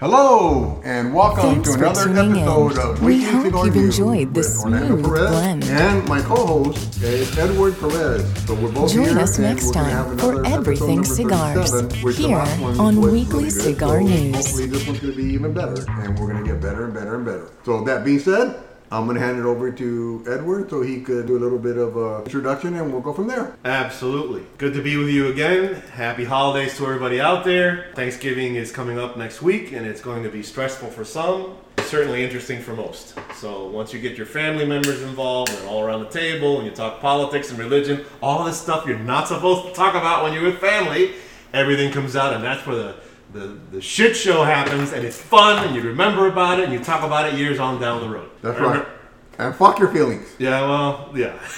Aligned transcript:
Hello 0.00 0.80
and 0.84 1.12
welcome 1.12 1.54
Thanks 1.54 1.70
to 1.70 1.74
another 1.74 2.04
tuning 2.04 2.36
in. 2.36 2.42
episode 2.42 2.78
of 2.78 3.02
We 3.02 3.16
Weekly 3.16 3.32
hope 3.32 3.44
Cigar 3.46 3.66
you've 3.66 3.74
News 3.74 3.98
enjoyed 3.98 4.32
this 4.32 4.64
with 4.64 4.74
Orlando 4.74 5.02
Perez 5.02 5.30
blend. 5.30 5.64
And 5.64 6.08
my 6.08 6.20
co-host 6.20 7.02
is 7.02 7.36
Edward 7.36 7.76
Perez. 7.80 8.46
So 8.46 8.54
we're 8.54 8.70
both 8.70 8.92
Join 8.92 9.06
here 9.06 9.18
us 9.18 9.40
next 9.40 9.66
we're 9.66 9.72
gonna 9.72 9.90
have 9.90 10.06
time 10.06 10.18
for 10.18 10.46
Everything 10.46 11.04
Cigars 11.04 11.70
37, 11.72 12.04
which 12.04 12.16
here 12.16 12.36
on 12.38 13.00
Weekly. 13.00 13.50
Cigar 13.50 14.00
So 14.00 14.06
News. 14.06 14.36
Hopefully 14.36 14.66
this 14.66 14.86
one's 14.86 15.00
going 15.00 15.14
to 15.14 15.16
be 15.16 15.34
even 15.34 15.52
better 15.52 15.84
and 15.88 16.16
we're 16.16 16.32
going 16.32 16.44
to 16.44 16.48
get 16.52 16.62
better 16.62 16.84
and 16.84 16.94
better 16.94 17.16
and 17.16 17.24
better. 17.24 17.48
So 17.64 17.82
that 17.82 18.04
being 18.04 18.20
said, 18.20 18.54
I'm 18.90 19.04
going 19.04 19.18
to 19.18 19.22
hand 19.22 19.38
it 19.38 19.44
over 19.44 19.70
to 19.70 20.24
Edward 20.26 20.70
so 20.70 20.80
he 20.80 21.02
could 21.02 21.26
do 21.26 21.36
a 21.36 21.40
little 21.40 21.58
bit 21.58 21.76
of 21.76 21.96
a 21.98 22.24
introduction 22.24 22.74
and 22.74 22.90
we'll 22.90 23.02
go 23.02 23.12
from 23.12 23.26
there. 23.26 23.54
Absolutely. 23.64 24.46
Good 24.56 24.72
to 24.74 24.82
be 24.82 24.96
with 24.96 25.10
you 25.10 25.28
again. 25.28 25.74
Happy 25.92 26.24
holidays 26.24 26.74
to 26.78 26.86
everybody 26.86 27.20
out 27.20 27.44
there. 27.44 27.92
Thanksgiving 27.94 28.54
is 28.54 28.72
coming 28.72 28.98
up 28.98 29.18
next 29.18 29.42
week 29.42 29.72
and 29.72 29.86
it's 29.86 30.00
going 30.00 30.22
to 30.22 30.30
be 30.30 30.42
stressful 30.42 30.88
for 30.88 31.04
some, 31.04 31.58
certainly 31.82 32.24
interesting 32.24 32.62
for 32.62 32.74
most. 32.74 33.14
So 33.36 33.68
once 33.68 33.92
you 33.92 34.00
get 34.00 34.16
your 34.16 34.26
family 34.26 34.64
members 34.64 35.02
involved 35.02 35.52
and 35.52 35.68
all 35.68 35.82
around 35.82 36.04
the 36.04 36.10
table 36.10 36.56
and 36.56 36.66
you 36.66 36.72
talk 36.72 37.00
politics 37.00 37.50
and 37.50 37.58
religion, 37.58 38.06
all 38.22 38.42
this 38.42 38.58
stuff 38.58 38.86
you're 38.86 38.98
not 38.98 39.28
supposed 39.28 39.66
to 39.66 39.74
talk 39.74 39.96
about 39.96 40.22
when 40.22 40.32
you're 40.32 40.44
with 40.44 40.60
family, 40.60 41.12
everything 41.52 41.92
comes 41.92 42.16
out 42.16 42.32
and 42.32 42.42
that's 42.42 42.66
where 42.66 42.76
the 42.76 42.94
the, 43.32 43.58
the 43.72 43.80
shit 43.80 44.16
show 44.16 44.42
happens 44.44 44.92
and 44.92 45.04
it's 45.04 45.18
fun 45.18 45.66
and 45.66 45.74
you 45.76 45.82
remember 45.82 46.28
about 46.28 46.58
it 46.60 46.64
and 46.64 46.72
you 46.72 46.78
talk 46.82 47.02
about 47.04 47.26
it 47.32 47.34
years 47.38 47.58
on 47.58 47.80
down 47.80 48.00
the 48.00 48.08
road. 48.08 48.30
That's 48.42 48.58
right. 48.58 48.86
And 49.38 49.54
fuck 49.54 49.78
your 49.78 49.88
feelings. 49.92 50.26
Yeah, 50.38 50.62
well, 50.62 51.10
yeah. 51.14 51.38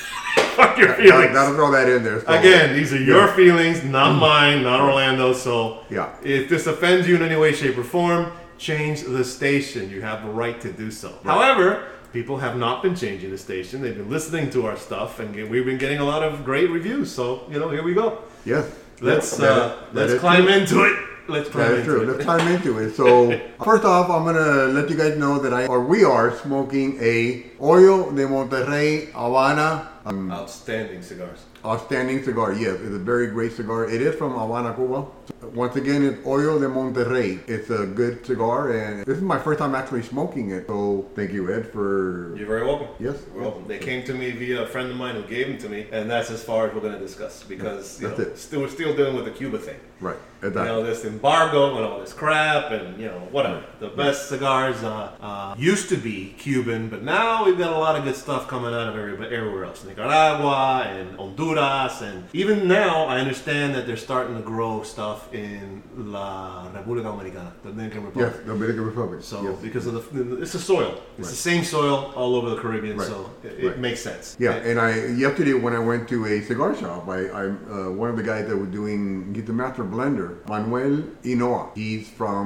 Fuck 0.56 0.76
your 0.78 0.92
feelings. 0.94 1.32
gotta 1.32 1.54
throw 1.54 1.70
that 1.70 1.88
in 1.88 2.02
there. 2.04 2.18
Again, 2.26 2.74
these 2.74 2.92
are 2.92 3.00
your 3.00 3.26
Yeah. 3.26 3.34
feelings, 3.36 3.82
not 3.84 4.18
mine, 4.18 4.62
not 4.62 4.80
Orlando's. 4.80 5.40
So, 5.40 5.84
Yeah. 5.88 6.10
if 6.22 6.48
this 6.50 6.66
offends 6.66 7.08
you 7.08 7.16
in 7.16 7.22
any 7.22 7.36
way, 7.36 7.52
shape, 7.52 7.78
or 7.78 7.84
form, 7.84 8.32
change 8.58 9.02
the 9.04 9.24
station. 9.24 9.88
You 9.90 10.02
have 10.02 10.22
the 10.24 10.30
right 10.30 10.60
to 10.60 10.70
do 10.72 10.90
so. 10.90 11.14
However, 11.24 11.84
people 12.12 12.36
have 12.38 12.56
not 12.58 12.82
been 12.82 12.94
changing 12.94 13.30
the 13.30 13.38
station. 13.38 13.80
They've 13.80 13.96
been 13.96 14.10
listening 14.10 14.50
to 14.50 14.66
our 14.66 14.76
stuff, 14.76 15.18
and 15.20 15.34
we've 15.48 15.64
been 15.64 15.78
getting 15.78 15.98
a 16.00 16.04
lot 16.04 16.22
of 16.22 16.44
great 16.44 16.68
reviews. 16.70 17.10
So, 17.10 17.44
you 17.50 17.58
know, 17.58 17.70
here 17.70 17.82
we 17.82 17.94
go. 17.94 18.18
Yeah. 18.44 18.64
Let's 19.00 19.36
That- 19.38 19.50
uh, 19.50 19.72
let's 19.94 20.14
climb 20.20 20.48
into 20.48 20.82
it. 20.84 20.96
Let's 21.30 21.48
climb 21.48 21.68
That 21.70 21.72
is 21.78 21.78
into 21.86 21.90
true. 21.90 22.02
it. 22.02 22.08
Let's 22.12 22.24
climb 22.24 22.48
into 22.48 22.78
it. 22.78 22.94
So 22.96 23.38
first 23.64 23.84
off, 23.84 24.10
I'm 24.10 24.24
gonna 24.24 24.66
let 24.72 24.90
you 24.90 24.96
guys 24.96 25.16
know 25.16 25.38
that 25.38 25.52
I 25.54 25.66
or 25.66 25.80
we 25.84 26.04
are 26.04 26.36
smoking 26.38 26.98
a 27.00 27.42
Hoyo 27.60 28.14
de 28.14 28.26
Monterrey 28.26 29.10
Habana 29.12 29.88
um, 30.04 30.30
Outstanding 30.32 31.02
cigars. 31.02 31.40
outstanding 31.64 32.22
cigar. 32.22 32.52
Yes, 32.54 32.80
it's 32.80 32.94
a 32.94 32.98
very 32.98 33.26
great 33.28 33.52
cigar. 33.52 33.88
It 33.88 34.00
is 34.00 34.14
from 34.14 34.32
Habana, 34.32 34.74
Cuba. 34.74 35.06
Once 35.54 35.76
again, 35.76 36.02
it's 36.04 36.18
Hoyo 36.24 36.58
de 36.60 36.66
Monterrey. 36.68 37.40
It's 37.48 37.70
a 37.70 37.86
good 37.86 38.24
cigar, 38.26 38.72
and 38.72 39.04
this 39.04 39.16
is 39.16 39.22
my 39.22 39.38
first 39.38 39.58
time 39.58 39.74
actually 39.74 40.02
smoking 40.02 40.50
it. 40.50 40.66
So 40.66 41.06
thank 41.14 41.32
you, 41.32 41.52
Ed, 41.52 41.66
for 41.72 42.34
You're 42.36 42.46
very 42.46 42.64
welcome. 42.66 42.88
Yes. 42.98 43.16
You're 43.34 43.42
welcome. 43.42 43.66
They 43.66 43.78
came 43.78 44.04
to 44.04 44.14
me 44.14 44.30
via 44.32 44.62
a 44.62 44.66
friend 44.66 44.90
of 44.90 44.96
mine 44.96 45.14
who 45.16 45.22
gave 45.22 45.48
them 45.48 45.58
to 45.58 45.68
me, 45.68 45.86
and 45.92 46.10
that's 46.10 46.30
as 46.30 46.42
far 46.42 46.68
as 46.68 46.74
we're 46.74 46.80
going 46.80 46.92
to 46.94 46.98
discuss 46.98 47.42
because 47.42 48.00
you 48.00 48.08
know, 48.08 48.34
still, 48.34 48.60
we're 48.60 48.68
still 48.68 48.94
dealing 48.94 49.16
with 49.16 49.24
the 49.24 49.30
Cuba 49.30 49.58
thing. 49.58 49.78
right. 50.00 50.16
you 50.42 50.50
know 50.50 50.82
this 50.82 51.04
embargo 51.04 51.76
and 51.76 51.84
all 51.84 52.00
this 52.00 52.14
crap 52.14 52.70
and 52.72 52.98
you 52.98 53.06
know 53.06 53.18
whatever 53.30 53.62
the 53.80 53.88
best 53.88 54.30
cigars 54.30 54.82
uh, 54.82 55.12
uh, 55.20 55.54
used 55.58 55.90
to 55.90 55.96
be 55.96 56.34
cuban 56.38 56.88
but 56.88 57.02
now 57.02 57.44
we've 57.44 57.58
got 57.58 57.70
a 57.74 57.78
lot 57.78 57.94
of 57.96 58.04
good 58.04 58.16
stuff 58.16 58.48
coming 58.48 58.72
out 58.72 58.88
of 58.88 58.96
every, 58.96 59.12
everywhere 59.36 59.64
else 59.66 59.84
nicaragua 59.90 60.84
and 60.94 61.16
honduras 61.18 62.00
and 62.02 62.24
even 62.32 62.66
now 62.68 63.04
i 63.12 63.18
understand 63.24 63.74
that 63.74 63.86
they're 63.86 64.04
starting 64.10 64.34
to 64.40 64.42
grow 64.42 64.82
stuff 64.82 65.32
in 65.34 65.82
la 65.96 66.66
república 66.76 67.04
dominicana 67.10 67.52
the 67.62 67.70
dominican 67.70 68.02
republic 68.04 68.32
Yes, 68.34 68.46
Dominican 68.46 68.84
Republic. 68.92 69.20
so 69.22 69.36
yes. 69.42 69.56
because 69.66 69.86
of 69.86 69.94
the 69.94 70.42
it's 70.42 70.52
the 70.58 70.58
soil 70.72 70.92
it's 71.18 71.26
Right. 71.28 71.36
the 71.36 71.42
same 71.50 71.62
soil 71.64 71.96
all 72.20 72.32
over 72.38 72.48
the 72.54 72.60
caribbean 72.64 72.96
Right. 72.96 73.08
so 73.12 73.18
it, 73.48 73.54
it 73.68 73.78
makes 73.86 74.00
sense 74.08 74.24
Yeah, 74.46 74.68
and 74.68 74.76
I 74.86 74.90
yesterday 75.26 75.54
when 75.64 75.74
I 75.80 75.82
went 75.90 76.02
to 76.14 76.18
a 76.32 76.36
cigar 76.50 76.70
shop, 76.80 77.02
I, 77.08 77.20
I 77.40 77.44
uh, 77.48 78.02
one 78.02 78.08
of 78.12 78.16
the 78.20 78.26
guys 78.32 78.44
that 78.48 78.56
was 78.62 78.70
doing 78.80 79.00
he's 79.34 79.46
the 79.50 79.56
master 79.62 79.84
blender, 79.94 80.28
Manuel 80.52 80.94
Inoa. 81.32 81.62
He's 81.80 82.04
from 82.20 82.38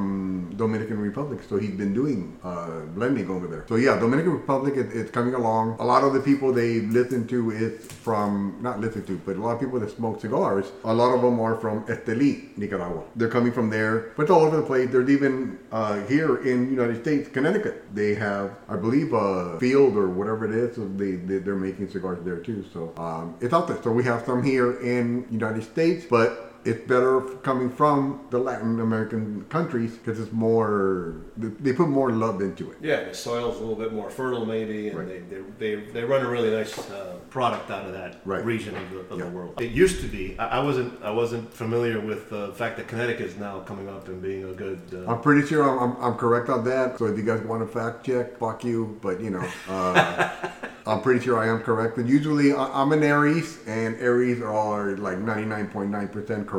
Dominican 0.63 0.99
Republic, 1.09 1.39
so 1.49 1.55
he's 1.65 1.77
been 1.83 1.95
doing 2.01 2.21
uh, 2.51 2.81
blending 2.97 3.29
over 3.35 3.47
there. 3.53 3.65
So 3.71 3.75
yeah, 3.87 3.95
Dominican 4.05 4.33
Republic 4.43 4.75
it, 4.83 4.89
it's 5.01 5.11
coming 5.19 5.35
along. 5.41 5.65
A 5.85 5.87
lot 5.93 6.03
of 6.07 6.11
the 6.17 6.23
people 6.31 6.47
they 6.63 6.73
listen 6.99 7.21
to 7.33 7.34
is 7.51 7.87
from 7.87 8.59
not 8.61 8.81
listen 8.81 9.05
to, 9.07 9.17
but 9.25 9.37
a 9.37 9.41
lot 9.41 9.53
of 9.53 9.61
people 9.61 9.81
that 9.81 9.91
smoke 9.91 10.21
cigars. 10.21 10.67
A 10.85 10.95
lot 10.95 11.15
of 11.15 11.23
them 11.23 11.41
are 11.41 11.57
from 11.57 11.85
Esteli, 11.87 12.57
Nicaragua. 12.57 13.03
They're 13.17 13.29
coming 13.29 13.53
from 13.53 13.71
there, 13.71 14.13
but 14.17 14.31
all 14.31 14.43
over 14.43 14.57
the 14.57 14.63
place. 14.63 14.91
There's 14.91 15.11
even 15.11 15.59
uh, 15.73 16.05
here 16.07 16.37
in 16.43 16.71
United 16.71 17.01
States, 17.03 17.29
Connecticut, 17.29 17.85
they 17.95 18.15
have 18.15 18.57
I 18.69 18.77
believe 18.77 19.13
a 19.13 19.59
field 19.61 19.97
or 19.97 20.09
whatever 20.09 20.45
it 20.45 20.55
is. 20.55 20.77
So 20.77 20.87
they, 20.87 21.13
they 21.13 21.39
they're 21.39 21.55
making 21.55 21.89
cigars 21.89 22.19
there 22.25 22.39
too. 22.39 22.65
So 22.73 22.93
um, 22.97 23.37
it's 23.41 23.55
out 23.55 23.69
there. 23.69 23.81
So 23.83 23.91
we 23.91 24.05
have 24.05 24.25
some 24.25 24.43
here 24.43 24.81
in 24.81 25.27
United 25.31 25.63
States, 25.63 26.05
but 26.09 26.44
it's 26.65 26.87
better 26.89 27.21
coming 27.43 27.71
from 27.71 28.21
the 28.31 28.39
Latin 28.39 28.81
American 28.81 29.45
countries 29.51 29.93
because 29.97 30.19
it's 30.19 30.33
more 30.33 31.17
they 31.37 31.73
put 31.73 31.89
more 31.89 32.11
love 32.11 32.41
into 32.41 32.71
it. 32.71 32.79
Yeah, 32.81 33.05
the 33.05 33.15
soil's 33.15 33.57
a 33.57 33.61
little 33.61 33.75
bit 33.77 33.93
more 33.93 34.09
fertile, 34.11 34.47
maybe, 34.47 34.89
and 34.89 34.99
Right. 34.99 35.31
they, 35.31 35.37
they, 35.37 35.75
they, 35.77 35.93
they 35.93 36.05
run 36.05 36.25
a 36.25 36.29
really 36.31 36.51
nice 36.51 36.79
uh, 36.91 37.17
product 37.31 37.71
out 37.71 37.85
of 37.87 37.93
that 37.93 38.21
Right. 38.25 38.45
region 38.45 38.75
of, 38.77 38.91
the, 38.91 38.99
of 39.13 39.19
Yeah. 39.19 39.25
the 39.27 39.31
world. 39.31 39.61
It 39.61 39.73
used 39.73 40.01
to 40.03 40.07
be. 40.07 40.39
I, 40.39 40.61
wasn't 40.61 41.03
I 41.03 41.11
wasn't 41.11 41.53
familiar 41.53 42.01
with 42.01 42.31
the 42.31 42.53
fact 42.55 42.77
that 42.79 42.89
Connecticut 42.89 43.27
is 43.27 43.37
now 43.37 43.61
coming 43.61 43.89
up 43.89 44.09
and 44.09 44.23
being 44.23 44.45
a 44.45 44.53
good. 44.53 44.81
Uh, 44.93 45.11
I'm 45.11 45.21
pretty 45.21 45.47
sure 45.47 45.69
I'm, 45.69 45.79
I'm, 45.97 46.03
I'm 46.03 46.15
correct 46.15 46.49
on 46.49 46.65
that. 46.65 46.99
So 46.99 47.07
if 47.07 47.17
you 47.19 47.25
guys 47.25 47.41
want 47.43 47.61
to 47.63 47.67
fact 47.67 48.07
check, 48.07 48.39
fuck 48.39 48.65
you. 48.65 48.99
But 49.03 49.21
you 49.21 49.31
know, 49.31 49.47
uh, 49.69 50.31
I'm 50.87 51.01
pretty 51.03 51.21
sure 51.25 51.39
I 51.39 51.49
am 51.49 51.61
correct. 51.61 51.97
But 51.97 52.07
usually 52.07 52.55
I'm 52.55 52.93
an 52.93 53.03
Aries, 53.03 53.59
and 53.67 53.97
Aries 53.97 54.41
are 54.43 54.97
like 54.99 55.19
99.9% 55.19 56.47
correct. 56.47 56.54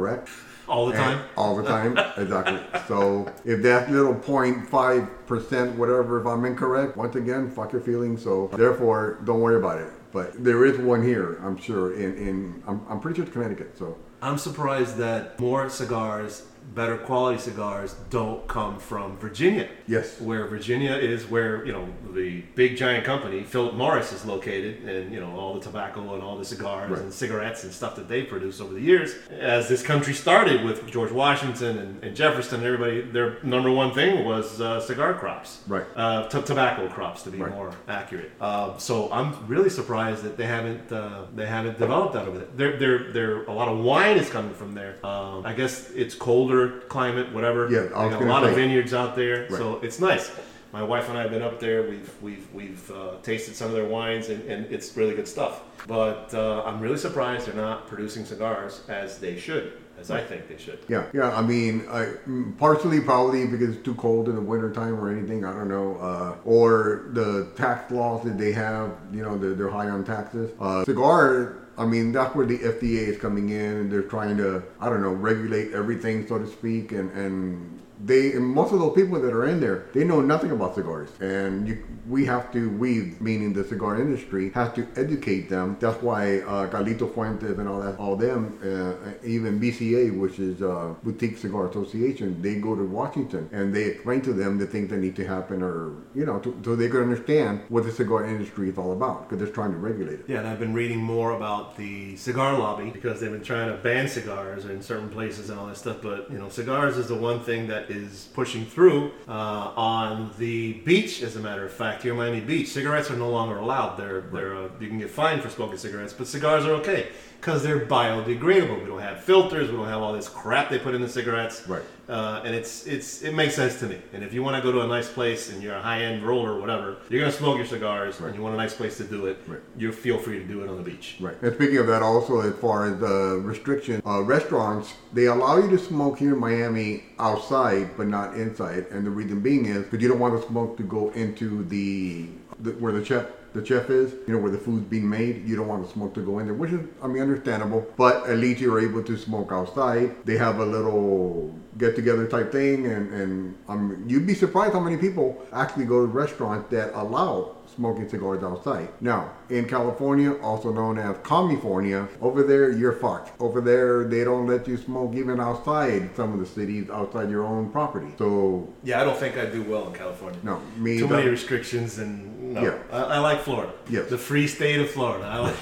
All 0.67 0.88
the 0.88 0.94
And- 0.94 1.03
time. 1.03 1.19
all 1.38 1.56
the 1.56 1.63
time, 1.63 1.97
exactly. 2.17 2.59
So 2.88 3.28
if 3.45 3.61
that 3.63 3.91
little 3.91 4.13
0.5 4.16 5.07
percent, 5.28 5.78
whatever, 5.78 6.19
if 6.19 6.25
I'm 6.28 6.44
incorrect, 6.45 6.97
once 6.97 7.16
again, 7.16 7.50
fuck 7.51 7.72
your 7.72 7.81
feelings. 7.81 8.23
So 8.23 8.50
therefore, 8.53 9.19
don't 9.25 9.41
worry 9.41 9.57
about 9.57 9.79
it. 9.79 9.89
But 10.11 10.44
there 10.44 10.66
is 10.66 10.78
one 10.79 11.03
here, 11.03 11.39
I'm 11.44 11.57
sure. 11.57 11.94
In 11.94 12.16
in 12.17 12.63
I'm, 12.67 12.81
I'm 12.89 13.00
pretty 13.00 13.16
sure 13.17 13.25
it's 13.25 13.34
Connecticut. 13.34 13.78
So 13.78 13.97
I'm 14.22 14.38
surprised 14.38 14.97
that 14.97 15.39
more 15.39 15.69
cigars, 15.69 16.44
better 16.74 16.98
quality 16.98 17.40
cigars, 17.40 17.96
don't 18.09 18.48
come 18.48 18.80
from 18.80 19.18
Virginia. 19.18 19.68
yes, 19.88 20.20
Where 20.20 20.46
Virginia 20.48 20.94
is 20.96 21.26
where, 21.30 21.66
you 21.66 21.72
know, 21.72 21.88
the 22.14 22.42
big 22.56 22.76
giant 22.76 23.06
company, 23.06 23.44
Philip 23.44 23.76
Morris, 23.76 24.12
is 24.12 24.26
located, 24.26 24.84
and, 24.84 25.14
you 25.14 25.20
know, 25.20 25.31
all 25.40 25.53
the 25.53 25.59
tobacco 25.62 26.14
and 26.16 26.24
all 26.24 26.38
the 26.38 26.46
cigars 26.46 26.90
Right. 26.92 27.00
and 27.02 27.14
cigarettes 27.14 27.64
and 27.64 27.72
stuff 27.72 27.96
that 27.98 28.08
they 28.08 28.24
produce 28.24 28.59
over 28.59 28.74
the 28.74 28.81
years. 28.81 29.16
As 29.30 29.70
this 29.70 29.84
country 29.84 30.14
started 30.14 30.64
with 30.66 30.86
George 30.92 31.12
Washington 31.12 31.78
and, 31.78 32.03
and 32.03 32.16
Jefferson 32.16 32.56
and 32.59 32.66
everybody, 32.66 33.02
their 33.02 33.38
number 33.44 33.72
one 33.72 33.94
thing 33.94 34.26
was 34.26 34.59
uh, 34.59 34.80
cigar 34.82 35.14
crops. 35.14 35.62
Right. 35.68 35.86
Uh, 35.96 36.28
t- 36.28 36.42
tobacco 36.42 36.88
crops, 36.90 37.24
to 37.24 37.30
be 37.30 37.38
Right. 37.38 37.52
more 37.52 37.72
accurate. 37.88 38.32
Uh, 38.42 38.78
so 38.78 39.12
I'm 39.12 39.46
really 39.47 39.70
surprised 39.70 40.24
that 40.24 40.36
they 40.38 40.46
haven't 40.47 40.92
uh, 40.92 41.26
they 41.36 41.46
haven't 41.46 41.78
developed 41.78 42.14
that 42.14 42.28
over 42.28 42.40
there. 42.40 42.47
There, 42.56 42.78
there, 42.80 43.12
there. 43.14 43.44
A 43.44 43.52
lot 43.53 43.68
of 43.68 43.78
wine 43.80 44.18
is 44.18 44.30
coming 44.30 44.53
from 44.53 44.74
there. 44.74 44.96
Um, 45.06 45.46
I 45.46 45.53
guess 45.53 45.92
it's 45.92 46.16
colder 46.16 46.54
climate, 46.88 47.31
whatever. 47.33 47.69
Yeah, 47.69 47.88
I 47.95 48.05
was 48.05 48.13
got 48.16 48.21
a 48.23 48.25
lot 48.25 48.43
of 48.43 48.55
vineyards 48.55 48.93
out 48.93 49.16
there, 49.16 49.41
Right. 49.49 49.57
so 49.59 49.79
it's 49.81 49.99
nice. 49.99 50.31
My 50.73 50.83
wife 50.83 51.07
and 51.09 51.17
I 51.17 51.21
have 51.21 51.31
been 51.31 51.41
up 51.41 51.59
there. 51.59 51.83
We've 51.91 52.11
we've 52.21 52.47
we've 52.53 52.91
uh, 52.91 53.11
tasted 53.23 53.55
some 53.55 53.67
of 53.67 53.73
their 53.73 53.85
wines, 53.97 54.27
and, 54.29 54.41
and 54.51 54.66
it's 54.73 54.95
really 54.97 55.16
good 55.16 55.27
stuff. 55.27 55.61
But 55.88 56.33
uh, 56.33 56.63
I'm 56.66 56.79
really 56.81 56.97
surprised 56.97 57.47
they're 57.47 57.55
not 57.55 57.88
producing 57.88 58.25
cigars 58.25 58.81
as 58.89 59.17
they 59.19 59.38
should, 59.38 59.66
as 59.97 60.11
I 60.11 60.21
think 60.21 60.49
they 60.49 60.57
should. 60.57 60.79
yeah, 60.89 61.05
yeah. 61.13 61.29
I 61.33 61.41
mean, 61.41 61.85
I, 61.89 62.01
mm, 62.27 62.57
partially 62.57 62.99
probably 62.99 63.45
because 63.47 63.69
it's 63.75 63.85
too 63.85 63.95
cold 63.95 64.27
in 64.27 64.35
the 64.35 64.41
wintertime 64.41 64.95
or 64.99 65.09
anything. 65.16 65.46
I 65.46 65.53
don't 65.53 65.69
know. 65.69 65.96
Uh, 65.97 66.35
or 66.43 67.09
the 67.13 67.47
tax 67.55 67.90
laws 67.91 68.25
that 68.25 68.37
they 68.37 68.51
have. 68.51 68.91
You 69.13 69.23
know, 69.23 69.37
they're, 69.37 69.53
they're 69.53 69.69
high 69.69 69.87
on 69.90 70.03
taxes. 70.03 70.51
Uh, 70.59 70.84
cigar. 70.84 71.59
I 71.77 71.85
mean, 71.85 72.11
that's 72.11 72.33
where 72.35 72.45
the 72.45 72.57
FDA 72.57 73.07
is 73.07 73.17
coming 73.17 73.49
in, 73.49 73.77
and 73.77 73.91
they're 73.91 74.03
trying 74.03 74.37
to, 74.37 74.63
I 74.79 74.89
don't 74.89 75.01
know, 75.01 75.11
regulate 75.11 75.73
everything, 75.73 76.27
so 76.27 76.39
to 76.39 76.47
speak, 76.47 76.91
and 76.91 77.11
and 77.11 77.81
they 78.03 78.34
and 78.34 78.46
most 78.46 78.74
of 78.74 78.80
those 78.80 78.96
people 78.96 79.20
that 79.20 79.34
are 79.34 79.46
in 79.46 79.59
there, 79.59 79.86
they 79.94 80.03
know 80.03 80.22
nothing 80.22 80.52
about 80.52 80.76
cigars, 80.76 81.09
and 81.20 81.68
you, 81.68 81.84
we 82.08 82.26
have 82.26 82.52
to, 82.52 82.70
we 82.72 83.16
meaning 83.20 83.53
the 83.53 83.64
cigar 83.64 84.00
industry, 84.00 84.52
has 84.52 84.74
to 84.74 84.88
educate 84.96 85.50
them. 85.50 85.78
That's 85.80 86.02
why 86.02 86.40
uh, 86.40 86.68
Carlito 86.68 87.12
Fuentes 87.14 87.58
and 87.58 87.68
all 87.68 87.82
that, 87.82 87.97
all 87.97 88.16
them, 88.16 88.59
uh, 88.64 89.12
even 89.26 89.59
BCA, 89.59 90.18
which 90.18 90.40
is 90.40 90.62
uh, 90.62 90.94
Boutique 91.03 91.38
Cigar 91.38 91.68
Association, 91.70 92.42
they 92.42 92.56
go 92.56 92.76
to 92.76 92.84
Washington 92.84 93.50
and 93.52 93.74
they 93.74 93.86
explain 93.86 94.22
to 94.22 94.34
them 94.34 94.58
the 94.58 94.68
things 94.68 94.90
that 94.90 94.97
need 94.97 95.16
to 95.16 95.26
happen, 95.26 95.62
or 95.62 95.94
you 96.14 96.26
know, 96.26 96.40
to, 96.40 96.59
so 96.64 96.76
they 96.76 96.90
can 96.90 97.02
understand 97.02 97.62
what 97.70 97.84
the 97.84 97.92
cigar 97.92 98.26
industry 98.26 98.70
is 98.70 98.78
all 98.78 98.92
about, 98.92 99.28
because 99.30 99.44
they're 99.44 99.53
trying 99.53 99.72
to 99.72 99.78
regulate 99.78 100.20
it. 100.20 100.26
Yeah, 100.28 100.40
and 100.40 100.47
I've 100.47 100.59
been 100.59 100.74
reading 100.74 101.00
more 101.00 101.32
about 101.32 101.78
the 101.78 102.16
cigar 102.18 102.58
lobby 102.58 102.90
because 102.90 103.20
they've 103.20 103.32
been 103.32 103.44
trying 103.44 103.70
to 103.70 103.78
ban 103.78 104.08
cigars 104.08 104.66
in 104.66 104.82
certain 104.82 105.09
places 105.09 105.50
and 105.50 105.59
all 105.59 105.68
that 105.68 105.78
stuff. 105.78 105.97
But 106.02 106.30
you 106.32 106.38
know, 106.38 106.50
cigars 106.50 106.97
is 106.97 107.08
the 107.08 107.16
one 107.16 107.40
thing 107.40 107.68
that 107.68 107.84
that 107.87 107.96
is 107.96 108.29
pushing 108.34 108.66
through 108.66 109.11
uh, 109.28 109.32
on 109.76 110.32
the 110.37 110.73
beach. 110.73 111.22
As 111.22 111.35
a 111.35 111.40
matter 111.40 111.66
of 111.66 111.72
fact, 111.72 112.03
here 112.03 112.11
in 112.11 112.17
Miami 112.17 112.41
Beach, 112.41 112.70
cigarettes 112.70 113.09
are 113.11 113.17
no 113.17 113.29
longer 113.29 113.58
allowed. 113.58 113.97
They're 113.97 114.22
they're 114.22 114.55
uh, 114.55 114.70
you 114.79 114.87
can 114.87 114.99
get 114.99 115.09
fined 115.09 115.41
for 115.41 115.49
smoking 115.49 115.78
cigarettes, 115.78 116.14
but 116.14 116.28
cigars 116.28 116.66
are 116.66 116.73
okay 116.73 117.09
because 117.46 117.62
they're 117.62 117.86
biodegradable. 117.86 118.82
We 118.82 118.88
don't 118.88 119.02
have 119.02 119.24
filters. 119.24 119.70
We 119.70 119.78
don't 119.78 119.88
have 119.88 120.02
all 120.02 120.14
this 120.14 120.28
crap 120.28 120.72
they 120.72 120.80
put 120.80 120.96
in 120.96 121.02
the 121.02 121.08
cigarettes. 121.08 121.68
Right. 121.68 121.84
Uh, 122.09 122.42
and 122.44 122.56
it's 122.56 122.88
it's 122.88 123.22
it 123.22 123.36
makes 123.36 123.56
sense 123.56 123.80
to 123.80 123.86
me. 123.86 124.00
And 124.14 124.24
if 124.24 124.34
you 124.34 124.42
want 124.42 124.56
to 124.56 124.64
go 124.64 124.72
to 124.72 124.82
a 124.82 124.88
nice 124.88 125.08
place 125.12 125.52
and 125.52 125.62
you're 125.62 125.76
a 125.76 125.82
high 125.82 126.02
end 126.02 126.24
roller 126.24 126.53
or 126.53 126.59
whatever, 126.59 126.97
you're 127.08 127.20
gonna 127.20 127.32
smoke 127.32 127.58
your 127.58 127.68
cigars 127.68 128.20
and 128.20 128.36
you 128.36 128.42
want 128.42 128.56
a 128.56 128.58
nice 128.58 128.74
place 128.74 128.97
to 128.97 129.03
do 129.03 129.28
it. 129.28 129.38
Right. 129.46 129.59
You 129.78 129.92
feel 129.92 130.18
free 130.18 130.40
to 130.40 130.46
do 130.46 130.64
it 130.64 130.70
on 130.70 130.78
the 130.78 130.84
beach. 130.84 131.18
Right. 131.20 131.40
And 131.44 131.53
speaking 131.53 131.78
of 131.78 131.86
that, 131.88 132.02
also 132.02 132.42
as 132.42 132.56
far 132.56 132.92
as 132.92 133.00
the 133.00 133.40
restriction, 133.44 134.02
uh, 134.08 134.24
restaurants 134.24 134.96
they 135.14 135.28
allow 135.28 135.58
you 135.58 135.70
to 135.70 135.78
smoke 135.78 136.18
here 136.18 136.34
in 136.34 136.40
Miami 136.40 137.03
outside, 137.20 137.96
but 137.96 138.08
not 138.08 138.34
inside. 138.36 138.88
And 138.90 139.06
the 139.06 139.12
reason 139.12 139.40
being 139.42 139.68
is 139.68 139.84
because 139.84 140.02
you 140.02 140.09
don't 140.09 140.20
want 140.20 140.40
the 140.40 140.47
smoke 140.47 140.78
to 140.78 140.84
go 140.84 141.12
into 141.12 141.64
the, 141.66 142.28
the 142.59 142.72
where 142.72 142.92
the 142.92 143.06
chef 143.06 143.26
the 143.55 143.66
chef 143.66 143.90
is, 143.90 144.13
you 144.28 144.34
know, 144.34 144.40
where 144.40 144.52
the 144.52 144.57
food's 144.57 144.85
being 144.85 145.09
made. 145.09 145.47
You 145.47 145.55
don't 145.55 145.67
want 145.67 145.85
the 145.85 145.91
smoke 145.91 146.13
to 146.16 146.22
go 146.22 146.40
in 146.40 146.46
there, 146.46 146.53
which 146.53 146.72
is, 146.72 146.81
I 147.02 147.07
mean, 147.07 147.22
understandable. 147.22 147.87
But 147.97 148.28
at 148.28 148.37
least 148.37 148.61
you're 148.61 148.79
able 148.79 149.02
to 149.03 149.17
smoke 149.17 149.52
outside. 149.52 150.25
They 150.25 150.37
have 150.37 150.59
a 150.59 150.66
little 150.66 151.53
get 151.78 151.96
together 151.96 152.28
type 152.28 152.52
thing, 152.52 152.85
and 152.87 153.13
and 153.13 153.57
um, 153.67 154.03
you'd 154.07 154.28
be 154.28 154.35
surprised 154.35 154.73
how 154.73 154.79
many 154.79 154.97
people 154.97 155.41
actually 155.52 155.85
go 155.85 156.02
to 156.02 156.07
restaurants 156.07 156.69
that 156.72 156.93
allow 156.93 157.55
smoking 157.75 158.07
cigars 158.09 158.43
outside. 158.43 158.89
Now, 159.01 159.31
in 159.49 159.66
California, 159.67 160.33
also 160.41 160.72
known 160.72 160.97
as 160.97 161.16
California, 161.23 162.07
over 162.22 162.43
there 162.43 162.72
you're 162.72 162.93
fucked. 162.93 163.39
Over 163.41 163.61
there, 163.61 164.05
they 164.05 164.23
don't 164.23 164.47
let 164.47 164.67
you 164.67 164.77
smoke 164.77 165.13
even 165.16 165.39
outside 165.39 166.16
some 166.16 166.33
of 166.33 166.39
the 166.39 166.45
cities, 166.45 166.89
outside 166.89 167.29
your 167.29 167.43
own 167.45 167.69
property. 167.72 168.07
So, 168.17 168.67
Yeah, 168.83 169.01
I 169.01 169.03
don't 169.03 169.17
think 169.17 169.37
I'd 169.37 169.51
do 169.51 169.63
well 169.63 169.87
in 169.87 169.93
California. 169.93 170.39
no, 170.43 170.61
me 170.77 170.97
Too 170.99 171.07
many 171.07 171.29
restrictions 171.29 171.99
and 171.99 172.53
no. 172.53 172.61
Yeah. 172.61 172.77
I, 172.91 173.16
I 173.16 173.17
like 173.19 173.41
Florida. 173.41 173.73
Yes. 173.89 174.09
The 174.09 174.17
free 174.17 174.47
state 174.47 174.79
of 174.79 174.89
Florida. 174.89 175.25
I 175.25 175.39
like. 175.39 175.55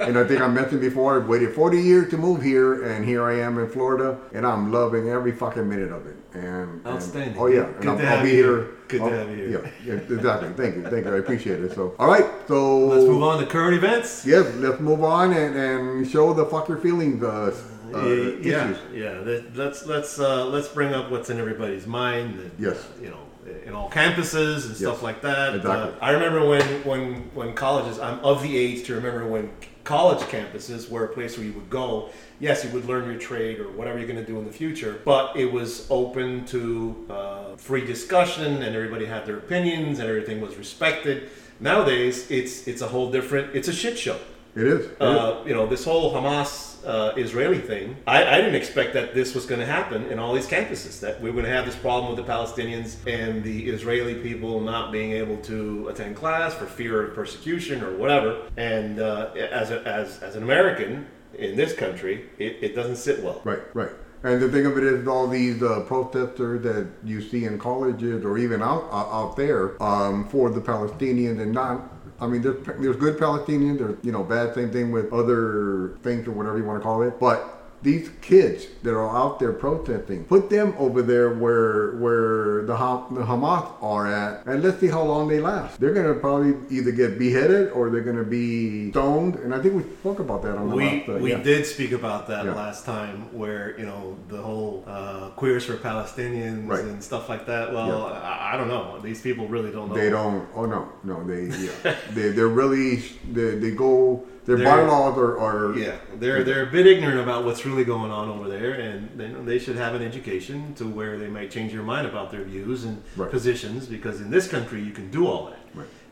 Yeah. 0.00 0.06
And 0.08 0.18
I 0.18 0.24
think 0.24 0.40
I 0.40 0.48
mentioned 0.48 0.80
before, 0.80 1.14
I 1.22 1.26
waited 1.26 1.54
40 1.54 1.78
years 1.80 2.10
to 2.10 2.16
move 2.16 2.42
here, 2.42 2.84
and 2.84 3.04
here 3.04 3.22
I 3.24 3.38
am 3.40 3.58
in 3.58 3.68
Florida, 3.68 4.18
and 4.32 4.46
I'm 4.46 4.72
loving 4.72 5.10
every 5.10 5.32
fucking 5.32 5.68
minute 5.68 5.92
of 5.92 6.06
it. 6.06 6.16
And, 6.32 6.44
and- 6.44 6.86
Outstanding. 6.86 7.36
oh 7.38 7.46
yeah, 7.46 7.64
Good 7.64 7.80
and 7.80 7.90
I'll, 7.90 7.98
to 7.98 8.06
I'll 8.08 8.22
be 8.22 8.30
you 8.30 8.34
here. 8.34 8.68
Good 8.88 8.98
to 8.98 9.04
I'll- 9.04 9.10
have 9.12 9.30
you 9.30 9.36
here. 9.36 9.72
Yeah, 9.84 9.94
yeah, 9.94 10.16
exactly. 10.16 10.48
Thank 10.54 10.76
you, 10.76 10.82
thank 10.90 11.04
you. 11.04 11.14
I 11.14 11.18
appreciate 11.18 11.60
it. 11.60 11.74
So, 11.74 11.94
all 11.98 12.06
right, 12.08 12.24
so 12.48 12.78
Let's 12.86 13.04
move 13.04 13.22
on 13.22 13.40
to 13.40 13.46
current 13.46 13.74
events. 13.74 14.24
Yes, 14.26 14.46
let's 14.56 14.80
move 14.80 15.04
on 15.04 15.32
and, 15.34 15.54
and 15.56 16.08
show 16.10 16.32
the 16.32 16.46
fuck 16.46 16.68
your 16.68 16.78
feelings. 16.78 17.22
Uh, 17.22 17.54
uh, 17.92 18.06
yeah, 18.06 18.70
issues. 18.70 18.78
yeah. 18.94 19.40
Let's 19.54 19.84
let's 19.84 20.18
uh, 20.20 20.46
let's 20.46 20.68
bring 20.68 20.94
up 20.94 21.10
what's 21.10 21.28
in 21.28 21.38
everybody's 21.38 21.86
mind. 21.88 22.38
And, 22.38 22.50
Yes. 22.58 22.88
you 23.02 23.10
know, 23.10 23.18
in 23.66 23.74
all 23.74 23.90
campuses 23.90 24.66
and 24.66 24.76
stuff 24.76 24.96
Yes, 24.96 25.02
like 25.02 25.22
that. 25.22 25.54
exactly. 25.56 25.92
Uh, 26.00 26.04
I 26.04 26.10
remember 26.10 26.46
when 26.46 26.62
when 26.84 27.14
when 27.34 27.54
colleges. 27.54 27.98
I'm 27.98 28.18
of 28.20 28.42
the 28.42 28.56
age 28.56 28.84
to 28.86 28.94
remember 28.94 29.26
when 29.26 29.50
college 29.84 30.20
campuses 30.28 30.88
were 30.90 31.04
a 31.04 31.08
place 31.08 31.36
where 31.36 31.46
you 31.46 31.52
would 31.54 31.70
go. 31.70 32.10
Yes, 32.38 32.64
you 32.64 32.70
would 32.70 32.84
learn 32.86 33.04
your 33.10 33.18
trade 33.18 33.58
or 33.58 33.70
whatever 33.70 33.98
you're 33.98 34.06
going 34.08 34.24
to 34.24 34.30
do 34.32 34.38
in 34.38 34.46
the 34.46 34.52
future, 34.52 35.00
but 35.04 35.36
it 35.36 35.50
was 35.52 35.86
open 35.90 36.44
to 36.46 37.06
uh, 37.10 37.56
free 37.56 37.84
discussion 37.84 38.62
and 38.62 38.74
everybody 38.76 39.04
had 39.06 39.26
their 39.26 39.38
opinions 39.38 39.98
and 39.98 40.08
everything 40.08 40.40
was 40.40 40.56
respected. 40.56 41.28
Nowadays, 41.60 42.30
it's 42.30 42.66
it's 42.68 42.80
a 42.82 42.88
whole 42.88 43.10
different. 43.10 43.54
It's 43.54 43.68
a 43.68 43.72
shit 43.72 43.98
show 43.98 44.18
It 44.56 44.66
is. 44.66 44.86
It 44.86 44.92
is. 44.92 45.00
uh, 45.00 45.42
you 45.46 45.54
know, 45.54 45.66
this 45.66 45.84
whole 45.84 46.12
Hamas 46.14 46.69
uh, 46.84 47.12
Israeli 47.16 47.58
thing, 47.58 47.96
I, 48.06 48.24
I 48.24 48.36
didn't 48.38 48.54
expect 48.54 48.94
that 48.94 49.14
this 49.14 49.34
was 49.34 49.46
going 49.46 49.60
to 49.60 49.66
happen 49.66 50.06
in 50.06 50.18
all 50.18 50.34
these 50.34 50.46
campuses. 50.46 51.00
That 51.00 51.20
we 51.20 51.30
were 51.30 51.34
going 51.34 51.46
to 51.46 51.52
have 51.52 51.66
this 51.66 51.76
problem 51.76 52.14
with 52.14 52.24
the 52.24 52.32
Palestinians 52.32 52.96
and 53.06 53.42
the 53.42 53.68
Israeli 53.68 54.16
people 54.16 54.60
not 54.60 54.92
being 54.92 55.12
able 55.12 55.36
to 55.38 55.88
attend 55.88 56.16
class 56.16 56.54
for 56.54 56.66
fear 56.66 57.02
of 57.06 57.14
persecution 57.14 57.82
or 57.82 57.96
whatever. 57.96 58.42
And 58.56 59.00
uh, 59.00 59.32
as, 59.34 59.70
a, 59.70 59.82
as, 59.86 60.22
as 60.22 60.36
an 60.36 60.42
American 60.42 61.06
in 61.34 61.56
this 61.56 61.72
country, 61.74 62.28
it, 62.38 62.58
it 62.60 62.74
doesn't 62.74 62.96
sit 62.96 63.22
well. 63.22 63.40
Right, 63.44 63.62
right. 63.74 63.90
And 64.22 64.40
the 64.40 64.50
thing 64.50 64.66
of 64.66 64.76
it 64.76 64.84
is, 64.84 65.08
all 65.08 65.26
these 65.26 65.62
uh, 65.62 65.80
protesters 65.86 66.62
that 66.62 66.88
you 67.04 67.22
see 67.22 67.46
in 67.46 67.58
colleges 67.58 68.22
or 68.22 68.36
even 68.36 68.60
out 68.60 68.84
out 68.92 69.08
out 69.10 69.36
there 69.36 69.82
um, 69.82 70.28
for 70.28 70.50
the 70.50 70.60
Palestinians 70.60 71.40
and 71.40 71.52
not. 71.52 71.99
I 72.20 72.26
mean, 72.26 72.42
there's 72.42 72.96
good 72.96 73.18
Palestinians. 73.18 73.78
There's 73.78 73.96
you 74.02 74.12
know 74.12 74.22
bad. 74.22 74.54
Same 74.54 74.70
thing 74.70 74.92
with 74.92 75.12
other 75.12 75.96
things 76.02 76.26
or 76.28 76.32
whatever 76.32 76.58
you 76.58 76.64
want 76.64 76.78
to 76.80 76.82
call 76.82 77.02
it. 77.02 77.18
But 77.18 77.59
these 77.82 78.10
kids 78.20 78.66
that 78.82 78.92
are 78.94 79.16
out 79.16 79.38
there 79.40 79.52
protesting, 79.54 80.24
put 80.24 80.50
them 80.50 80.74
over 80.78 81.00
there 81.02 81.34
where 81.34 81.92
where 81.96 82.64
the, 82.66 82.76
Ha- 82.76 83.08
the 83.08 83.22
Hamas 83.22 83.72
are 83.82 84.06
at, 84.06 84.44
and 84.46 84.62
let's 84.62 84.78
see 84.80 84.88
how 84.88 85.02
long 85.02 85.28
they 85.28 85.40
last. 85.40 85.80
They're 85.80 85.94
gonna 85.94 86.14
probably 86.14 86.54
either 86.76 86.92
get 86.92 87.18
beheaded 87.18 87.70
or 87.70 87.88
they're 87.90 88.02
gonna 88.02 88.22
be 88.24 88.90
stoned. 88.90 89.36
And 89.36 89.54
I 89.54 89.60
think 89.62 89.74
we 89.74 89.82
spoke 90.00 90.18
about 90.18 90.42
that 90.42 90.56
on 90.56 90.68
the 90.70 90.76
We, 90.76 90.84
last. 90.84 91.08
uh, 91.08 91.12
we 91.14 91.30
yeah. 91.30 91.42
did 91.42 91.64
speak 91.66 91.92
about 91.92 92.26
that 92.28 92.44
Yeah. 92.44 92.54
last 92.54 92.84
time, 92.84 93.32
where 93.36 93.78
you 93.78 93.86
know 93.86 94.16
the 94.28 94.42
whole 94.42 94.84
uh, 94.86 95.30
queers 95.30 95.64
for 95.64 95.76
Palestinians 95.76 96.68
Right. 96.68 96.84
and 96.84 97.02
stuff 97.02 97.28
like 97.28 97.46
that. 97.46 97.72
Well, 97.72 98.06
I, 98.06 98.50
I 98.54 98.56
don't 98.56 98.68
know. 98.68 98.98
These 99.02 99.22
people 99.22 99.48
really 99.48 99.70
don't 99.70 99.88
know. 99.88 99.94
They 99.94 100.10
don't. 100.10 100.46
Oh 100.54 100.66
no, 100.66 100.88
no. 101.04 101.24
They 101.24 101.44
yeah. 101.56 101.96
they 102.14 102.28
they're 102.30 102.48
really 102.48 102.96
they, 103.32 103.56
they 103.56 103.70
go. 103.70 104.24
Their 104.46 104.56
They're- 104.56 104.64
bylaws 104.66 105.18
are, 105.18 105.38
are 105.38 105.76
Yeah, 105.78 105.96
they're 106.18 106.42
they're 106.42 106.62
a 106.64 106.70
bit 106.70 106.86
ignorant 106.86 107.20
about 107.20 107.44
what's 107.44 107.64
really 107.66 107.84
going 107.84 108.10
on 108.10 108.28
over 108.28 108.48
there, 108.48 108.72
and 108.72 109.08
they, 109.16 109.28
they 109.52 109.58
should 109.58 109.76
have 109.76 109.94
an 109.94 110.02
education 110.02 110.74
to 110.74 110.86
where 110.86 111.18
they 111.18 111.28
might 111.28 111.50
change 111.50 111.72
their 111.72 111.82
mind 111.82 112.06
about 112.06 112.30
their 112.30 112.42
views 112.42 112.84
and 112.84 113.02
Right. 113.16 113.30
positions. 113.30 113.86
Because 113.86 114.20
in 114.20 114.30
this 114.30 114.48
country, 114.48 114.80
you 114.82 114.92
can 114.92 115.10
do 115.10 115.26
all 115.26 115.46
that. 115.46 115.59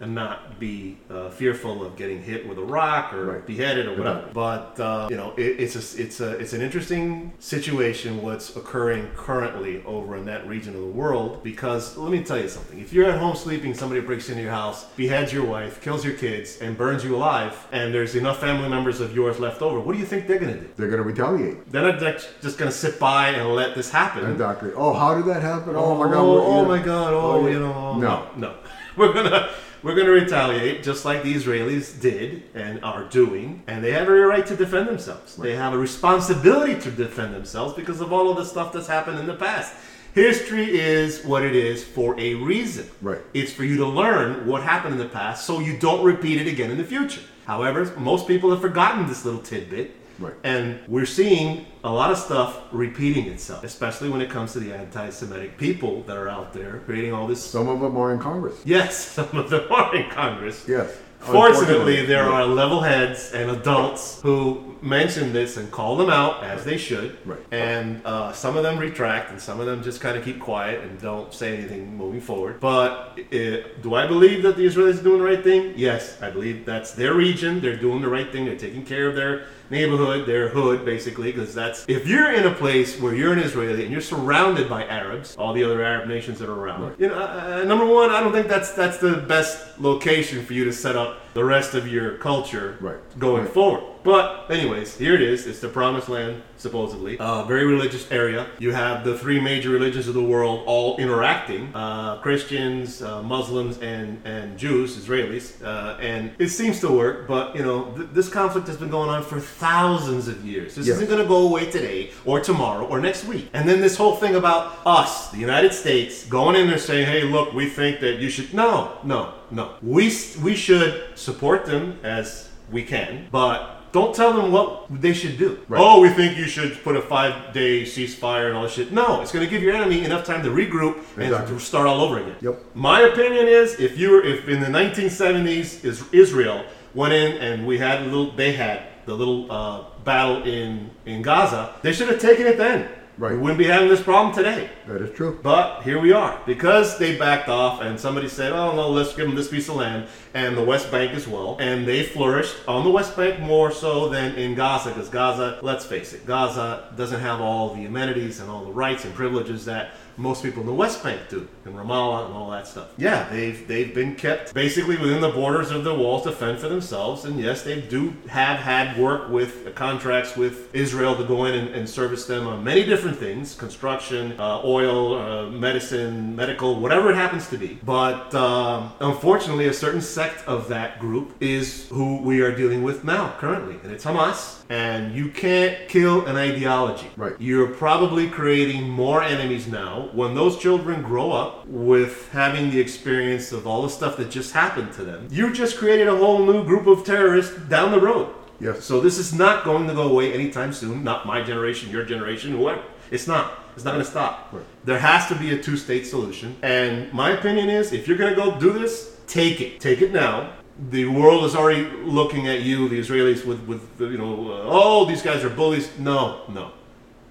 And 0.00 0.14
not 0.14 0.60
be 0.60 0.96
uh, 1.10 1.28
fearful 1.30 1.84
of 1.84 1.96
getting 1.96 2.22
hit 2.22 2.48
with 2.48 2.56
a 2.58 2.62
rock 2.62 3.12
or 3.12 3.24
Right. 3.26 3.46
beheaded 3.46 3.86
or 3.86 3.96
whatever. 3.96 4.24
But 4.32 4.78
uh, 4.78 5.08
you 5.10 5.16
know, 5.16 5.34
it, 5.36 5.58
it's 5.60 5.74
a 5.76 6.02
it's 6.02 6.20
a 6.20 6.30
it's 6.38 6.52
an 6.52 6.60
interesting 6.62 7.32
situation 7.40 8.22
what's 8.22 8.54
occurring 8.56 9.08
currently 9.16 9.82
over 9.84 10.16
in 10.16 10.24
that 10.26 10.46
region 10.46 10.74
of 10.74 10.80
the 10.80 10.86
world. 10.86 11.42
Because 11.42 11.96
let 11.96 12.12
me 12.12 12.22
tell 12.22 12.38
you 12.38 12.48
something: 12.48 12.78
if 12.78 12.92
you're 12.92 13.10
at 13.10 13.18
home 13.18 13.34
sleeping, 13.36 13.74
somebody 13.74 14.00
breaks 14.00 14.28
into 14.28 14.42
your 14.42 14.52
house, 14.52 14.84
beheads 14.96 15.32
your 15.32 15.44
wife, 15.44 15.80
kills 15.82 16.04
your 16.04 16.14
kids, 16.14 16.58
and 16.60 16.76
burns 16.78 17.02
you 17.04 17.16
alive, 17.16 17.66
and 17.72 17.92
there's 17.92 18.14
enough 18.14 18.38
family 18.40 18.68
members 18.68 19.00
of 19.00 19.14
yours 19.14 19.38
left 19.40 19.62
over, 19.62 19.80
what 19.80 19.94
do 19.94 19.98
you 19.98 20.06
think 20.06 20.26
they're 20.26 20.38
gonna 20.38 20.54
do? 20.60 20.68
they're 20.76 20.88
gonna 20.90 21.02
retaliate. 21.02 21.70
They're 21.70 21.82
not 21.92 21.98
just 22.40 22.56
gonna 22.58 22.70
sit 22.70 22.98
by 23.00 23.30
and 23.30 23.54
let 23.54 23.74
this 23.74 23.90
happen. 23.90 24.30
Exactly. 24.30 24.70
Oh, 24.76 24.92
how 24.92 25.14
did 25.14 25.26
that 25.26 25.42
happen? 25.42 25.74
Oh, 25.76 25.94
my 25.96 26.04
god. 26.06 26.14
Oh, 26.16 26.42
oh 26.42 26.64
my 26.64 26.78
God! 26.82 27.12
Oh, 27.14 27.46
yeah. 27.46 27.52
you 27.54 27.60
know, 27.60 27.74
oh, 27.74 27.98
No. 27.98 28.28
no, 28.36 28.48
no. 28.48 28.54
We're 28.96 29.12
gonna 29.12 29.50
we're 29.82 29.94
gonna 29.94 30.10
retaliate 30.10 30.82
just 30.82 31.04
like 31.04 31.22
the 31.22 31.34
Israelis 31.34 32.00
did 32.00 32.42
and 32.54 32.82
are 32.84 33.04
doing, 33.04 33.62
and 33.66 33.82
they 33.82 33.92
have 33.92 34.02
every 34.02 34.20
right 34.20 34.44
to 34.46 34.56
defend 34.56 34.88
themselves. 34.88 35.36
They 35.36 35.54
have 35.54 35.72
a 35.72 35.78
responsibility 35.78 36.80
to 36.80 36.90
defend 36.90 37.34
themselves 37.34 37.74
because 37.74 38.00
of 38.00 38.12
all 38.12 38.30
of 38.30 38.36
the 38.36 38.44
stuff 38.44 38.72
that's 38.72 38.88
happened 38.88 39.18
in 39.18 39.26
the 39.26 39.36
past. 39.36 39.74
History 40.14 40.78
is 40.78 41.24
what 41.24 41.44
it 41.44 41.54
is 41.54 41.84
for 41.84 42.18
a 42.18 42.34
reason. 42.34 42.88
Right. 43.00 43.20
It's 43.34 43.52
for 43.52 43.64
you 43.64 43.76
to 43.76 43.86
learn 43.86 44.46
what 44.46 44.62
happened 44.62 44.94
in 44.94 44.98
the 44.98 45.08
past 45.08 45.46
so 45.46 45.60
you 45.60 45.78
don't 45.78 46.02
repeat 46.02 46.40
it 46.40 46.48
again 46.48 46.70
in 46.70 46.78
the 46.78 46.84
future. 46.84 47.20
However, 47.46 47.84
most 47.96 48.26
people 48.26 48.50
have 48.50 48.60
forgotten 48.60 49.06
this 49.06 49.24
little 49.24 49.40
tidbit. 49.40 49.94
Right. 50.18 50.34
And 50.42 50.80
we're 50.88 51.06
seeing 51.06 51.66
a 51.84 51.90
lot 51.90 52.10
of 52.10 52.18
stuff 52.18 52.60
repeating 52.72 53.26
itself, 53.26 53.64
especially 53.64 54.08
when 54.08 54.20
it 54.20 54.30
comes 54.30 54.52
to 54.54 54.60
the 54.60 54.72
anti 54.72 55.10
Semitic 55.10 55.56
people 55.58 56.02
that 56.02 56.16
are 56.16 56.28
out 56.28 56.52
there 56.52 56.80
creating 56.86 57.12
all 57.12 57.26
this. 57.26 57.42
Some 57.42 57.68
of 57.68 57.80
them 57.80 57.96
are 57.96 58.12
in 58.12 58.18
Congress. 58.18 58.60
Yes, 58.64 58.96
some 59.16 59.28
of 59.36 59.50
them 59.50 59.70
are 59.70 59.94
in 59.94 60.10
Congress. 60.10 60.64
Yes. 60.68 60.96
Fortunately, 61.20 62.06
there 62.06 62.24
Yeah. 62.24 62.30
are 62.30 62.46
level 62.46 62.80
heads 62.80 63.32
and 63.32 63.50
adults 63.50 64.20
who 64.22 64.76
mention 64.80 65.32
this 65.32 65.56
and 65.56 65.68
call 65.68 65.96
them 65.96 66.08
out 66.10 66.44
as 66.44 66.64
they 66.64 66.76
should. 66.76 67.18
Right. 67.26 67.40
And 67.50 68.00
uh, 68.04 68.32
some 68.32 68.56
of 68.56 68.62
them 68.62 68.78
retract, 68.78 69.32
and 69.32 69.40
some 69.40 69.58
of 69.58 69.66
them 69.66 69.82
just 69.82 70.00
kind 70.00 70.16
of 70.16 70.24
keep 70.24 70.38
quiet 70.38 70.80
and 70.84 71.00
don't 71.00 71.34
say 71.34 71.56
anything 71.56 71.96
moving 71.96 72.20
forward. 72.20 72.60
But 72.60 73.18
uh, 73.32 73.56
do 73.82 73.94
I 73.94 74.06
believe 74.06 74.44
that 74.44 74.56
the 74.56 74.64
Israelis 74.64 75.00
are 75.00 75.02
doing 75.02 75.18
the 75.18 75.24
right 75.24 75.42
thing? 75.42 75.72
Yes, 75.76 76.22
I 76.22 76.30
believe 76.30 76.64
that's 76.64 76.92
their 76.92 77.14
region. 77.14 77.60
They're 77.60 77.76
doing 77.76 78.00
the 78.00 78.08
right 78.08 78.30
thing. 78.30 78.44
They're 78.44 78.56
taking 78.56 78.84
care 78.84 79.08
of 79.08 79.16
their 79.16 79.46
neighborhood, 79.70 80.26
their 80.26 80.48
hood, 80.48 80.84
basically. 80.84 81.32
Because 81.32 81.54
that's 81.54 81.84
if 81.88 82.06
you're 82.06 82.32
in 82.32 82.46
a 82.46 82.54
place 82.54 83.00
where 83.00 83.14
you're 83.14 83.32
an 83.32 83.38
Israeli 83.38 83.82
and 83.84 83.92
you're 83.92 84.00
surrounded 84.00 84.68
by 84.68 84.84
Arabs, 84.86 85.36
all 85.36 85.52
the 85.52 85.64
other 85.64 85.82
Arab 85.82 86.08
nations 86.08 86.38
that 86.38 86.48
are 86.48 86.54
around. 86.54 86.94
You 86.98 87.08
know, 87.08 87.18
uh, 87.18 87.60
uh, 87.62 87.64
number 87.64 87.86
one, 87.86 88.10
I 88.10 88.20
don't 88.20 88.32
think 88.32 88.48
that's 88.48 88.72
that's 88.72 88.98
the 88.98 89.16
best 89.16 89.78
location 89.80 90.44
for 90.44 90.52
you 90.54 90.64
to 90.64 90.72
set 90.72 90.96
up 90.96 91.20
the 91.34 91.44
rest 91.44 91.74
of 91.74 91.86
your 91.88 92.16
culture 92.18 92.76
Right. 92.80 92.96
going 93.18 93.44
Right. 93.44 93.52
forward. 93.52 93.82
But 94.04 94.46
anyways, 94.50 94.96
here 94.96 95.14
it 95.14 95.22
is. 95.22 95.46
It's 95.46 95.60
the 95.60 95.68
promised 95.68 96.08
land, 96.08 96.42
supposedly. 96.56 97.18
Uh, 97.18 97.44
very 97.44 97.66
religious 97.66 98.10
area. 98.10 98.46
You 98.58 98.72
have 98.72 99.04
the 99.04 99.18
three 99.18 99.40
major 99.40 99.70
religions 99.70 100.08
of 100.08 100.14
the 100.14 100.22
world 100.22 100.62
all 100.66 100.96
interacting: 100.98 101.74
uh, 101.74 102.18
Christians, 102.20 103.02
uh, 103.02 103.22
Muslims, 103.22 103.78
and 103.78 104.20
and 104.24 104.58
Jews, 104.58 104.96
Israelis. 104.96 105.62
Uh, 105.62 105.98
and 106.00 106.30
it 106.38 106.48
seems 106.48 106.80
to 106.80 106.88
work. 106.90 107.26
But 107.28 107.54
you 107.56 107.62
know, 107.62 107.92
th- 107.96 108.08
this 108.12 108.28
conflict 108.28 108.66
has 108.68 108.76
been 108.76 108.90
going 108.90 109.10
on 109.10 109.22
for 109.22 109.40
thousands 109.40 110.28
of 110.28 110.44
years. 110.44 110.74
This 110.74 110.86
Yes. 110.86 110.96
isn't 110.96 111.08
going 111.08 111.22
to 111.22 111.28
go 111.28 111.46
away 111.48 111.70
today 111.70 112.10
or 112.24 112.40
tomorrow 112.40 112.84
or 112.86 113.00
next 113.00 113.24
week. 113.24 113.48
And 113.52 113.68
then 113.68 113.80
this 113.80 113.96
whole 113.96 114.16
thing 114.16 114.34
about 114.36 114.78
us, 114.86 115.30
the 115.30 115.38
United 115.38 115.72
States, 115.74 116.24
going 116.24 116.56
in 116.56 116.68
there 116.68 116.78
saying, 116.78 117.06
"Hey, 117.06 117.22
look, 117.24 117.52
we 117.52 117.66
think 117.68 118.00
that 118.00 118.18
you 118.20 118.28
should." 118.30 118.54
No, 118.54 118.92
no, 119.04 119.32
no. 119.50 119.64
We 119.82 120.12
we 120.42 120.54
should 120.54 120.92
support 121.14 121.66
them 121.66 121.98
as 122.02 122.48
we 122.70 122.82
can, 122.84 123.28
but. 123.32 123.74
Don't 123.92 124.14
tell 124.14 124.32
them 124.32 124.52
what 124.52 124.86
they 124.90 125.12
should 125.12 125.38
do. 125.38 125.58
Right. 125.68 125.80
Oh, 125.82 126.00
we 126.00 126.10
think 126.10 126.36
you 126.36 126.46
should 126.46 126.82
put 126.84 126.96
a 126.96 127.00
five-day 127.02 127.82
ceasefire 127.84 128.48
and 128.48 128.56
all 128.56 128.64
this 128.64 128.72
shit. 128.72 128.92
No, 128.92 129.20
it's 129.22 129.32
going 129.32 129.44
to 129.44 129.50
give 129.50 129.62
your 129.62 129.74
enemy 129.74 130.04
enough 130.04 130.24
time 130.24 130.42
to 130.42 130.50
regroup 130.50 130.96
and 131.16 131.24
Exactly. 131.24 131.54
to 131.54 131.60
start 131.60 131.86
all 131.86 132.00
over 132.02 132.18
again. 132.18 132.36
Yep. 132.40 132.64
My 132.74 133.00
opinion 133.02 133.48
is, 133.48 133.80
if 133.80 133.98
you 133.98 134.10
were, 134.10 134.22
if 134.22 134.48
in 134.48 134.60
the 134.60 134.66
1970s 134.66 135.84
is 135.84 136.04
Israel 136.12 136.64
went 136.94 137.12
in 137.14 137.36
and 137.38 137.66
we 137.66 137.78
had 137.78 138.02
a 138.02 138.04
little, 138.04 138.30
they 138.32 138.52
had 138.52 138.82
the 139.06 139.14
little 139.14 139.50
uh, 139.50 139.84
battle 140.04 140.42
in 140.42 140.90
in 141.06 141.22
Gaza, 141.22 141.74
they 141.82 141.92
should 141.92 142.08
have 142.08 142.20
taken 142.20 142.46
it 142.46 142.58
then. 142.58 142.88
Right. 143.18 143.32
We 143.32 143.38
wouldn't 143.38 143.58
be 143.58 143.64
having 143.64 143.88
this 143.88 144.00
problem 144.00 144.32
today. 144.32 144.70
That 144.86 145.02
is 145.02 145.12
true. 145.16 145.40
But 145.42 145.82
here 145.82 146.00
we 146.00 146.12
are. 146.12 146.40
Because 146.46 146.98
they 146.98 147.18
backed 147.18 147.48
off 147.48 147.82
and 147.82 147.98
somebody 147.98 148.28
said, 148.28 148.52
oh, 148.52 148.76
no, 148.76 148.90
let's 148.90 149.12
give 149.16 149.26
them 149.26 149.34
this 149.34 149.48
piece 149.48 149.68
of 149.68 149.74
land 149.74 150.06
and 150.34 150.56
the 150.56 150.62
West 150.62 150.92
Bank 150.92 151.12
as 151.14 151.26
well. 151.26 151.56
And 151.58 151.84
they 151.84 152.04
flourished 152.04 152.54
on 152.68 152.84
the 152.84 152.90
West 152.90 153.16
Bank 153.16 153.40
more 153.40 153.72
so 153.72 154.08
than 154.08 154.36
in 154.36 154.54
Gaza. 154.54 154.90
Because 154.90 155.08
Gaza, 155.08 155.58
let's 155.62 155.84
face 155.84 156.12
it, 156.12 156.26
Gaza 156.26 156.94
doesn't 156.96 157.18
have 157.18 157.40
all 157.40 157.74
the 157.74 157.86
amenities 157.86 158.38
and 158.38 158.48
all 158.48 158.64
the 158.64 158.70
rights 158.70 159.04
and 159.04 159.12
privileges 159.12 159.64
that 159.64 159.94
most 160.18 160.42
people 160.42 160.60
in 160.60 160.66
the 160.66 160.74
West 160.74 161.02
Bank 161.02 161.20
do, 161.28 161.48
in 161.64 161.72
Ramallah 161.72 162.26
and 162.26 162.34
all 162.34 162.50
that 162.50 162.66
stuff. 162.66 162.88
Yeah, 162.96 163.28
they've 163.30 163.66
they've 163.66 163.94
been 163.94 164.16
kept 164.16 164.52
basically 164.52 164.96
within 164.96 165.20
the 165.20 165.30
borders 165.30 165.70
of 165.70 165.84
the 165.84 165.94
walls 165.94 166.24
to 166.24 166.32
fend 166.32 166.58
for 166.58 166.68
themselves. 166.68 167.24
And 167.24 167.38
yes, 167.40 167.62
they 167.62 167.80
do 167.80 168.14
have 168.28 168.58
had 168.58 168.98
work 168.98 169.30
with 169.30 169.74
contracts 169.74 170.36
with 170.36 170.74
Israel 170.74 171.16
to 171.16 171.24
go 171.24 171.44
in 171.44 171.54
and, 171.54 171.68
and 171.74 171.88
service 171.88 172.26
them 172.26 172.46
on 172.46 172.64
many 172.64 172.84
different 172.84 173.16
things: 173.16 173.54
construction, 173.54 174.38
uh, 174.38 174.60
oil, 174.64 175.14
uh, 175.14 175.46
medicine, 175.50 176.34
medical, 176.34 176.80
whatever 176.80 177.10
it 177.10 177.16
happens 177.16 177.48
to 177.48 177.56
be. 177.56 177.78
But 177.84 178.34
um, 178.34 178.92
unfortunately, 179.00 179.68
a 179.68 179.72
certain 179.72 180.00
sect 180.00 180.46
of 180.48 180.68
that 180.68 180.98
group 180.98 181.34
is 181.40 181.88
who 181.88 182.20
we 182.22 182.40
are 182.40 182.54
dealing 182.54 182.82
with 182.82 183.04
now, 183.04 183.34
currently, 183.38 183.76
and 183.82 183.92
it's 183.92 184.04
Hamas. 184.04 184.56
And 184.70 185.14
you 185.14 185.30
can't 185.30 185.88
kill 185.88 186.26
an 186.26 186.36
ideology. 186.36 187.10
Right. 187.16 187.34
You're 187.38 187.68
probably 187.68 188.28
creating 188.28 188.88
more 188.88 189.22
enemies 189.22 189.66
now 189.66 190.07
when 190.14 190.34
those 190.34 190.58
children 190.58 191.02
grow 191.02 191.32
up 191.32 191.66
with 191.66 192.30
having 192.30 192.70
the 192.70 192.80
experience 192.80 193.52
of 193.52 193.66
all 193.66 193.82
the 193.82 193.90
stuff 193.90 194.16
that 194.16 194.30
just 194.30 194.52
happened 194.52 194.92
to 194.94 195.04
them. 195.04 195.28
You 195.30 195.52
just 195.52 195.78
created 195.78 196.08
a 196.08 196.16
whole 196.16 196.44
new 196.44 196.64
group 196.64 196.86
of 196.86 197.04
terrorists 197.04 197.56
down 197.68 197.92
the 197.92 198.00
road. 198.00 198.34
Yes. 198.60 198.84
So 198.84 199.00
this 199.00 199.18
is 199.18 199.32
not 199.32 199.64
going 199.64 199.86
to 199.86 199.94
go 199.94 200.10
away 200.10 200.32
anytime 200.32 200.72
soon. 200.72 201.04
Not 201.04 201.26
my 201.26 201.42
generation, 201.42 201.90
your 201.90 202.04
generation, 202.04 202.52
whoever. 202.52 202.82
It's 203.10 203.26
not. 203.26 203.58
It's 203.76 203.84
not 203.84 203.92
going 203.92 204.04
to 204.04 204.10
stop. 204.10 204.48
Right. 204.52 204.64
There 204.84 204.98
has 204.98 205.28
to 205.28 205.36
be 205.36 205.54
a 205.54 205.62
two-state 205.62 206.04
solution. 206.06 206.56
And 206.62 207.12
my 207.12 207.30
opinion 207.30 207.70
is, 207.70 207.92
if 207.92 208.08
you're 208.08 208.18
going 208.18 208.34
to 208.34 208.40
go 208.40 208.58
do 208.58 208.72
this, 208.72 209.16
take 209.28 209.60
it. 209.60 209.80
Take 209.80 210.02
it 210.02 210.12
now. 210.12 210.54
The 210.90 211.06
world 211.06 211.44
is 211.44 211.54
already 211.54 211.88
looking 212.02 212.48
at 212.48 212.62
you, 212.62 212.88
the 212.88 212.98
Israelis, 212.98 213.44
with 213.44 213.60
with 213.62 213.82
you 214.00 214.18
know, 214.18 214.52
uh, 214.52 214.62
oh, 214.64 215.04
these 215.04 215.22
guys 215.22 215.44
are 215.44 215.50
bullies. 215.50 215.90
No, 215.98 216.42
no, 216.48 216.72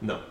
no. 0.02 0.22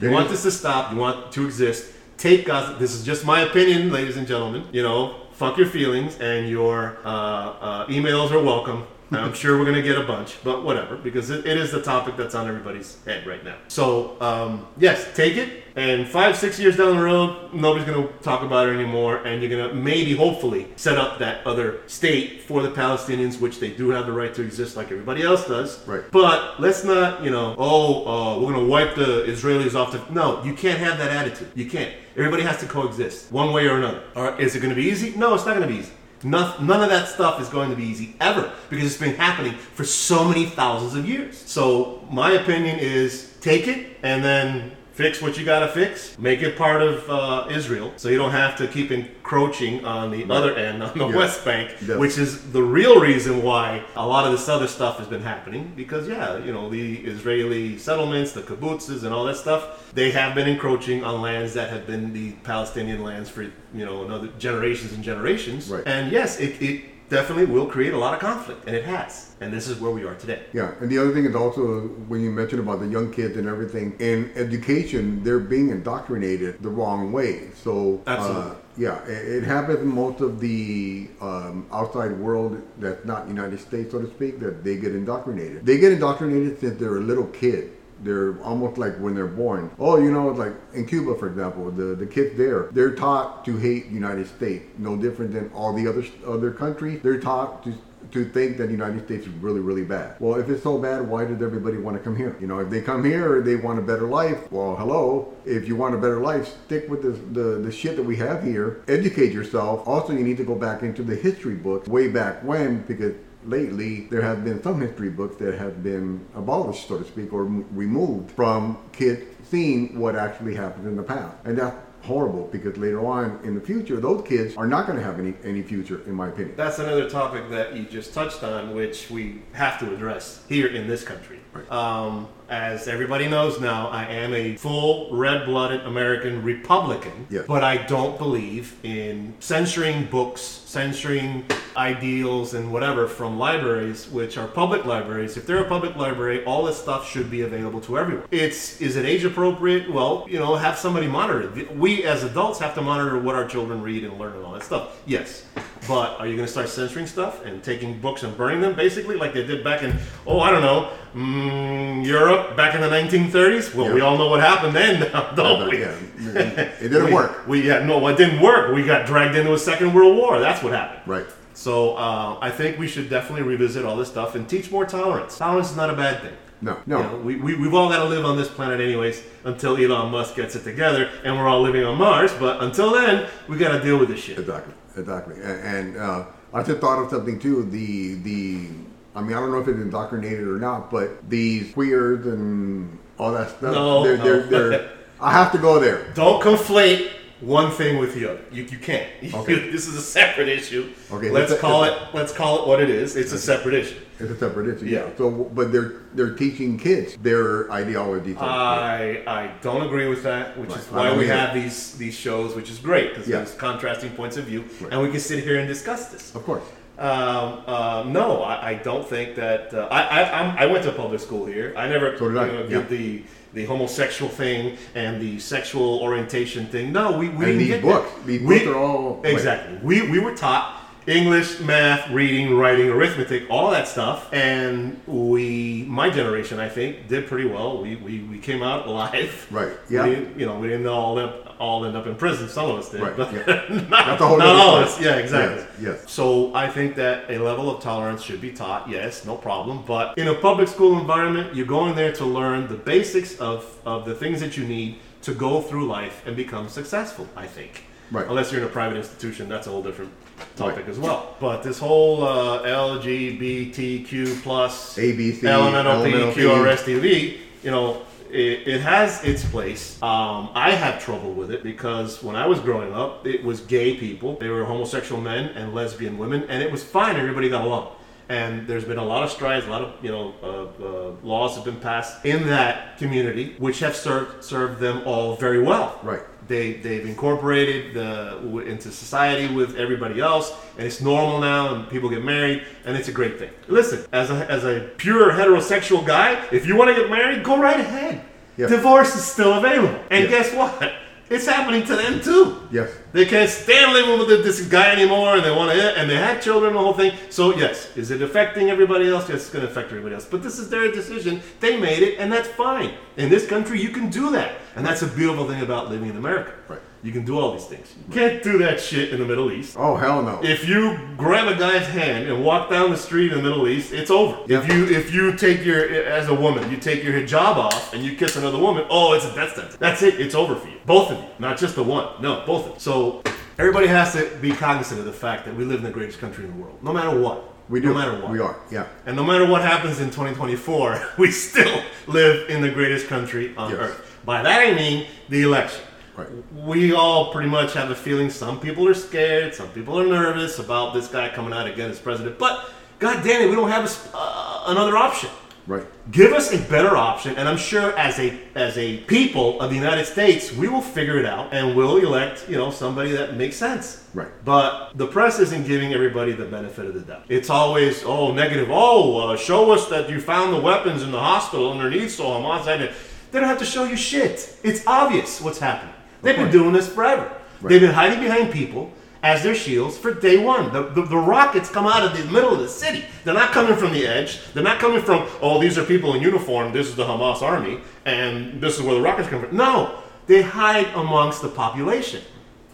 You 0.00 0.10
want 0.10 0.30
this 0.30 0.42
to 0.42 0.50
stop. 0.50 0.92
You 0.92 0.98
want 0.98 1.32
to 1.32 1.44
exist. 1.44 1.92
Take 2.16 2.46
Gaza. 2.46 2.76
This 2.78 2.94
is 2.94 3.04
just 3.04 3.24
my 3.24 3.40
opinion, 3.40 3.90
ladies 3.90 4.16
and 4.16 4.26
gentlemen. 4.26 4.64
You 4.72 4.82
know, 4.82 5.16
fuck 5.32 5.56
your 5.58 5.66
feelings, 5.66 6.18
and 6.20 6.48
your 6.48 6.98
uh, 7.04 7.08
uh, 7.08 7.86
emails 7.86 8.30
are 8.30 8.42
welcome. 8.42 8.86
I'm 9.20 9.34
sure 9.34 9.58
we're 9.58 9.64
gonna 9.64 9.82
get 9.82 9.98
a 9.98 10.04
bunch, 10.04 10.36
but 10.42 10.64
whatever, 10.64 10.96
because 10.96 11.30
it, 11.30 11.46
it 11.46 11.56
is 11.56 11.72
the 11.72 11.82
topic 11.82 12.16
that's 12.16 12.34
on 12.34 12.48
everybody's 12.48 13.02
head 13.04 13.26
right 13.26 13.44
now. 13.44 13.56
So 13.68 14.20
um, 14.20 14.66
yes, 14.78 15.08
take 15.14 15.36
it, 15.36 15.64
and 15.74 16.06
five, 16.06 16.36
six 16.36 16.58
years 16.58 16.76
down 16.76 16.96
the 16.96 17.02
road, 17.02 17.54
nobody's 17.54 17.86
gonna 17.86 18.08
talk 18.22 18.42
about 18.42 18.68
it 18.68 18.74
anymore, 18.74 19.18
and 19.24 19.42
you're 19.42 19.50
gonna 19.50 19.74
maybe, 19.74 20.14
hopefully, 20.14 20.68
set 20.76 20.98
up 20.98 21.18
that 21.20 21.46
other 21.46 21.80
state 21.86 22.42
for 22.42 22.62
the 22.62 22.70
Palestinians, 22.70 23.40
which 23.40 23.58
they 23.58 23.70
do 23.70 23.90
have 23.90 24.06
the 24.06 24.12
right 24.12 24.34
to 24.34 24.42
exist 24.42 24.76
like 24.76 24.90
everybody 24.90 25.22
else 25.22 25.46
does. 25.46 25.86
Right. 25.86 26.02
But 26.10 26.60
let's 26.60 26.84
not, 26.84 27.24
you 27.24 27.30
know, 27.30 27.54
oh, 27.58 28.06
uh, 28.06 28.40
we're 28.40 28.52
gonna 28.52 28.66
wipe 28.66 28.94
the 28.94 29.24
Israelis 29.26 29.74
off 29.74 29.92
the. 29.92 30.02
No, 30.12 30.42
you 30.44 30.54
can't 30.54 30.78
have 30.78 30.98
that 30.98 31.10
attitude. 31.10 31.50
You 31.54 31.68
can't. 31.68 31.94
Everybody 32.16 32.42
has 32.42 32.58
to 32.58 32.66
coexist, 32.66 33.32
one 33.32 33.52
way 33.52 33.66
or 33.66 33.78
another. 33.78 34.02
All 34.14 34.24
right, 34.24 34.40
is 34.40 34.54
it 34.54 34.60
gonna 34.60 34.74
be 34.74 34.84
easy? 34.84 35.16
No, 35.16 35.34
it's 35.34 35.46
not 35.46 35.54
gonna 35.54 35.66
be 35.66 35.76
easy. 35.76 35.92
None, 36.24 36.66
none 36.66 36.82
of 36.82 36.88
that 36.90 37.08
stuff 37.08 37.40
is 37.40 37.48
going 37.48 37.70
to 37.70 37.76
be 37.76 37.84
easy 37.84 38.14
ever 38.20 38.52
because 38.70 38.86
it's 38.86 38.96
been 38.96 39.16
happening 39.16 39.54
for 39.54 39.84
so 39.84 40.24
many 40.24 40.46
thousands 40.46 40.94
of 40.94 41.08
years. 41.08 41.36
So 41.38 42.06
my 42.10 42.32
opinion 42.32 42.78
is 42.78 43.36
take 43.40 43.66
it 43.66 43.96
and 44.02 44.24
then 44.24 44.72
fix 44.92 45.22
what 45.22 45.38
you 45.38 45.44
got 45.44 45.60
to 45.60 45.68
fix. 45.68 46.18
Make 46.18 46.42
it 46.42 46.56
part 46.56 46.82
of 46.82 47.08
uh, 47.08 47.48
Israel 47.50 47.92
so 47.96 48.08
you 48.08 48.18
don't 48.18 48.30
have 48.32 48.56
to 48.56 48.68
keep 48.68 48.90
encroaching 48.90 49.84
on 49.84 50.10
the 50.10 50.30
other 50.32 50.54
end 50.54 50.82
on 50.82 50.96
the 50.96 51.06
Yeah. 51.08 51.16
West 51.16 51.44
Bank, 51.44 51.70
Yes. 51.86 51.98
which 51.98 52.18
is 52.18 52.52
the 52.52 52.62
real 52.62 53.00
reason 53.00 53.42
why 53.42 53.82
a 53.96 54.06
lot 54.06 54.26
of 54.26 54.32
this 54.32 54.48
other 54.48 54.66
stuff 54.66 54.98
has 54.98 55.08
been 55.08 55.22
happening. 55.22 55.72
Because 55.76 56.08
yeah, 56.08 56.38
you 56.38 56.52
know 56.52 56.68
the 56.68 56.98
Israeli 56.98 57.78
settlements, 57.78 58.32
the 58.32 58.42
kibbutzes, 58.42 59.02
and 59.04 59.12
all 59.14 59.24
that 59.24 59.36
stuff, 59.36 59.92
they 59.94 60.10
have 60.10 60.34
been 60.34 60.48
encroaching 60.48 61.02
on 61.04 61.22
lands 61.22 61.54
that 61.54 61.70
have 61.70 61.86
been 61.86 62.12
the 62.12 62.32
Palestinian 62.44 63.02
lands 63.02 63.28
for 63.30 63.42
you 63.42 63.84
know 63.86 64.04
another 64.04 64.28
generations 64.38 64.92
and 64.92 65.02
generations. 65.02 65.68
Right. 65.68 65.82
And 65.86 66.12
yes, 66.12 66.38
it, 66.38 66.60
it 66.62 66.84
definitely 67.12 67.44
will 67.44 67.66
create 67.66 67.92
a 67.92 67.98
lot 67.98 68.14
of 68.14 68.20
conflict, 68.20 68.66
and 68.66 68.74
it 68.74 68.84
has. 68.84 69.36
And 69.40 69.52
this 69.52 69.68
is 69.68 69.78
where 69.78 69.92
we 69.92 70.04
are 70.04 70.14
today. 70.14 70.42
Yeah, 70.52 70.72
and 70.80 70.90
the 70.90 70.98
other 70.98 71.12
thing 71.12 71.26
is 71.26 71.36
also 71.36 71.82
when 72.08 72.22
you 72.22 72.30
mentioned 72.30 72.60
about 72.60 72.80
the 72.80 72.86
young 72.86 73.12
kids 73.12 73.36
and 73.36 73.46
everything 73.46 73.94
in 74.00 74.32
education, 74.34 75.22
they're 75.22 75.38
being 75.38 75.68
indoctrinated 75.68 76.62
the 76.62 76.70
wrong 76.70 77.12
way. 77.12 77.50
So 77.54 78.02
uh, 78.06 78.10
Absolutely. 78.10 78.56
yeah, 78.78 79.04
it, 79.04 79.42
it 79.42 79.44
happens 79.44 79.80
in 79.80 79.88
most 79.88 80.20
of 80.20 80.40
the 80.40 81.08
um, 81.20 81.66
outside 81.70 82.12
world 82.18 82.62
that's 82.78 83.04
not 83.04 83.28
United 83.28 83.60
States, 83.60 83.92
so 83.92 84.00
to 84.00 84.08
speak, 84.08 84.40
that 84.40 84.64
they 84.64 84.76
get 84.76 84.92
indoctrinated. 84.94 85.66
They 85.66 85.78
get 85.78 85.92
indoctrinated 85.92 86.60
since 86.60 86.80
they're 86.80 86.96
a 86.96 87.00
little 87.00 87.26
kid. 87.26 87.72
They're 88.02 88.40
almost 88.42 88.78
like 88.78 88.96
when 88.96 89.14
they're 89.14 89.26
born. 89.26 89.70
Oh, 89.78 89.98
you 89.98 90.10
know, 90.10 90.28
like 90.28 90.54
in 90.74 90.86
Cuba, 90.86 91.14
for 91.16 91.28
example, 91.28 91.70
the, 91.70 91.94
the 91.94 92.06
kids 92.06 92.36
there, 92.36 92.68
they're 92.72 92.94
taught 92.94 93.44
to 93.44 93.56
hate 93.56 93.86
United 93.86 94.26
States. 94.26 94.64
No 94.78 94.96
different 94.96 95.32
than 95.32 95.50
all 95.54 95.72
the 95.72 95.86
other 95.86 96.04
other 96.26 96.50
countries. 96.50 97.00
They're 97.02 97.20
taught 97.20 97.62
to 97.64 97.74
to 98.10 98.24
think 98.26 98.58
that 98.58 98.66
the 98.66 98.72
United 98.72 99.04
States 99.06 99.26
is 99.26 99.32
really, 99.34 99.60
really 99.60 99.84
bad. 99.84 100.16
Well, 100.20 100.38
if 100.38 100.48
it's 100.48 100.62
so 100.62 100.76
bad, 100.78 101.08
why 101.08 101.24
does 101.24 101.40
everybody 101.40 101.78
want 101.78 101.96
to 101.96 102.02
come 102.02 102.16
here? 102.16 102.36
You 102.40 102.46
know, 102.46 102.58
if 102.58 102.68
they 102.68 102.80
come 102.80 103.04
here, 103.04 103.40
they 103.40 103.56
want 103.56 103.78
a 103.78 103.82
better 103.82 104.06
life. 104.06 104.50
Well, 104.52 104.76
hello. 104.76 105.32
If 105.46 105.66
you 105.66 105.76
want 105.76 105.94
a 105.94 105.98
better 105.98 106.20
life, 106.20 106.46
stick 106.66 106.90
with 106.90 107.02
the, 107.02 107.10
the, 107.40 107.58
the 107.58 107.72
shit 107.72 107.96
that 107.96 108.02
we 108.02 108.16
have 108.16 108.42
here. 108.42 108.82
Educate 108.88 109.32
yourself. 109.32 109.86
Also, 109.86 110.12
you 110.12 110.24
need 110.24 110.36
to 110.38 110.44
go 110.44 110.54
back 110.54 110.82
into 110.82 111.02
the 111.02 111.14
history 111.14 111.54
books 111.54 111.88
way 111.88 112.08
back 112.08 112.42
when, 112.44 112.82
because 112.82 113.14
lately 113.44 114.06
there 114.10 114.22
have 114.22 114.44
been 114.44 114.62
some 114.62 114.80
history 114.80 115.10
books 115.10 115.36
that 115.36 115.58
have 115.58 115.82
been 115.82 116.24
abolished, 116.34 116.88
so 116.88 116.98
to 116.98 117.04
speak, 117.04 117.32
or 117.32 117.46
m- 117.46 117.66
removed 117.72 118.30
from 118.30 118.78
kids 118.92 119.22
seeing 119.44 119.98
what 119.98 120.16
actually 120.16 120.54
happened 120.54 120.86
in 120.86 120.96
the 120.96 121.02
past. 121.02 121.36
And 121.44 121.58
that's 121.58 121.76
horrible 122.02 122.48
because 122.50 122.76
later 122.76 123.06
on 123.06 123.38
in 123.44 123.54
the 123.54 123.60
future, 123.60 124.00
those 124.00 124.26
kids 124.26 124.56
are 124.56 124.66
not 124.66 124.86
going 124.86 124.98
to 124.98 125.04
have 125.04 125.18
any, 125.18 125.34
any 125.44 125.62
future, 125.62 126.02
in 126.06 126.14
my 126.14 126.28
opinion. 126.28 126.54
That's 126.56 126.78
another 126.78 127.08
topic 127.08 127.48
that 127.50 127.76
you 127.76 127.84
just 127.84 128.12
touched 128.12 128.42
on, 128.42 128.74
which 128.74 129.10
we 129.10 129.42
have 129.52 129.78
to 129.80 129.92
address 129.94 130.42
here 130.48 130.66
in 130.66 130.88
this 130.88 131.04
country. 131.04 131.38
Right. 131.52 131.70
Um, 131.70 132.28
as 132.52 132.86
everybody 132.86 133.26
knows 133.26 133.58
now, 133.58 133.88
I 133.88 134.04
am 134.04 134.34
a 134.34 134.56
full 134.56 135.08
red 135.10 135.46
blooded 135.46 135.80
American 135.86 136.42
Republican, 136.42 137.26
Yes. 137.30 137.46
but 137.48 137.64
I 137.64 137.78
don't 137.78 138.18
believe 138.18 138.76
in 138.82 139.32
censoring 139.40 140.04
books, 140.04 140.42
censoring 140.42 141.46
ideals, 141.78 142.52
and 142.52 142.70
whatever 142.70 143.08
from 143.08 143.38
libraries, 143.38 144.06
which 144.10 144.36
are 144.36 144.46
public 144.46 144.84
libraries. 144.84 145.38
If 145.38 145.46
they're 145.46 145.64
a 145.64 145.68
public 145.68 145.96
library, 145.96 146.44
all 146.44 146.64
this 146.64 146.76
stuff 146.76 147.08
should 147.08 147.30
be 147.30 147.40
available 147.40 147.80
to 147.82 147.98
everyone. 147.98 148.26
It's 148.30 148.82
is 148.82 148.96
it 148.96 149.06
age 149.06 149.24
appropriate? 149.24 149.90
Well, 149.90 150.26
you 150.28 150.38
know, 150.38 150.54
have 150.54 150.76
somebody 150.78 151.06
monitor 151.06 151.58
it. 151.58 151.74
We 151.74 152.04
as 152.04 152.22
adults 152.22 152.58
have 152.58 152.74
to 152.74 152.82
monitor 152.82 153.18
what 153.18 153.34
our 153.34 153.46
children 153.48 153.80
read 153.80 154.04
and 154.04 154.18
learn 154.18 154.34
and 154.36 154.44
all 154.44 154.52
that 154.52 154.62
stuff. 154.62 155.00
Yes. 155.06 155.46
But 155.88 156.20
are 156.20 156.28
you 156.28 156.36
going 156.36 156.46
to 156.46 156.52
start 156.52 156.68
censoring 156.68 157.06
stuff 157.08 157.44
and 157.44 157.60
taking 157.64 157.98
books 157.98 158.22
and 158.22 158.36
burning 158.36 158.60
them, 158.60 158.74
basically, 158.74 159.16
like 159.16 159.32
they 159.34 159.44
did 159.44 159.64
back 159.64 159.82
in, 159.82 159.96
oh, 160.28 160.38
I 160.38 160.50
don't 160.52 160.62
know, 160.62 160.90
mm, 161.12 162.06
Europe 162.06 162.41
back 162.56 162.74
in 162.74 162.80
the 162.80 162.88
1930s? 162.88 163.74
Well, 163.74 163.92
we 163.92 164.00
all 164.00 164.16
know 164.18 164.28
what 164.28 164.40
happened 164.40 164.74
then, 164.74 165.00
now, 165.12 165.30
don't 165.36 165.68
we? 165.70 165.80
Yeah, 165.80 165.94
it 166.20 166.78
didn't 166.88 167.06
We- 167.06 167.14
work. 167.14 167.46
We 167.46 167.66
yeah, 167.68 167.84
no, 167.84 168.06
it 168.08 168.16
didn't 168.16 168.40
work. 168.40 168.74
We 168.74 168.84
got 168.84 169.06
dragged 169.06 169.36
into 169.36 169.52
a 169.52 169.58
Second 169.58 169.92
World 169.94 170.16
War. 170.16 170.38
That's 170.38 170.62
what 170.62 170.72
happened. 170.72 171.02
Right. 171.06 171.26
So 171.54 171.94
uh, 171.96 172.38
I 172.40 172.50
think 172.50 172.78
we 172.78 172.88
should 172.88 173.10
definitely 173.10 173.42
revisit 173.42 173.84
all 173.84 173.96
this 173.96 174.08
stuff 174.08 174.34
and 174.34 174.48
teach 174.48 174.70
more 174.70 174.84
tolerance. 174.86 175.36
Tolerance 175.36 175.70
is 175.70 175.76
not 175.76 175.90
a 175.90 175.94
bad 175.94 176.22
thing. 176.22 176.32
No, 176.62 176.78
no. 176.86 176.98
You 176.98 177.02
know, 177.04 177.16
we, 177.18 177.36
we, 177.36 177.54
we've 177.56 177.74
all 177.74 177.88
got 177.90 177.98
to 177.98 178.08
live 178.08 178.24
on 178.24 178.36
this 178.36 178.48
planet 178.48 178.80
anyways 178.80 179.22
until 179.44 179.76
Elon 179.76 180.10
Musk 180.12 180.36
gets 180.36 180.54
it 180.54 180.62
together 180.64 181.10
and 181.24 181.36
we're 181.36 181.48
all 181.48 181.60
living 181.60 181.84
on 181.84 181.98
Mars. 181.98 182.32
But 182.32 182.62
until 182.62 182.92
then, 182.92 183.28
we 183.48 183.58
got 183.58 183.76
to 183.76 183.82
deal 183.82 183.98
with 183.98 184.08
this 184.08 184.20
shit. 184.20 184.38
Exactly, 184.38 184.72
exactly. 184.96 185.34
And, 185.42 185.60
and 185.60 185.96
uh, 185.96 186.24
I 186.54 186.62
just 186.62 186.78
thought 186.80 187.02
of 187.02 187.10
something 187.10 187.38
too. 187.40 187.64
The 187.64 188.14
the 188.14 188.68
I 189.14 189.20
mean, 189.20 189.32
I 189.34 189.40
don't 189.40 189.50
know 189.52 189.58
if 189.60 189.68
it's 189.68 189.78
indoctrinated 189.78 190.46
or 190.48 190.58
not, 190.58 190.90
but 190.90 191.28
these 191.28 191.72
queers 191.74 192.26
and 192.26 192.98
all 193.18 193.32
that 193.32 193.50
stuff. 193.50 193.74
No, 193.74 194.02
they're, 194.02 194.16
no. 194.16 194.24
They're, 194.24 194.68
they're, 194.70 194.90
I 195.20 195.30
have 195.32 195.52
to 195.52 195.58
go 195.58 195.78
there. 195.78 196.10
Don't 196.14 196.42
conflate 196.42 197.10
one 197.40 197.70
thing 197.72 197.98
with 197.98 198.14
the 198.14 198.30
other. 198.30 198.40
You, 198.50 198.62
you 198.64 198.78
can't. 198.78 199.08
Okay. 199.34 199.70
this 199.70 199.86
is 199.86 199.96
a 199.96 200.00
separate 200.00 200.48
issue. 200.48 200.92
Okay, 201.10 201.30
Let's 201.30 201.56
call 201.58 201.84
it 201.84 201.92
let's 202.14 202.32
call 202.32 202.62
it 202.62 202.68
what 202.68 202.80
it 202.80 202.88
is. 202.90 203.16
It's 203.16 203.32
a 203.32 203.38
separate 203.38 203.74
issue. 203.74 203.98
It's 204.18 204.30
a 204.30 204.36
separate 204.38 204.76
issue. 204.76 204.86
Yeah. 204.86 205.08
So, 205.18 205.30
but 205.30 205.72
they're 205.72 206.02
they're 206.14 206.34
teaching 206.34 206.78
kids 206.78 207.16
their 207.18 207.70
ideology. 207.72 208.36
I 208.36 209.22
I 209.26 209.50
don't 209.60 209.82
agree 209.82 210.08
with 210.08 210.22
that, 210.22 210.56
which 210.58 210.70
Right. 210.70 210.78
is 210.78 210.86
why 210.90 211.12
we 211.16 211.24
either. 211.24 211.34
have 211.36 211.54
these 211.54 211.94
these 211.98 212.14
shows, 212.14 212.54
which 212.54 212.70
is 212.70 212.78
great 212.78 213.10
because 213.10 213.28
Yeah. 213.28 213.38
there's 213.38 213.54
contrasting 213.54 214.10
points 214.10 214.36
of 214.36 214.44
view, 214.44 214.64
Right. 214.80 214.92
and 214.92 215.02
we 215.02 215.10
can 215.10 215.20
sit 215.20 215.42
here 215.44 215.58
and 215.58 215.68
discuss 215.68 216.06
this. 216.08 216.34
of 216.34 216.44
course. 216.44 216.62
Um, 217.02 217.64
um, 217.66 218.12
no, 218.12 218.42
I, 218.42 218.70
I 218.70 218.74
don't 218.74 219.04
think 219.06 219.34
that. 219.34 219.74
Uh, 219.74 219.88
I, 219.90 220.20
I, 220.20 220.40
I'm, 220.40 220.56
went 220.70 220.84
to 220.84 220.92
public 220.92 221.20
school 221.20 221.46
here. 221.46 221.74
I 221.76 221.88
never 221.88 222.16
So 222.16 222.28
did 222.28 222.38
I, 222.38 222.46
you 222.46 222.52
know, 222.52 222.62
yeah. 222.62 222.68
did 222.68 222.88
the 222.88 223.22
the 223.54 223.64
homosexual 223.66 224.30
thing 224.30 224.78
and 224.94 225.20
the 225.20 225.38
sexual 225.38 225.98
orientation 226.00 226.64
thing. 226.66 226.90
No, 226.92 227.18
we, 227.18 227.28
we 227.28 227.34
And 227.34 227.38
didn't 227.44 227.58
these 227.58 227.68
get 227.68 227.82
books, 227.82 228.10
that. 228.14 228.26
these 228.26 228.40
We- 228.42 228.58
books 228.60 228.66
are 228.68 228.76
all 228.78 229.20
exactly. 229.24 229.78
We 229.82 230.08
we 230.10 230.20
were 230.20 230.34
taught 230.34 230.80
English, 231.06 231.58
math, 231.60 232.08
reading, 232.10 232.56
writing, 232.56 232.88
arithmetic, 232.88 233.50
all 233.50 233.70
that 233.72 233.88
stuff, 233.88 234.32
and 234.32 235.00
we, 235.06 235.84
my 235.88 236.08
generation, 236.08 236.60
I 236.60 236.68
think, 236.68 237.08
did 237.08 237.26
pretty 237.26 237.48
well. 237.48 237.82
We 237.82 237.96
we, 237.96 238.20
we 238.20 238.38
came 238.38 238.62
out 238.62 238.86
alive. 238.86 239.12
Right, 239.52 239.72
yeah. 239.90 240.06
you 240.06 240.46
know, 240.46 240.58
we 240.58 240.68
didn't 240.68 240.86
all 240.86 241.18
end 241.18 241.28
up, 241.28 241.56
all 241.58 241.84
end 241.84 241.96
up 241.96 242.06
in 242.06 242.14
prison. 242.14 242.48
Some 242.48 242.70
of 242.70 242.78
us 242.78 242.90
did, 242.90 243.00
Right, 243.00 243.16
but 243.16 243.32
yeah. 243.32 243.44
not, 243.88 244.06
That's 244.06 244.22
a 244.22 244.26
whole 244.26 244.38
not 244.38 244.56
all 244.56 244.76
of 244.76 244.84
us. 244.84 245.00
Yeah, 245.00 245.16
exactly. 245.16 245.64
Yes, 245.80 246.00
yes. 246.02 246.10
So 246.10 246.54
I 246.54 246.68
think 246.68 246.94
that 246.96 247.30
a 247.30 247.38
level 247.38 247.70
of 247.74 247.82
tolerance 247.82 248.22
should 248.22 248.40
be 248.40 248.50
taught. 248.52 248.88
Yes, 248.88 249.24
no 249.24 249.36
problem. 249.36 249.84
But 249.86 250.16
in 250.16 250.28
a 250.28 250.34
public 250.34 250.68
school 250.68 250.98
environment, 250.98 251.54
you're 251.54 251.66
going 251.66 251.94
there 251.94 252.12
to 252.12 252.24
learn 252.24 252.68
the 252.68 252.76
basics 252.76 253.36
of, 253.40 253.78
of 253.84 254.04
the 254.04 254.14
things 254.14 254.40
that 254.40 254.56
you 254.56 254.64
need 254.64 254.98
to 255.22 255.34
go 255.34 255.60
through 255.60 255.86
life 255.86 256.22
and 256.26 256.34
become 256.36 256.68
successful. 256.68 257.28
I 257.36 257.46
think. 257.46 257.84
Right. 258.10 258.26
Unless 258.26 258.52
you're 258.52 258.60
in 258.60 258.66
a 258.66 258.70
private 258.70 258.96
institution, 258.98 259.48
that's 259.48 259.66
a 259.66 259.70
whole 259.70 259.82
different 259.82 260.12
topic 260.56 260.76
Right. 260.76 260.88
as 260.88 260.98
well. 260.98 261.36
But 261.40 261.62
this 261.62 261.78
whole 261.78 262.22
uh, 262.24 262.62
LGBTQ 262.62 264.42
plus 264.42 264.96
ABC, 264.96 265.40
LMNOP, 265.40 266.12
LMNOP. 266.12 266.32
QRSTV, 266.34 267.38
you 267.62 267.70
know, 267.70 268.02
it, 268.30 268.66
it 268.66 268.80
has 268.80 269.22
its 269.24 269.44
place. 269.44 270.00
Um, 270.02 270.50
I 270.54 270.70
have 270.72 271.02
trouble 271.04 271.32
with 271.34 271.50
it 271.50 271.62
because 271.62 272.22
when 272.22 272.34
I 272.36 272.46
was 272.46 272.60
growing 272.60 272.92
up, 272.94 273.26
it 273.26 273.44
was 273.44 273.60
gay 273.60 273.96
people. 273.96 274.36
They 274.36 274.48
were 274.48 274.64
homosexual 274.64 275.20
men 275.20 275.50
and 275.50 275.74
lesbian 275.74 276.16
women, 276.18 276.44
and 276.48 276.62
it 276.62 276.70
was 276.72 276.82
fine. 276.82 277.16
Everybody 277.16 277.48
got 277.48 277.64
along. 277.64 277.94
And 278.28 278.66
there's 278.66 278.84
been 278.84 278.98
a 278.98 279.04
lot 279.04 279.24
of 279.24 279.30
strides, 279.30 279.66
a 279.66 279.70
lot 279.70 279.82
of 279.82 280.02
you 280.02 280.10
know 280.10 280.32
uh, 280.42 280.82
uh, 280.82 281.12
laws 281.22 281.56
have 281.56 281.64
been 281.66 281.80
passed 281.80 282.24
in 282.24 282.46
that 282.46 282.96
community, 282.96 283.54
which 283.58 283.80
have 283.80 283.94
served 283.94 284.42
served 284.44 284.80
them 284.80 285.02
all 285.04 285.36
very 285.36 285.60
well. 285.60 285.98
Right. 286.02 286.22
They 286.48 286.74
they've 286.74 287.06
incorporated 287.06 287.94
the, 287.94 288.38
into 288.66 288.90
society 288.90 289.52
with 289.54 289.76
everybody 289.76 290.20
else, 290.20 290.52
and 290.76 290.86
it's 290.86 291.00
normal 291.00 291.40
now. 291.40 291.74
And 291.74 291.88
people 291.88 292.08
get 292.10 292.24
married, 292.24 292.64
and 292.84 292.96
it's 292.96 293.08
a 293.08 293.12
great 293.12 293.38
thing. 293.38 293.50
Listen, 293.68 294.04
as 294.12 294.30
a 294.30 294.50
as 294.50 294.64
a 294.64 294.90
pure 294.96 295.30
heterosexual 295.32 296.04
guy, 296.04 296.44
if 296.50 296.66
you 296.66 296.76
want 296.76 296.94
to 296.94 297.00
get 297.00 297.10
married, 297.10 297.44
go 297.44 297.58
right 297.60 297.78
ahead. 297.80 298.24
Yeah. 298.56 298.66
Divorce 298.66 299.14
is 299.16 299.24
still 299.24 299.54
available, 299.54 299.98
and 300.10 300.24
Yeah. 300.24 300.30
guess 300.30 300.52
what? 300.54 300.92
It's 301.32 301.46
happening 301.46 301.84
to 301.86 301.96
them 301.96 302.20
too. 302.20 302.68
Yes. 302.70 302.90
They 303.12 303.24
can't 303.24 303.48
stand 303.48 303.94
living 303.94 304.18
with 304.18 304.44
this 304.44 304.60
guy 304.66 304.92
anymore, 304.92 305.36
and 305.36 305.44
they 305.44 305.50
want 305.50 305.72
to, 305.72 305.98
and 305.98 306.08
they 306.08 306.16
have 306.16 306.42
children, 306.42 306.74
the 306.74 306.78
whole 306.78 306.92
thing. 306.92 307.16
So 307.30 307.56
yes, 307.56 307.96
is 307.96 308.10
it 308.10 308.20
affecting 308.20 308.68
everybody 308.68 309.08
else? 309.08 309.30
Yes, 309.30 309.40
it's 309.40 309.50
going 309.50 309.64
to 309.64 309.70
affect 309.70 309.88
everybody 309.90 310.14
else. 310.14 310.26
But 310.26 310.42
this 310.42 310.58
is 310.58 310.68
their 310.68 310.92
decision. 310.92 311.40
They 311.60 311.78
made 311.80 312.02
it, 312.02 312.18
and 312.18 312.30
that's 312.30 312.48
fine. 312.48 312.94
In 313.16 313.30
this 313.30 313.46
country, 313.46 313.80
you 313.80 313.88
can 313.88 314.10
do 314.10 314.30
that, 314.32 314.56
and 314.76 314.84
that's 314.84 315.00
a 315.00 315.06
beautiful 315.06 315.48
thing 315.48 315.62
about 315.62 315.90
living 315.90 316.10
in 316.10 316.16
America. 316.18 316.52
Right. 316.68 316.80
You 317.04 317.10
can 317.10 317.24
do 317.24 317.38
all 317.38 317.52
these 317.52 317.64
things. 317.64 317.92
You 318.08 318.14
can't 318.14 318.42
do 318.44 318.58
that 318.58 318.80
shit 318.80 319.12
in 319.12 319.18
the 319.18 319.26
Middle 319.26 319.50
East. 319.50 319.76
Oh 319.78 319.96
hell 319.96 320.22
no. 320.22 320.40
If 320.42 320.68
you 320.68 320.98
grab 321.16 321.48
a 321.48 321.58
guy's 321.58 321.86
hand 321.88 322.28
and 322.28 322.44
walk 322.44 322.70
down 322.70 322.90
the 322.90 322.96
street 322.96 323.32
in 323.32 323.38
the 323.38 323.42
Middle 323.42 323.66
East, 323.66 323.92
it's 323.92 324.10
over. 324.10 324.38
Yep. 324.46 324.62
If 324.64 324.72
you 324.72 324.84
if 324.96 325.12
you 325.12 325.36
take 325.36 325.64
your 325.64 325.84
as 325.88 326.28
a 326.28 326.34
woman, 326.34 326.70
you 326.70 326.76
take 326.76 327.02
your 327.02 327.14
hijab 327.14 327.56
off 327.56 327.92
and 327.92 328.04
you 328.04 328.14
kiss 328.16 328.36
another 328.36 328.58
woman, 328.58 328.84
oh, 328.88 329.14
it's 329.14 329.24
a 329.24 329.34
death 329.34 329.54
sentence. 329.56 329.76
That's 329.76 330.02
it. 330.02 330.20
It's 330.20 330.34
over 330.36 330.54
for 330.54 330.68
you. 330.68 330.78
Both 330.86 331.10
of 331.10 331.18
you, 331.18 331.24
not 331.40 331.58
just 331.58 331.74
the 331.74 331.82
one. 331.82 332.22
No, 332.22 332.44
both 332.46 332.66
of 332.66 332.72
you. 332.74 332.78
So 332.78 333.22
everybody 333.58 333.88
has 333.88 334.12
to 334.12 334.30
be 334.40 334.52
cognizant 334.52 335.00
of 335.00 335.06
the 335.06 335.12
fact 335.12 335.44
that 335.46 335.56
we 335.56 335.64
live 335.64 335.78
in 335.78 335.84
the 335.84 335.90
greatest 335.90 336.20
country 336.20 336.44
in 336.44 336.52
the 336.56 336.62
world, 336.62 336.78
no 336.84 336.92
matter 336.92 337.18
what. 337.18 337.42
we 337.68 337.80
do. 337.80 337.88
No 337.88 337.94
matter 337.94 338.20
what. 338.20 338.30
We 338.30 338.38
are. 338.38 338.56
Yeah. 338.70 338.86
And 339.06 339.16
no 339.16 339.24
matter 339.24 339.44
what 339.46 339.62
happens 339.62 339.98
in 339.98 340.06
2024, 340.10 341.08
we 341.18 341.32
still 341.32 341.82
live 342.06 342.48
in 342.48 342.62
the 342.62 342.70
greatest 342.70 343.08
country 343.08 343.56
on 343.56 343.70
Yes. 343.72 343.80
earth. 343.80 344.18
By 344.24 344.42
that 344.42 344.60
I 344.68 344.74
mean 344.74 345.06
the 345.28 345.42
election. 345.42 345.82
Right. 346.22 346.66
We 346.66 346.92
all 346.92 347.32
pretty 347.32 347.48
much 347.48 347.72
have 347.74 347.90
a 347.90 347.94
feeling 347.94 348.30
some 348.30 348.60
people 348.60 348.86
are 348.88 348.94
scared, 348.94 349.54
some 349.54 349.68
people 349.70 349.98
are 349.98 350.06
nervous 350.06 350.58
about 350.58 350.94
this 350.94 351.08
guy 351.08 351.28
coming 351.28 351.52
out 351.52 351.66
again 351.66 351.90
as 351.90 351.98
president. 351.98 352.38
But 352.38 352.70
god 352.98 353.24
damn 353.24 353.42
it, 353.42 353.48
we 353.48 353.56
don't 353.56 353.70
have 353.70 353.84
a 353.84 354.16
uh, 354.16 354.64
another 354.66 354.96
option. 354.96 355.30
Right. 355.64 355.86
Give 356.10 356.32
us 356.32 356.52
a 356.52 356.58
better 356.68 356.96
option, 356.96 357.36
and 357.36 357.48
I'm 357.48 357.56
sure 357.56 357.96
as 357.96 358.18
a 358.18 358.36
as 358.56 358.76
a 358.76 358.98
people 359.04 359.60
of 359.60 359.70
the 359.70 359.76
United 359.76 360.06
States, 360.06 360.52
we 360.52 360.66
will 360.66 360.80
figure 360.80 361.18
it 361.18 361.24
out 361.24 361.54
and 361.54 361.76
we'll 361.76 361.98
elect 361.98 362.48
you 362.48 362.56
know 362.56 362.72
somebody 362.72 363.12
that 363.12 363.36
makes 363.36 363.56
sense. 363.56 364.08
Right. 364.12 364.28
But 364.44 364.92
the 364.96 365.06
press 365.06 365.38
isn't 365.38 365.66
giving 365.66 365.94
everybody 365.94 366.32
the 366.32 366.46
benefit 366.46 366.86
of 366.86 366.94
the 366.94 367.00
doubt. 367.00 367.26
It's 367.28 367.48
always 367.48 368.02
oh 368.04 368.32
negative. 368.32 368.68
Oh, 368.70 369.18
uh, 369.18 369.36
show 369.36 369.70
us 369.70 369.88
that 369.88 370.10
you 370.10 370.20
found 370.20 370.52
the 370.52 370.60
weapons 370.60 371.02
in 371.02 371.12
the 371.12 371.20
hospital 371.20 371.70
underneath 371.70 372.10
so 372.10 372.24
Hamas 372.24 372.64
had 372.64 372.80
it. 372.80 372.92
They 373.30 373.38
don't 373.38 373.48
have 373.48 373.60
to 373.60 373.64
show 373.64 373.84
you 373.84 373.96
shit. 373.96 374.58
It's 374.64 374.86
obvious 374.86 375.40
what's 375.40 375.58
happening. 375.60 375.91
They've 376.22 376.36
been 376.36 376.50
doing 376.50 376.72
this 376.72 376.88
forever. 376.88 377.30
Right. 377.60 377.70
They've 377.70 377.80
been 377.80 377.92
hiding 377.92 378.20
behind 378.20 378.52
people 378.52 378.92
as 379.22 379.42
their 379.42 379.54
shields 379.54 379.96
for 379.96 380.12
day 380.12 380.36
one. 380.36 380.72
The, 380.72 380.82
the, 380.82 381.02
the 381.02 381.16
rockets 381.16 381.68
come 381.68 381.86
out 381.86 382.04
of 382.04 382.16
the 382.16 382.24
middle 382.32 382.52
of 382.52 382.58
the 382.58 382.68
city. 382.68 383.04
They're 383.24 383.34
not 383.34 383.52
coming 383.52 383.76
from 383.76 383.92
the 383.92 384.06
edge. 384.06 384.40
They're 384.52 384.64
not 384.64 384.80
coming 384.80 385.00
from, 385.02 385.28
oh, 385.40 385.60
these 385.60 385.78
are 385.78 385.84
people 385.84 386.14
in 386.14 386.22
uniform. 386.22 386.72
This 386.72 386.88
is 386.88 386.96
the 386.96 387.04
Hamas 387.04 387.42
army, 387.42 387.80
and 388.04 388.60
this 388.60 388.78
is 388.78 388.82
where 388.82 388.94
the 388.94 389.00
rockets 389.00 389.28
come 389.28 389.44
from. 389.44 389.56
No, 389.56 390.02
they 390.26 390.42
hide 390.42 390.88
amongst 390.94 391.42
the 391.42 391.48
population. 391.48 392.22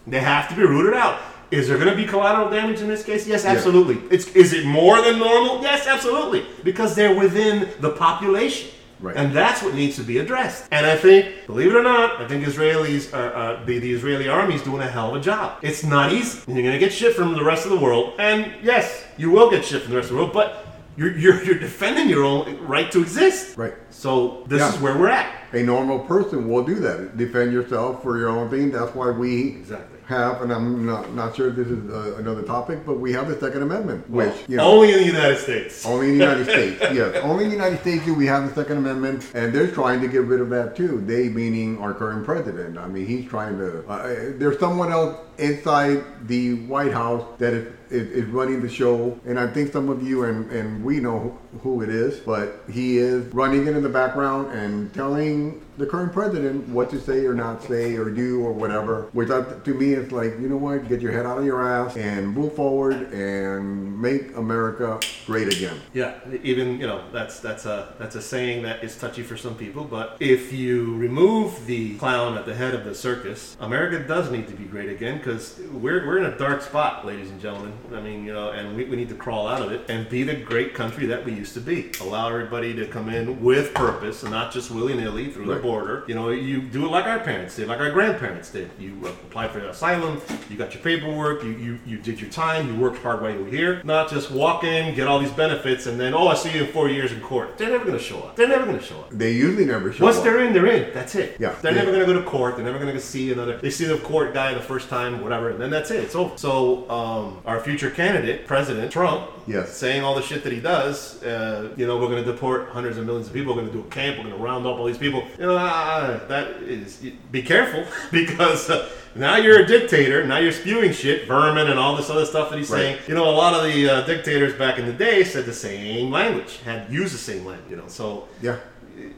They 0.07 0.19
have 0.19 0.49
to 0.49 0.55
be 0.55 0.63
rooted 0.63 0.95
out. 0.95 1.19
Is 1.51 1.67
there 1.67 1.77
going 1.77 1.89
to 1.89 1.95
be 1.95 2.05
collateral 2.05 2.49
damage 2.49 2.79
in 2.79 2.87
this 2.87 3.03
case? 3.03 3.27
Yes, 3.27 3.43
absolutely. 3.45 3.97
It's 4.11 4.27
is 4.35 4.53
it 4.53 4.65
more 4.65 5.01
than 5.01 5.17
normal? 5.17 5.61
Yes, 5.61 5.87
absolutely. 5.87 6.45
Because 6.63 6.95
they're 6.95 7.15
within 7.15 7.69
the 7.79 7.89
population. 7.89 8.69
Right. 9.01 9.15
And 9.15 9.31
that's 9.33 9.61
what 9.63 9.73
needs 9.75 9.95
to 9.95 10.03
be 10.03 10.17
addressed. 10.17 10.67
And 10.71 10.85
I 10.85 10.97
think, 10.97 11.45
believe 11.47 11.67
it 11.73 11.75
or 11.75 11.83
not, 11.83 12.19
I 12.21 12.27
think 12.27 12.43
Israelis 12.45 13.13
are, 13.13 13.33
uh, 13.33 13.63
the, 13.65 13.79
the 13.79 13.91
Israeli 13.93 14.27
army 14.27 14.55
is 14.55 14.61
doing 14.61 14.81
a 14.81 14.87
hell 14.87 15.15
of 15.15 15.21
a 15.21 15.23
job. 15.23 15.59
It's 15.61 15.83
not 15.83 16.11
easy. 16.11 16.39
You're 16.47 16.61
going 16.63 16.73
to 16.73 16.79
get 16.79 16.91
shit 16.91 17.15
from 17.15 17.33
the 17.33 17.43
rest 17.43 17.65
of 17.65 17.71
the 17.71 17.79
world. 17.79 18.13
And 18.19 18.53
yes, 18.61 19.05
you 19.17 19.31
will 19.31 19.49
get 19.49 19.63
shit 19.63 19.83
from 19.83 19.91
the 19.91 19.97
rest 19.97 20.09
of 20.09 20.17
the 20.17 20.21
world, 20.23 20.33
but 20.33 20.65
you're, 20.97 21.17
you're, 21.17 21.41
you're 21.45 21.59
defending 21.59 22.09
your 22.09 22.25
own 22.25 22.59
right 22.67 22.91
to 22.91 23.01
exist. 23.01 23.57
Right. 23.57 23.73
So 23.89 24.43
this 24.47 24.59
Yeah. 24.59 24.73
is 24.73 24.81
where 24.81 24.97
we're 24.97 25.07
at. 25.09 25.33
A 25.53 25.63
normal 25.63 25.99
person 25.99 26.49
will 26.49 26.63
do 26.63 26.75
that. 26.75 27.15
Defend 27.17 27.53
yourself 27.53 28.03
for 28.03 28.17
your 28.17 28.29
own 28.29 28.49
thing. 28.49 28.69
That's 28.71 28.93
why 28.93 29.11
we 29.11 29.47
Exactly. 29.51 29.98
Have, 30.09 30.41
and 30.41 30.51
I'm 30.51 30.87
not, 30.87 31.13
not 31.13 31.35
sure 31.35 31.49
if 31.49 31.55
this 31.55 31.67
is 31.67 31.87
uh, 31.89 32.15
another 32.17 32.41
topic, 32.41 32.83
but 32.83 32.95
we 32.95 33.13
have 33.13 33.29
the 33.29 33.39
Second 33.39 33.61
Amendment, 33.61 34.09
which 34.09 34.33
you 34.47 34.57
know. 34.57 34.63
Only 34.63 34.91
in 34.91 34.97
the 34.97 35.05
United 35.05 35.37
States. 35.37 35.85
Only 35.85 36.09
in 36.09 36.17
the 36.17 36.25
United 36.25 36.43
States, 36.49 36.79
yes. 36.81 37.15
Only 37.23 37.43
in 37.43 37.51
the 37.51 37.55
United 37.55 37.79
States 37.81 38.03
do 38.05 38.15
we 38.15 38.25
have 38.25 38.49
the 38.49 38.55
Second 38.55 38.77
Amendment, 38.77 39.29
and 39.35 39.53
they're 39.53 39.69
trying 39.69 40.01
to 40.01 40.07
get 40.07 40.23
rid 40.23 40.41
of 40.41 40.49
that 40.49 40.75
too. 40.75 41.01
They 41.05 41.29
meaning 41.29 41.77
our 41.77 41.93
current 41.93 42.25
president. 42.25 42.79
I 42.79 42.87
mean, 42.87 43.05
he's 43.05 43.29
trying 43.29 43.59
to. 43.59 43.87
Uh, 43.87 44.33
there's 44.37 44.59
someone 44.59 44.91
else 44.91 45.15
inside 45.37 46.03
the 46.27 46.55
White 46.65 46.91
House 46.91 47.23
that 47.37 47.53
is, 47.53 47.67
is, 47.91 48.09
is 48.11 48.25
running 48.25 48.61
the 48.61 48.69
show, 48.69 49.19
and 49.25 49.39
I 49.39 49.45
think 49.45 49.71
some 49.71 49.89
of 49.89 50.01
you 50.01 50.23
and, 50.23 50.51
and 50.51 50.83
we 50.83 50.99
know 50.99 51.37
who 51.61 51.81
it 51.81 51.89
is, 51.89 52.19
but 52.19 52.63
he 52.71 52.97
is 52.97 53.25
running 53.33 53.67
it 53.67 53.75
in 53.75 53.83
the 53.83 53.89
background 53.89 54.51
and 54.51 54.93
telling 54.93 55.61
the 55.79 55.85
current 55.85 56.11
president 56.11 56.67
what 56.67 56.89
to 56.89 56.99
say 56.99 57.25
or 57.25 57.33
not 57.33 57.63
say 57.63 57.95
or 57.95 58.09
do 58.09 58.41
or 58.41 58.51
whatever. 58.51 59.09
Which 59.13 59.29
to 59.29 59.73
me 59.73 59.93
is 59.93 60.11
like, 60.11 60.37
you 60.39 60.49
know 60.49 60.57
what? 60.57 60.87
Get 60.89 61.01
your 61.01 61.13
head 61.13 61.25
out 61.25 61.37
of 61.37 61.45
your 61.45 61.65
ass 61.65 61.95
and 61.95 62.27
move 62.27 62.53
forward 62.53 63.13
and 63.13 63.99
make 63.99 64.35
America 64.35 64.99
great 65.25 65.47
again. 65.53 65.79
Yeah, 65.93 66.19
even 66.43 66.79
you 66.79 66.85
know 66.85 67.09
that's 67.11 67.39
that's 67.39 67.65
a 67.65 67.95
that's 67.97 68.15
a 68.15 68.21
saying 68.21 68.63
that 68.63 68.83
is 68.83 68.97
touchy 68.97 69.23
for 69.23 69.37
some 69.37 69.55
people. 69.55 69.85
But 69.85 70.17
if 70.19 70.51
you 70.51 70.95
remove 70.97 71.65
the 71.65 71.97
clown 71.97 72.37
at 72.37 72.45
the 72.45 72.55
head 72.55 72.75
of 72.75 72.83
the 72.83 72.93
circus, 72.93 73.55
America 73.59 74.05
does 74.05 74.29
need 74.29 74.47
to 74.49 74.53
be 74.53 74.65
great 74.65 74.89
again 74.89 75.17
because 75.17 75.59
we're 75.71 76.05
we're 76.05 76.17
in 76.17 76.25
a 76.25 76.37
dark 76.37 76.61
spot, 76.61 77.05
ladies 77.05 77.31
and 77.31 77.39
gentlemen. 77.39 77.73
I 77.93 78.01
mean, 78.01 78.25
you 78.25 78.33
know, 78.33 78.51
and 78.51 78.75
we, 78.75 78.83
we 78.83 78.97
need 78.97 79.09
to 79.09 79.15
crawl 79.15 79.47
out 79.47 79.61
of 79.61 79.71
it 79.71 79.89
and 79.89 80.09
be 80.09 80.23
the 80.23 80.35
great 80.35 80.73
country 80.73 81.05
that 81.07 81.23
we 81.23 81.38
used 81.39 81.53
to 81.55 81.61
be. 81.61 81.91
Allow 82.01 82.27
everybody 82.29 82.73
to 82.75 82.85
come 82.85 83.09
in 83.09 83.41
with 83.43 83.73
purpose 83.73 84.23
and 84.23 84.31
not 84.31 84.51
just 84.51 84.69
willy 84.69 84.93
nilly 84.93 85.31
through 85.31 85.45
the 85.47 85.55
border. 85.55 86.03
You 86.07 86.15
know, 86.15 86.29
you 86.29 86.61
do 86.61 86.85
it 86.85 86.89
like 86.91 87.05
our 87.05 87.19
parents 87.19 87.55
did, 87.55 87.67
like 87.67 87.79
our 87.79 87.91
grandparents 87.91 88.51
did. 88.51 88.69
You 88.77 88.99
uh, 89.05 89.07
applied 89.09 89.51
for 89.51 89.59
asylum, 89.59 90.21
you 90.49 90.57
got 90.57 90.73
your 90.73 90.83
paperwork, 90.83 91.43
you, 91.43 91.51
you, 91.51 91.79
you 91.85 91.97
did 91.97 92.19
your 92.21 92.29
time, 92.29 92.67
you 92.67 92.79
worked 92.79 93.01
hard 93.01 93.21
while 93.21 93.31
you 93.31 93.43
were 93.43 93.49
here. 93.49 93.81
Not 93.83 94.09
just 94.09 94.29
walk 94.31 94.63
in, 94.63 94.93
get 94.95 95.07
all 95.07 95.19
these 95.19 95.31
benefits, 95.31 95.87
and 95.87 95.99
then, 95.99 96.13
oh, 96.13 96.27
I 96.27 96.35
see 96.35 96.51
you 96.53 96.65
in 96.65 96.71
four 96.71 96.89
years 96.89 97.11
in 97.11 97.21
court. 97.21 97.57
They're 97.57 97.69
never 97.69 97.85
going 97.85 97.97
to 97.97 98.03
show 98.03 98.19
up. 98.19 98.35
They're 98.35 98.47
never 98.47 98.65
going 98.65 98.77
to 98.79 98.83
show 98.85 98.99
up. 98.99 99.09
They 99.11 99.31
usually 99.31 99.65
never 99.65 99.91
show 99.93 100.03
Once 100.03 100.17
up. 100.17 100.23
Once 100.25 100.33
they're 100.35 100.45
in, 100.45 100.53
they're 100.53 100.67
in. 100.67 100.93
That's 100.93 101.15
it. 101.15 101.37
Yeah. 101.39 101.55
They're 101.61 101.71
Yeah. 101.71 101.79
never 101.79 101.91
going 101.91 102.05
to 102.05 102.13
go 102.13 102.19
to 102.19 102.25
court. 102.25 102.57
They're 102.57 102.65
never 102.65 102.79
going 102.79 102.93
to 102.93 102.99
see 102.99 103.31
another. 103.31 103.57
They 103.57 103.69
see 103.69 103.85
the 103.85 103.97
court 103.99 104.33
guy 104.33 104.53
the 104.53 104.59
first 104.59 104.89
time, 104.89 105.21
whatever, 105.21 105.49
and 105.49 105.61
then 105.61 105.69
that's 105.69 105.89
it. 105.91 106.03
It's 106.03 106.15
over. 106.15 106.37
So, 106.37 106.89
um, 106.89 107.39
our 107.45 107.59
future 107.61 107.89
candidate, 107.89 108.45
President 108.47 108.91
Trump, 108.91 109.29
Yes. 109.47 109.73
saying 109.77 110.03
all 110.03 110.15
the 110.15 110.21
shit 110.21 110.43
that 110.43 110.53
he 110.53 110.59
does, 110.59 111.21
uh, 111.29 111.69
you 111.77 111.85
know, 111.87 111.97
we're 111.97 112.07
going 112.09 112.23
to 112.23 112.31
deport 112.31 112.69
hundreds 112.69 112.97
of 112.97 113.05
millions 113.05 113.27
of 113.27 113.33
people. 113.33 113.53
We're 113.53 113.61
going 113.61 113.71
to 113.73 113.79
do 113.81 113.87
a 113.87 113.89
camp. 113.91 114.17
We're 114.17 114.23
going 114.25 114.35
to 114.37 114.43
round 114.43 114.65
up 114.65 114.77
all 114.77 114.85
these 114.85 114.97
people. 114.97 115.23
You 115.37 115.45
know, 115.45 115.57
uh, 115.57 116.25
that 116.27 116.47
is. 116.63 117.01
Be 117.31 117.41
careful 117.41 117.85
because. 118.11 118.69
Uh, 118.69 118.89
now 119.15 119.37
you're 119.37 119.59
a 119.63 119.65
dictator. 119.65 120.23
Now 120.25 120.37
you're 120.37 120.51
spewing 120.51 120.93
shit, 120.93 121.27
vermin, 121.27 121.67
and 121.71 121.79
all 121.79 121.95
this 121.95 122.11
other 122.11 122.25
stuff 122.25 122.51
that 122.51 122.59
he's 122.59 122.69
Right. 122.69 122.77
saying. 122.79 122.97
You 123.07 123.15
know, 123.15 123.27
a 123.27 123.31
lot 123.31 123.55
of 123.55 123.63
the 123.73 123.89
uh, 123.89 124.01
dictators 124.05 124.53
back 124.53 124.77
in 124.77 124.85
the 124.85 124.93
day 124.93 125.23
said 125.23 125.45
the 125.45 125.53
same 125.53 126.11
language, 126.11 126.59
had 126.63 126.91
used 126.91 127.15
the 127.15 127.17
same 127.17 127.43
language. 127.43 127.71
You 127.71 127.77
know, 127.77 127.87
so 127.87 128.27
Yeah. 128.39 128.57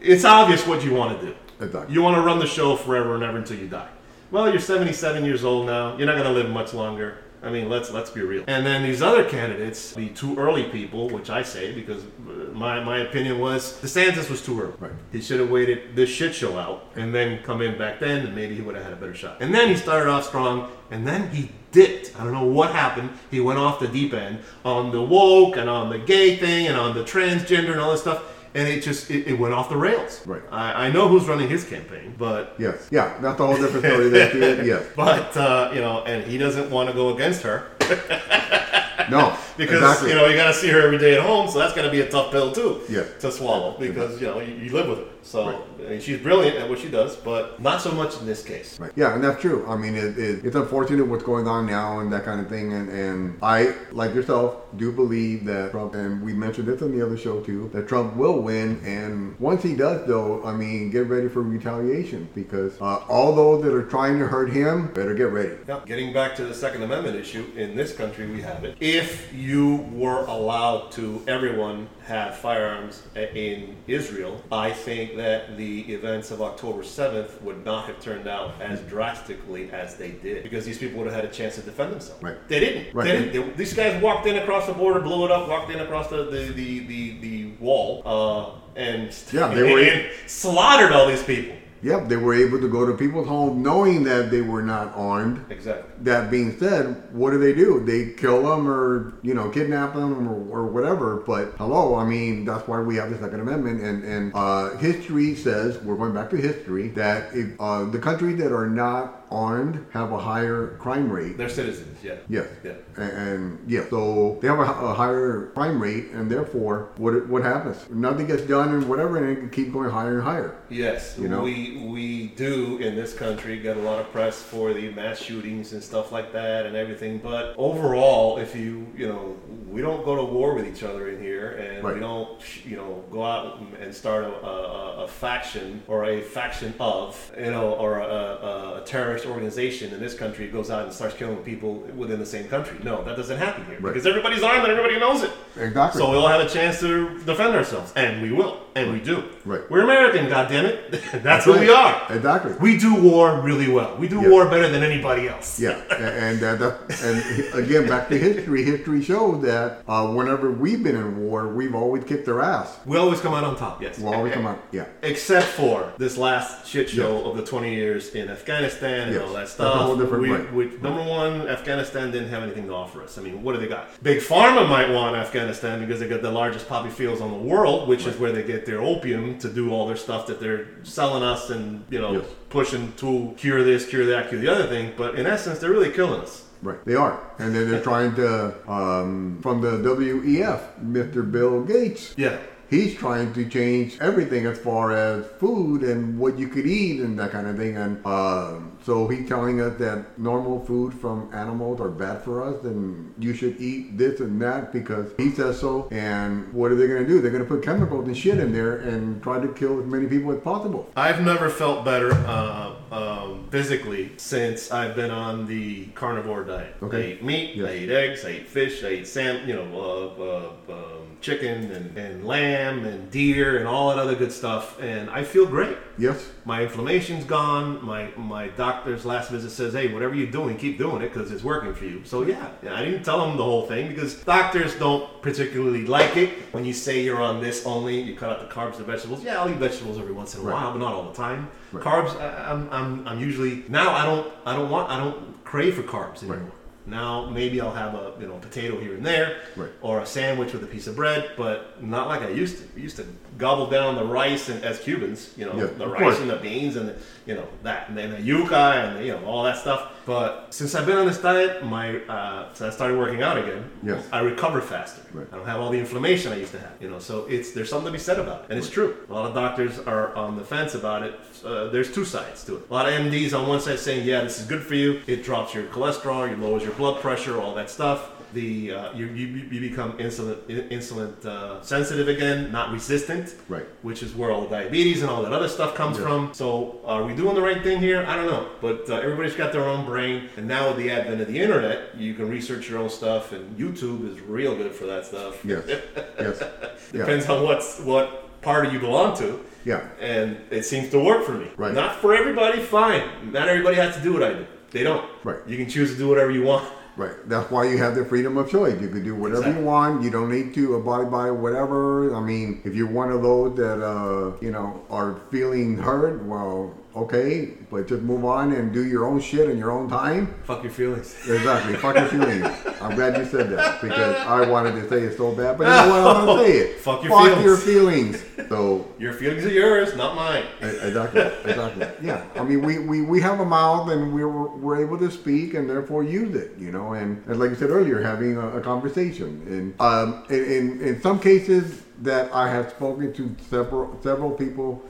it's 0.01 0.23
obvious 0.23 0.65
what 0.65 0.83
you 0.85 0.93
want 0.93 1.19
to 1.19 1.25
do. 1.27 1.35
Exactly. 1.59 1.93
You 1.93 2.01
want 2.01 2.15
to 2.15 2.21
run 2.21 2.39
the 2.39 2.47
show 2.47 2.77
forever 2.77 3.15
and 3.15 3.23
ever 3.23 3.37
until 3.37 3.57
you 3.57 3.67
die. 3.67 3.89
Well, 4.31 4.49
you're 4.49 4.59
77 4.61 5.25
years 5.25 5.43
old 5.43 5.65
now. 5.65 5.97
You're 5.97 6.07
not 6.07 6.13
going 6.15 6.23
to 6.25 6.31
live 6.33 6.49
much 6.49 6.73
longer. 6.73 7.17
I 7.43 7.49
mean, 7.49 7.69
let's 7.69 7.89
let's 7.91 8.11
be 8.11 8.21
real. 8.21 8.43
And 8.47 8.65
then 8.65 8.83
these 8.83 9.01
other 9.01 9.23
candidates, 9.23 9.93
the 9.93 10.09
too 10.09 10.37
early 10.37 10.65
people, 10.65 11.09
which 11.09 11.29
I 11.29 11.41
say 11.41 11.71
because 11.73 12.03
uh, 12.03 12.51
my 12.53 12.83
my 12.83 12.99
opinion 12.99 13.39
was 13.39 13.79
DeSantis 13.81 14.29
was 14.29 14.45
too 14.45 14.61
early. 14.61 14.73
Right. 14.79 14.91
He 15.11 15.21
should 15.21 15.39
have 15.39 15.49
waited 15.49 15.95
this 15.95 16.09
shit 16.09 16.35
show 16.35 16.57
out 16.57 16.85
and 16.95 17.13
then 17.13 17.41
come 17.43 17.61
in 17.61 17.77
back 17.77 17.99
then, 17.99 18.27
and 18.27 18.35
maybe 18.35 18.55
he 18.55 18.61
would 18.61 18.75
have 18.75 18.83
had 18.83 18.93
a 18.93 18.97
better 18.97 19.15
shot. 19.15 19.37
And 19.41 19.53
then 19.53 19.69
he 19.69 19.75
started 19.75 20.09
off 20.09 20.25
strong, 20.25 20.71
and 20.91 21.07
then 21.07 21.31
he 21.31 21.49
dipped. 21.71 22.13
I 22.19 22.23
don't 22.23 22.33
know 22.33 22.45
what 22.45 22.71
happened. 22.71 23.09
He 23.31 23.39
went 23.39 23.57
off 23.57 23.79
the 23.79 23.87
deep 23.87 24.13
end 24.13 24.39
on 24.63 24.91
the 24.91 25.01
woke 25.01 25.57
and 25.57 25.69
on 25.69 25.89
the 25.89 25.97
gay 25.97 26.35
thing 26.35 26.67
and 26.67 26.77
on 26.77 26.95
the 26.95 27.03
transgender 27.03 27.71
and 27.71 27.79
all 27.79 27.91
this 27.91 28.01
stuff. 28.01 28.23
And 28.53 28.67
it 28.67 28.81
just 28.83 29.09
it, 29.09 29.27
it 29.27 29.39
went 29.39 29.53
off 29.53 29.69
the 29.69 29.77
rails. 29.77 30.21
Right. 30.27 30.41
I, 30.51 30.87
I 30.87 30.91
know 30.91 31.07
who's 31.07 31.27
running 31.27 31.47
his 31.49 31.63
campaign, 31.63 32.15
but 32.17 32.55
Yes. 32.57 32.87
Yeah. 32.91 33.17
That's 33.21 33.39
a 33.39 33.45
whole 33.45 33.57
different 33.57 33.85
story 33.85 34.09
there. 34.09 34.65
Yes. 34.71 34.83
but 34.95 35.35
uh, 35.37 35.71
you 35.73 35.81
know, 35.81 36.03
and 36.03 36.23
he 36.23 36.37
doesn't 36.37 36.69
want 36.69 36.89
to 36.89 36.95
go 36.95 37.13
against 37.15 37.41
her 37.43 37.67
No. 39.09 39.35
Because 39.57 39.81
exactly. 39.81 40.09
you 40.09 40.15
know 40.15 40.27
you 40.27 40.35
got 40.35 40.47
to 40.47 40.53
see 40.53 40.69
her 40.69 40.81
every 40.81 40.97
day 40.97 41.15
at 41.15 41.21
home, 41.21 41.49
so 41.49 41.59
that's 41.59 41.73
going 41.73 41.85
to 41.85 41.91
be 41.91 42.01
a 42.01 42.09
tough 42.09 42.31
pill 42.31 42.51
too 42.51 42.81
Yeah. 42.89 43.03
to 43.19 43.31
swallow 43.31 43.77
because 43.79 44.19
you 44.21 44.27
know 44.27 44.39
you, 44.39 44.53
you 44.55 44.71
live 44.71 44.87
with 44.87 44.99
her. 44.99 45.05
So 45.23 45.63
I 45.79 45.89
mean, 45.89 46.01
she's 46.01 46.19
brilliant 46.19 46.57
at 46.57 46.69
what 46.69 46.79
she 46.79 46.89
does, 46.89 47.15
but 47.15 47.59
not 47.59 47.81
so 47.81 47.91
much 47.91 48.19
in 48.19 48.25
this 48.25 48.43
case. 48.43 48.79
Right. 48.79 48.91
Yeah, 48.95 49.13
and 49.13 49.23
that's 49.23 49.39
true. 49.39 49.65
I 49.67 49.77
mean, 49.77 49.95
it, 49.95 50.17
it, 50.17 50.45
it's 50.45 50.55
unfortunate 50.55 51.05
what's 51.05 51.23
going 51.23 51.47
on 51.47 51.67
now 51.67 51.99
and 51.99 52.11
that 52.11 52.25
kind 52.25 52.41
of 52.41 52.49
thing. 52.49 52.73
And, 52.73 52.89
and 52.89 53.37
I, 53.41 53.75
like 53.91 54.13
yourself, 54.15 54.63
do 54.77 54.91
believe 54.91 55.45
that 55.45 55.71
Trump, 55.71 55.93
and 55.95 56.21
we 56.21 56.33
mentioned 56.33 56.67
this 56.67 56.81
on 56.81 56.97
the 56.97 57.05
other 57.05 57.17
show 57.17 57.41
too, 57.41 57.69
that 57.73 57.87
Trump 57.87 58.15
will 58.15 58.41
win. 58.41 58.81
And 58.83 59.39
once 59.39 59.63
he 59.63 59.75
does, 59.75 60.07
though, 60.07 60.43
I 60.43 60.53
mean, 60.53 60.89
get 60.89 61.07
ready 61.07 61.29
for 61.29 61.41
retaliation 61.41 62.27
because 62.33 62.79
uh, 62.81 62.97
all 63.07 63.35
those 63.35 63.63
that 63.63 63.73
are 63.73 63.85
trying 63.85 64.19
to 64.19 64.27
hurt 64.27 64.51
him 64.51 64.87
better 64.93 65.13
get 65.13 65.31
ready. 65.31 65.55
Now, 65.67 65.79
getting 65.79 66.13
back 66.13 66.35
to 66.37 66.45
the 66.45 66.53
Second 66.53 66.83
Amendment 66.83 67.15
issue, 67.15 67.51
in 67.55 67.75
this 67.75 67.93
country 67.93 68.27
we 68.27 68.41
have 68.41 68.63
it. 68.63 68.75
If 68.79 69.33
you 69.41 69.77
were 69.93 70.23
allowed 70.25 70.91
to, 70.91 71.23
everyone 71.27 71.89
have 72.05 72.37
firearms 72.37 73.01
in 73.15 73.75
Israel, 73.87 74.41
I 74.51 74.71
think 74.71 75.15
that 75.17 75.57
the 75.57 75.81
events 75.93 76.29
of 76.29 76.41
October 76.41 76.83
7th 76.83 77.41
would 77.41 77.65
not 77.65 77.85
have 77.85 77.99
turned 77.99 78.27
out 78.27 78.53
as 78.61 78.79
drastically 78.81 79.71
as 79.71 79.95
they 79.95 80.11
did 80.11 80.43
because 80.43 80.63
these 80.65 80.77
people 80.77 80.99
would 80.99 81.07
have 81.07 81.15
had 81.15 81.25
a 81.25 81.33
chance 81.33 81.55
to 81.55 81.61
defend 81.61 81.91
themselves. 81.93 82.21
Right. 82.21 82.47
They 82.47 82.59
didn't. 82.59 82.93
Right. 82.93 83.05
They 83.05 83.11
didn't. 83.29 83.33
They- 83.33 83.53
these 83.63 83.73
guys 83.73 84.01
walked 84.01 84.27
in 84.27 84.37
across 84.37 84.67
the 84.67 84.73
border, 84.73 84.99
blew 84.99 85.25
it 85.25 85.31
up, 85.31 85.47
walked 85.49 85.71
in 85.71 85.79
across 85.79 86.09
the, 86.09 86.23
the, 86.25 86.51
the, 86.53 86.79
the, 86.85 87.17
the 87.19 87.45
wall, 87.59 88.01
uh, 88.05 88.79
and, 88.79 89.13
Yeah, 89.33 89.47
they 89.53 89.63
were- 89.73 89.79
and 89.79 90.09
slaughtered 90.27 90.91
all 90.91 91.07
these 91.07 91.23
people. 91.23 91.55
Yep, 91.83 92.09
they 92.09 92.15
were 92.17 92.33
able 92.33 92.59
to 92.61 92.67
go 92.67 92.85
to 92.85 92.93
people's 92.93 93.27
homes 93.27 93.61
knowing 93.63 94.03
that 94.03 94.29
they 94.29 94.41
were 94.41 94.61
not 94.61 94.93
armed. 94.95 95.43
Exactly. 95.49 95.89
That 96.03 96.31
being 96.31 96.57
said, 96.57 96.95
what 97.11 97.31
do 97.31 97.39
they 97.39 97.53
do? 97.53 97.83
They 97.85 98.13
kill 98.17 98.43
them 98.43 98.67
or 98.67 99.13
you 99.23 99.33
know 99.33 99.49
kidnap 99.49 99.93
them 99.93 100.27
or, 100.27 100.59
or 100.59 100.67
whatever. 100.67 101.15
But 101.15 101.53
hello, 101.57 101.95
I 101.95 102.05
mean 102.05 102.45
that's 102.45 102.67
why 102.67 102.79
we 102.79 102.95
have 102.95 103.09
the 103.09 103.17
Second 103.17 103.39
Amendment, 103.39 103.81
and 103.81 104.03
and 104.03 104.31
uh, 104.35 104.77
history 104.77 105.35
says 105.35 105.79
we're 105.79 105.95
going 105.95 106.13
back 106.13 106.29
to 106.31 106.37
history 106.37 106.89
that 106.89 107.29
if 107.33 107.59
uh, 107.59 107.85
the 107.85 107.99
countries 107.99 108.37
that 108.37 108.51
are 108.51 108.67
not 108.67 109.20
armed 109.31 109.85
have 109.91 110.11
a 110.11 110.17
higher 110.17 110.75
crime 110.79 111.09
rate. 111.09 111.37
They're 111.37 111.49
citizens, 111.49 111.97
yeah. 112.03 112.15
Yes. 112.27 112.47
Yeah. 112.63 112.73
And, 112.97 113.11
and 113.11 113.59
yeah, 113.71 113.89
so 113.89 114.37
they 114.41 114.47
have 114.47 114.59
a, 114.59 114.63
a 114.63 114.93
higher 114.93 115.51
crime 115.53 115.81
rate, 115.81 116.11
and 116.11 116.29
therefore, 116.29 116.89
what 116.97 117.27
what 117.27 117.43
happens? 117.43 117.77
Nothing 117.89 118.27
gets 118.27 118.43
done, 118.43 118.73
and 118.75 118.87
whatever, 118.89 119.17
and 119.17 119.29
it 119.29 119.39
can 119.39 119.49
keep 119.49 119.71
going 119.73 119.89
higher 119.89 120.15
and 120.15 120.23
higher. 120.23 120.57
Yes, 120.69 121.17
You 121.19 121.29
know? 121.29 121.41
we 121.41 121.77
we 121.87 122.27
do 122.35 122.77
in 122.77 122.95
this 122.95 123.13
country 123.13 123.59
get 123.59 123.77
a 123.77 123.81
lot 123.81 123.99
of 123.99 124.11
press 124.11 124.41
for 124.41 124.73
the 124.73 124.91
mass 124.91 125.19
shootings 125.19 125.73
and 125.73 125.81
stuff 125.81 126.11
like 126.11 126.33
that 126.33 126.65
and 126.65 126.75
everything. 126.75 127.19
But 127.19 127.55
overall, 127.57 128.37
if 128.37 128.55
you 128.55 128.87
you 128.95 129.07
know, 129.07 129.37
we 129.69 129.81
don't 129.81 130.03
go 130.03 130.15
to 130.15 130.23
war 130.23 130.53
with 130.55 130.67
each 130.67 130.83
other 130.83 131.09
in 131.09 131.21
here, 131.21 131.51
and 131.51 131.83
we 131.83 131.99
don't 131.99 132.39
you 132.65 132.75
know 132.75 133.03
go 133.09 133.23
out 133.23 133.61
and 133.79 133.93
start 133.93 134.25
a, 134.25 134.33
a, 134.45 135.03
a 135.05 135.07
faction 135.07 135.81
or 135.87 136.05
a 136.05 136.21
faction 136.21 136.73
of 136.79 137.31
you 137.37 137.51
know 137.51 137.73
or 137.73 137.99
a, 137.99 138.05
a, 138.05 138.81
a 138.81 138.85
terrorist 139.21 139.27
organization 139.41 139.93
in 139.93 139.99
this 139.99 140.13
country 140.13 140.47
goes 140.47 140.69
out 140.69 140.83
and 140.83 140.93
starts 140.93 141.15
killing 141.15 141.37
people 141.37 141.75
within 141.95 142.19
the 142.19 142.25
same 142.25 142.47
country. 142.47 142.77
No, 142.83 143.03
that 143.03 143.15
doesn't 143.15 143.37
happen 143.37 143.65
here 143.65 143.77
Right. 143.79 143.93
because 143.93 144.05
everybody's 144.07 144.43
armed 144.43 144.63
and 144.63 144.71
everybody 144.71 144.99
knows 144.99 145.23
it. 145.23 145.31
Exactly. 145.57 146.01
So 146.01 146.11
we 146.11 146.17
all 146.17 146.27
have 146.27 146.41
a 146.41 146.49
chance 146.49 146.79
to 146.79 147.17
defend 147.25 147.55
ourselves, 147.55 147.91
and 147.95 148.21
we 148.21 148.31
will, 148.31 148.61
and 148.75 148.91
we 148.93 148.99
do. 148.99 149.23
Right. 149.45 149.61
We're 149.69 149.81
American, 149.83 150.27
goddammit. 150.27 151.21
That's 151.23 151.45
who 151.45 151.59
we 151.59 151.69
are. 151.69 152.01
Exactly. 152.09 152.53
We 152.59 152.77
do 152.77 152.95
war 152.95 153.41
really 153.41 153.69
well. 153.69 153.95
We 153.97 154.07
do 154.07 154.21
Yeah. 154.21 154.29
war 154.29 154.45
better 154.49 154.69
than 154.69 154.83
anybody 154.83 155.27
else. 155.27 155.59
Yeah, 155.59 155.77
and 155.97 156.41
uh, 156.43 156.55
that, 156.55 156.73
and 157.03 157.63
again, 157.65 157.87
back 157.87 158.09
to 158.09 158.17
history. 158.17 158.63
History 158.63 159.01
shows 159.03 159.41
that 159.43 159.81
uh, 159.87 160.07
whenever 160.07 160.51
we've 160.51 160.83
been 160.83 160.95
in 160.95 161.17
war, 161.19 161.47
we've 161.49 161.75
always 161.75 162.03
kicked 162.05 162.25
their 162.25 162.41
ass. 162.41 162.79
We 162.85 162.97
always 162.97 163.19
come 163.19 163.33
out 163.33 163.43
on 163.43 163.55
top. 163.57 163.81
Yes. 163.81 163.99
We'll 163.99 164.13
always 164.13 164.33
come 164.33 164.45
out. 164.47 164.59
Yeah, 164.71 164.85
Except 165.03 165.45
for 165.47 165.93
this 165.97 166.17
last 166.17 166.67
shit 166.67 166.89
show 166.89 167.25
of 167.29 167.35
the 167.37 167.43
20 167.43 167.73
years 167.73 168.15
in 168.15 168.29
Afghanistan 168.29 169.10
and 169.11 169.21
Yes. 169.21 169.27
all 169.27 169.33
that 169.33 169.39
That's 169.41 169.51
a 169.51 169.53
stuff. 169.53 169.73
whole 169.81 169.95
different- 169.97 170.53
we, 170.53 170.65
we, 170.67 170.77
number 170.81 171.01
one, 171.03 171.47
Afghanistan 171.47 172.11
didn't 172.11 172.29
have 172.29 172.43
anything 172.43 172.67
to 172.67 172.73
offer 172.73 173.01
us. 173.03 173.17
I 173.17 173.21
mean, 173.21 173.43
what 173.43 173.53
do 173.53 173.59
they 173.61 173.67
got? 173.67 173.89
Big 174.03 174.19
Pharma 174.19 174.67
might 174.67 174.89
want 174.91 175.15
Afghanistan 175.15 175.79
because 175.79 175.99
they 175.99 176.07
got 176.07 176.21
the 176.21 176.31
largest 176.31 176.67
poppy 176.69 176.89
fields 176.89 177.21
on 177.21 177.31
the 177.31 177.37
world, 177.37 177.87
which 177.87 178.05
is 178.05 178.17
where 178.17 178.31
they 178.31 178.43
get 178.43 178.65
their 178.65 178.81
opium 178.81 179.37
to 179.39 179.47
do 179.49 179.71
all 179.71 179.87
their 179.87 179.95
stuff 179.97 180.27
that 180.27 180.39
they're 180.39 180.65
selling 180.83 181.23
us 181.23 181.49
and, 181.49 181.83
you 181.89 181.99
know, 181.99 182.13
Yes. 182.13 182.25
pushing 182.49 182.93
to 182.97 183.33
cure 183.37 183.63
this, 183.63 183.85
cure 183.85 184.05
that, 184.05 184.29
cure 184.29 184.39
the 184.41 184.47
other 184.51 184.65
thing. 184.67 184.93
But 184.97 185.15
in 185.15 185.25
essence, 185.25 185.59
they're 185.59 185.71
really 185.71 185.91
killing 185.91 186.21
us. 186.21 186.43
right. 186.63 186.77
They 186.85 186.93
are, 186.95 187.19
and 187.39 187.55
then 187.55 187.69
they're 187.71 187.81
trying 187.81 188.13
to 188.15 188.53
um, 188.71 189.39
from 189.41 189.61
the 189.61 189.71
WEF, 189.79 190.59
Mr. 190.85 191.29
Bill 191.29 191.61
Gates. 191.61 192.13
Yeah. 192.17 192.37
He's 192.71 192.95
trying 192.95 193.33
to 193.33 193.43
change 193.49 193.97
everything 193.99 194.45
as 194.45 194.57
far 194.57 194.93
as 194.93 195.25
food 195.39 195.83
and 195.83 196.17
what 196.17 196.39
you 196.39 196.47
could 196.47 196.65
eat 196.65 197.01
and 197.01 197.19
that 197.19 197.31
kind 197.31 197.45
of 197.45 197.57
thing. 197.57 197.75
And 197.75 198.03
um, 198.05 198.77
so 198.81 199.09
he's 199.09 199.27
telling 199.27 199.59
us 199.59 199.77
that 199.79 200.17
normal 200.17 200.63
food 200.65 200.93
from 200.93 201.29
animals 201.33 201.81
are 201.81 201.89
bad 201.89 202.23
for 202.23 202.41
us 202.41 202.63
and 202.63 203.13
you 203.19 203.33
should 203.33 203.59
eat 203.59 203.97
this 203.97 204.21
and 204.21 204.41
that 204.41 204.71
because 204.71 205.11
he 205.17 205.31
says 205.31 205.59
so. 205.59 205.89
And 205.91 206.51
what 206.53 206.71
are 206.71 206.75
they 206.75 206.87
going 206.87 207.03
to 207.03 207.07
do? 207.09 207.19
They're 207.19 207.29
going 207.29 207.43
to 207.43 207.49
put 207.49 207.61
chemicals 207.61 208.07
and 208.07 208.15
shit 208.15 208.39
in 208.39 208.53
there 208.53 208.77
and 208.77 209.21
try 209.21 209.41
to 209.41 209.49
kill 209.49 209.81
as 209.81 209.85
many 209.85 210.07
people 210.07 210.31
as 210.31 210.39
possible. 210.39 210.89
I've 210.95 211.21
never 211.21 211.49
felt 211.49 211.83
better 211.83 212.13
uh, 212.25 212.75
um, 212.89 213.47
physically 213.51 214.11
since 214.15 214.71
I've 214.71 214.95
been 214.95 215.11
on 215.11 215.45
the 215.45 215.87
carnivore 215.87 216.45
diet. 216.45 216.75
Okay. 216.81 216.97
I 216.97 217.13
eat 217.15 217.23
meat, 217.23 217.55
Yes. 217.57 217.67
I 217.69 217.75
eat 217.75 217.89
eggs, 217.89 218.23
I 218.23 218.29
eat 218.31 218.47
fish, 218.47 218.81
I 218.85 218.91
eat 218.91 219.07
salmon, 219.07 219.45
you 219.45 219.55
know, 219.55 219.67
uh, 219.75 220.23
uh, 220.71 220.73
um, 220.73 221.00
chicken 221.21 221.71
and, 221.71 221.97
and 221.97 222.25
lamb 222.25 222.85
and 222.85 223.09
deer 223.11 223.57
and 223.59 223.67
all 223.67 223.89
that 223.89 223.99
other 223.99 224.15
good 224.15 224.31
stuff, 224.31 224.79
and 224.81 225.09
I 225.09 225.23
feel 225.23 225.45
great. 225.45 225.77
Yes? 225.97 226.29
My 226.45 226.63
inflammation's 226.63 227.23
gone. 227.25 227.83
My 227.85 228.09
my 228.17 228.47
doctor's 228.49 229.05
last 229.05 229.29
visit 229.31 229.51
says, 229.51 229.73
"Hey, 229.73 229.93
whatever 229.93 230.15
you're 230.15 230.31
doing, 230.31 230.57
keep 230.57 230.77
doing 230.77 231.01
it 231.01 231.13
because 231.13 231.31
it's 231.31 231.43
working 231.43 231.73
for 231.73 231.85
you." 231.85 232.01
So 232.05 232.23
yeah, 232.23 232.49
I 232.69 232.83
didn't 232.83 233.03
tell 233.03 233.23
him 233.29 233.37
the 233.37 233.43
whole 233.43 233.67
thing 233.67 233.87
because 233.89 234.15
doctors 234.23 234.73
don't 234.75 235.21
particularly 235.21 235.85
like 235.85 236.17
it 236.17 236.29
when 236.53 236.65
you 236.65 236.73
say 236.73 237.03
you're 237.03 237.21
on 237.21 237.39
this 237.41 237.65
only. 237.65 238.01
You 238.01 238.15
cut 238.15 238.29
out 238.31 238.39
the 238.49 238.53
carbs, 238.53 238.77
the 238.77 238.83
vegetables. 238.83 239.23
Yeah, 239.23 239.41
I'll 239.41 239.49
eat 239.49 239.57
vegetables 239.57 239.99
every 239.99 240.13
once 240.13 240.33
in 240.35 240.41
a 240.41 240.43
Right. 240.43 240.53
while, 240.55 240.71
but 240.71 240.79
not 240.79 240.93
all 240.93 241.03
the 241.03 241.13
time. 241.13 241.49
Right. 241.71 241.83
Carbs, 241.83 242.19
I, 242.19 242.51
I'm, 242.51 242.67
I'm 242.71 243.07
I'm 243.07 243.19
usually 243.19 243.63
now 243.69 243.91
I 243.93 244.03
don't 244.05 244.31
I 244.45 244.55
don't 244.55 244.69
want 244.69 244.89
I 244.89 244.97
don't 244.97 245.43
crave 245.45 245.75
for 245.75 245.83
carbs 245.83 246.23
anymore. 246.23 246.51
Now 246.85 247.29
maybe 247.29 247.61
I'll 247.61 247.73
have 247.73 247.93
a 247.95 248.13
you 248.19 248.27
know 248.27 248.37
potato 248.37 248.79
here 248.79 248.95
and 248.95 249.05
there, 249.05 249.41
Right. 249.55 249.69
or 249.81 249.99
a 250.01 250.05
sandwich 250.05 250.51
with 250.53 250.63
a 250.63 250.67
piece 250.67 250.87
of 250.87 250.95
bread, 250.95 251.31
but 251.37 251.81
not 251.83 252.07
like 252.07 252.21
I 252.21 252.29
used 252.29 252.57
to. 252.57 252.63
We 252.75 252.81
used 252.81 252.97
to 252.97 253.05
gobble 253.37 253.67
down 253.67 253.95
the 253.95 254.03
rice 254.03 254.49
and 254.49 254.63
as 254.63 254.79
Cubans, 254.79 255.33
you 255.37 255.45
know, 255.45 255.55
Yeah, 255.55 255.65
the 255.65 255.87
rice 255.87 256.01
course. 256.01 256.19
and 256.19 256.29
the 256.29 256.35
beans 256.35 256.75
and 256.75 256.89
the, 256.89 256.95
you 257.25 257.35
know 257.35 257.47
that, 257.63 257.87
and 257.87 257.97
then 257.97 258.11
the 258.11 258.17
yuca 258.17 258.75
and 258.75 258.97
the, 258.97 259.05
you 259.05 259.11
know 259.13 259.23
all 259.25 259.43
that 259.43 259.57
stuff. 259.57 259.91
But 260.05 260.47
since 260.49 260.73
I've 260.75 260.85
been 260.85 260.97
on 260.97 261.05
this 261.05 261.19
diet, 261.19 261.63
my 261.63 261.97
uh, 262.05 262.47
since 262.53 262.73
I 262.73 262.75
started 262.75 262.97
working 262.97 263.21
out 263.21 263.37
again, 263.37 263.69
Yes. 263.83 264.05
I 264.11 264.19
recover 264.19 264.59
faster. 264.61 265.01
Right. 265.13 265.27
I 265.31 265.37
don't 265.37 265.45
have 265.45 265.59
all 265.61 265.69
the 265.69 265.79
inflammation 265.79 266.31
I 266.33 266.37
used 266.37 266.51
to 266.53 266.59
have. 266.59 266.73
You 266.81 266.89
know, 266.89 266.99
so 266.99 267.25
it's 267.27 267.51
there's 267.51 267.69
something 267.69 267.85
to 267.85 267.91
be 267.91 267.99
said 267.99 268.19
about 268.19 268.43
it, 268.43 268.45
and 268.49 268.59
it's 268.59 268.69
true. 268.69 268.97
A 269.09 269.13
lot 269.13 269.25
of 269.27 269.33
doctors 269.33 269.79
are 269.79 270.13
on 270.15 270.35
the 270.35 270.43
fence 270.43 270.73
about 270.75 271.03
it. 271.03 271.19
Uh, 271.45 271.69
there's 271.69 271.91
two 271.93 272.05
sides 272.05 272.43
to 272.45 272.57
it. 272.57 272.63
A 272.69 272.73
lot 272.73 272.87
of 272.87 272.93
MDs 272.93 273.33
on 273.37 273.47
one 273.47 273.59
side 273.61 273.79
saying, 273.79 274.05
yeah, 274.05 274.21
this 274.21 274.39
is 274.39 274.45
good 274.45 274.61
for 274.63 274.75
you. 274.75 275.01
It 275.07 275.23
drops 275.23 275.53
your 275.53 275.63
cholesterol, 275.65 276.31
it 276.31 276.37
lowers 276.39 276.63
your 276.63 276.73
blood 276.73 277.01
pressure, 277.01 277.39
all 277.41 277.55
that 277.55 277.69
stuff. 277.69 278.09
The 278.33 278.71
uh, 278.73 278.93
you, 278.93 279.07
you 279.07 279.27
you 279.51 279.59
become 279.69 279.93
insulin 279.93 280.37
insulin 280.69 281.25
uh, 281.25 281.61
sensitive 281.61 282.07
again, 282.07 282.51
not 282.51 282.71
resistant, 282.71 283.35
Right. 283.49 283.65
which 283.81 284.01
is 284.03 284.15
where 284.15 284.31
all 284.31 284.41
the 284.41 284.49
diabetes 284.49 285.01
and 285.01 285.09
all 285.11 285.21
that 285.23 285.33
other 285.33 285.47
stuff 285.49 285.75
comes 285.75 285.97
Yeah. 285.97 286.03
from. 286.05 286.33
So, 286.33 286.79
are 286.85 287.03
we 287.03 287.13
doing 287.13 287.35
the 287.35 287.41
right 287.41 287.61
thing 287.61 287.79
here? 287.79 288.05
I 288.07 288.15
don't 288.15 288.27
know, 288.27 288.47
but 288.61 288.89
uh, 288.89 288.95
everybody's 288.95 289.35
got 289.35 289.51
their 289.51 289.65
own 289.65 289.85
brain, 289.85 290.29
and 290.37 290.47
now 290.47 290.67
with 290.69 290.77
the 290.77 290.89
advent 290.91 291.19
of 291.21 291.27
the 291.27 291.39
internet, 291.39 291.95
you 291.97 292.13
can 292.13 292.29
research 292.29 292.69
your 292.69 292.79
own 292.79 292.89
stuff, 292.89 293.33
and 293.33 293.57
YouTube 293.57 294.09
is 294.11 294.19
real 294.21 294.55
good 294.55 294.71
for 294.73 294.85
that 294.85 295.05
stuff. 295.05 295.43
Yes. 295.45 295.63
yes. 295.67 296.41
Yeah. 296.93 296.99
Depends 297.05 297.29
on 297.29 297.43
what's 297.43 297.79
what 297.81 298.41
party 298.41 298.69
you 298.73 298.79
belong 298.79 299.15
to, 299.17 299.39
Yeah. 299.65 299.81
and 300.01 300.37
it 300.51 300.63
seems 300.65 300.89
to 300.89 300.99
work 300.99 301.25
for 301.25 301.33
me. 301.33 301.47
Right. 301.57 301.73
Not 301.73 301.95
for 302.01 302.13
everybody, 302.13 302.59
fine. 302.61 303.31
Not 303.31 303.47
everybody 303.47 303.75
has 303.77 303.95
to 303.95 304.01
do 304.01 304.11
what 304.13 304.23
I 304.23 304.33
do. 304.33 304.45
They 304.71 304.83
don't. 304.83 305.05
Right. 305.23 305.39
You 305.47 305.57
can 305.57 305.69
choose 305.69 305.91
to 305.93 305.97
do 305.97 306.07
whatever 306.09 306.31
you 306.31 306.43
want. 306.43 306.65
Right. 306.97 307.15
That's 307.29 307.49
why 307.49 307.63
you 307.69 307.77
have 307.77 307.95
the 307.95 308.03
freedom 308.03 308.37
of 308.37 308.49
choice. 308.49 308.79
You 308.81 308.89
can 308.89 309.03
do 309.03 309.15
whatever 309.15 309.39
Exactly. 309.43 309.61
you 309.61 309.67
want. 309.67 310.03
You 310.03 310.09
don't 310.09 310.29
need 310.29 310.53
to 310.55 310.75
abide 310.75 311.09
by 311.09 311.31
whatever. 311.31 312.13
I 312.13 312.19
mean, 312.19 312.61
if 312.65 312.75
you're 312.75 312.89
one 312.89 313.11
of 313.11 313.21
those 313.21 313.55
that 313.57 313.81
uh, 313.83 314.33
you 314.41 314.51
know 314.51 314.83
are 314.89 315.15
feeling 315.31 315.77
hurt, 315.77 316.21
well, 316.25 316.73
okay, 316.95 317.53
but 317.69 317.87
just 317.87 318.01
move 318.01 318.25
on 318.25 318.53
and 318.53 318.73
do 318.73 318.85
your 318.85 319.05
own 319.05 319.19
shit 319.19 319.49
in 319.49 319.57
your 319.57 319.71
own 319.71 319.89
time. 319.89 320.33
Fuck 320.43 320.63
your 320.63 320.71
feelings. 320.71 321.15
Exactly. 321.27 321.75
Fuck 321.75 321.95
your 321.95 322.07
feelings. 322.07 322.47
I'm 322.81 322.95
glad 322.95 323.17
you 323.17 323.25
said 323.25 323.49
that 323.51 323.81
because 323.81 324.15
I 324.17 324.49
wanted 324.49 324.73
to 324.73 324.89
say 324.89 325.03
it 325.03 325.17
so 325.17 325.33
bad, 325.33 325.57
but 325.57 325.65
you 325.65 325.69
know 325.69 326.03
what? 326.03 326.15
I'm 326.15 326.25
gonna 326.25 326.43
say 326.43 326.51
it. 326.57 326.79
Fuck 326.81 327.03
your 327.03 327.11
Fuck 327.11 327.25
feelings. 327.25 327.45
your 327.45 327.57
feelings. 327.57 328.23
So 328.49 328.87
Your 328.99 329.13
feelings 329.13 329.45
are 329.45 329.49
yours, 329.49 329.95
not 329.95 330.15
mine. 330.15 330.45
Exactly. 330.61 331.21
Exactly. 331.21 331.87
Yeah. 332.05 332.25
I 332.35 332.43
mean, 332.43 332.61
we, 332.61 332.79
we, 332.79 333.01
we 333.01 333.21
have 333.21 333.39
a 333.39 333.45
mouth 333.45 333.89
and 333.89 334.13
we're, 334.13 334.27
we're 334.29 334.81
able 334.81 334.97
to 334.99 335.09
speak 335.09 335.53
and 335.53 335.69
therefore 335.69 336.03
use 336.03 336.35
it, 336.35 336.51
you 336.57 336.71
know, 336.71 336.93
and, 336.93 337.23
and 337.27 337.39
like 337.39 337.51
you 337.51 337.55
said 337.55 337.69
earlier, 337.69 338.01
having 338.01 338.37
a, 338.37 338.57
a 338.57 338.61
conversation. 338.61 339.41
And 339.47 339.81
um, 339.81 340.25
in, 340.29 340.43
in, 340.43 340.81
in 340.81 341.01
some 341.01 341.19
cases 341.19 341.83
that 342.01 342.33
I 342.33 342.49
have 342.49 342.69
spoken 342.71 343.13
to 343.13 343.35
several, 343.49 343.97
several 344.01 344.31
people 344.31 344.81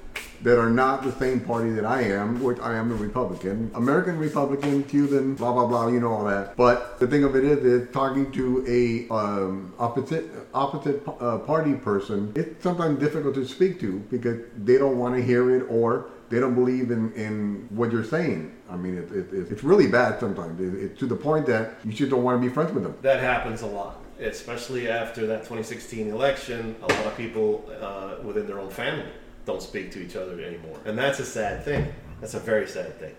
that 0.43 0.57
are 0.57 0.69
not 0.69 1.03
the 1.03 1.11
same 1.13 1.39
party 1.39 1.69
that 1.71 1.85
I 1.85 2.01
am, 2.01 2.41
which 2.41 2.59
I 2.59 2.73
am 2.75 2.91
a 2.91 2.95
Republican, 2.95 3.69
American 3.75 4.17
Republican, 4.17 4.83
Cuban, 4.85 5.35
blah, 5.35 5.53
blah, 5.53 5.67
blah, 5.67 5.87
you 5.87 5.99
know 5.99 6.11
all 6.11 6.25
that. 6.25 6.57
But 6.57 6.99
the 6.99 7.07
thing 7.07 7.23
of 7.23 7.35
it 7.35 7.43
is, 7.43 7.59
is 7.63 7.91
talking 7.93 8.31
to 8.31 8.65
a 8.67 9.13
um, 9.13 9.71
opposite, 9.77 10.25
opposite 10.53 11.03
uh, 11.19 11.37
party 11.39 11.73
person, 11.75 12.31
it's 12.35 12.63
sometimes 12.63 12.99
difficult 12.99 13.35
to 13.35 13.45
speak 13.47 13.79
to 13.81 13.99
because 14.09 14.39
they 14.57 14.77
don't 14.79 14.97
want 14.97 15.15
to 15.15 15.21
hear 15.21 15.55
it 15.55 15.67
or 15.69 16.09
they 16.29 16.39
don't 16.39 16.55
believe 16.55 16.89
in, 16.91 17.11
in 17.13 17.67
what 17.69 17.91
you're 17.91 18.03
saying. 18.03 18.51
I 18.69 18.77
mean, 18.77 18.97
it, 18.97 19.11
it, 19.11 19.31
it- 19.33 19.51
it's 19.51 19.63
really 19.63 19.87
bad 19.87 20.19
sometimes. 20.19 20.59
It, 20.59 20.73
it's 20.83 20.99
to 21.01 21.05
the 21.05 21.15
point 21.15 21.45
that 21.47 21.73
you 21.83 21.91
just 21.93 22.09
don't 22.09 22.23
want 22.23 22.41
to 22.41 22.47
be 22.47 22.51
friends 22.51 22.71
with 22.71 22.83
them. 22.83 22.95
That 23.03 23.19
happens 23.19 23.61
a 23.61 23.67
lot, 23.67 24.00
especially 24.21 24.89
after 24.89 25.27
that 25.27 25.39
2016 25.39 26.09
election. 26.09 26.75
A 26.81 26.87
lot 26.87 27.05
of 27.05 27.17
people 27.17 27.69
uh, 27.81 28.15
within 28.23 28.47
their 28.47 28.59
own 28.59 28.69
family 28.69 29.09
don't 29.45 29.61
speak 29.61 29.91
to 29.91 29.99
each 29.99 30.15
other 30.15 30.39
anymore, 30.41 30.77
and 30.85 30.97
that's 30.97 31.19
a 31.19 31.25
sad 31.25 31.63
thing. 31.65 31.91
That's 32.19 32.35
a 32.35 32.39
very 32.39 32.67
sad 32.67 32.99
thing. 32.99 33.15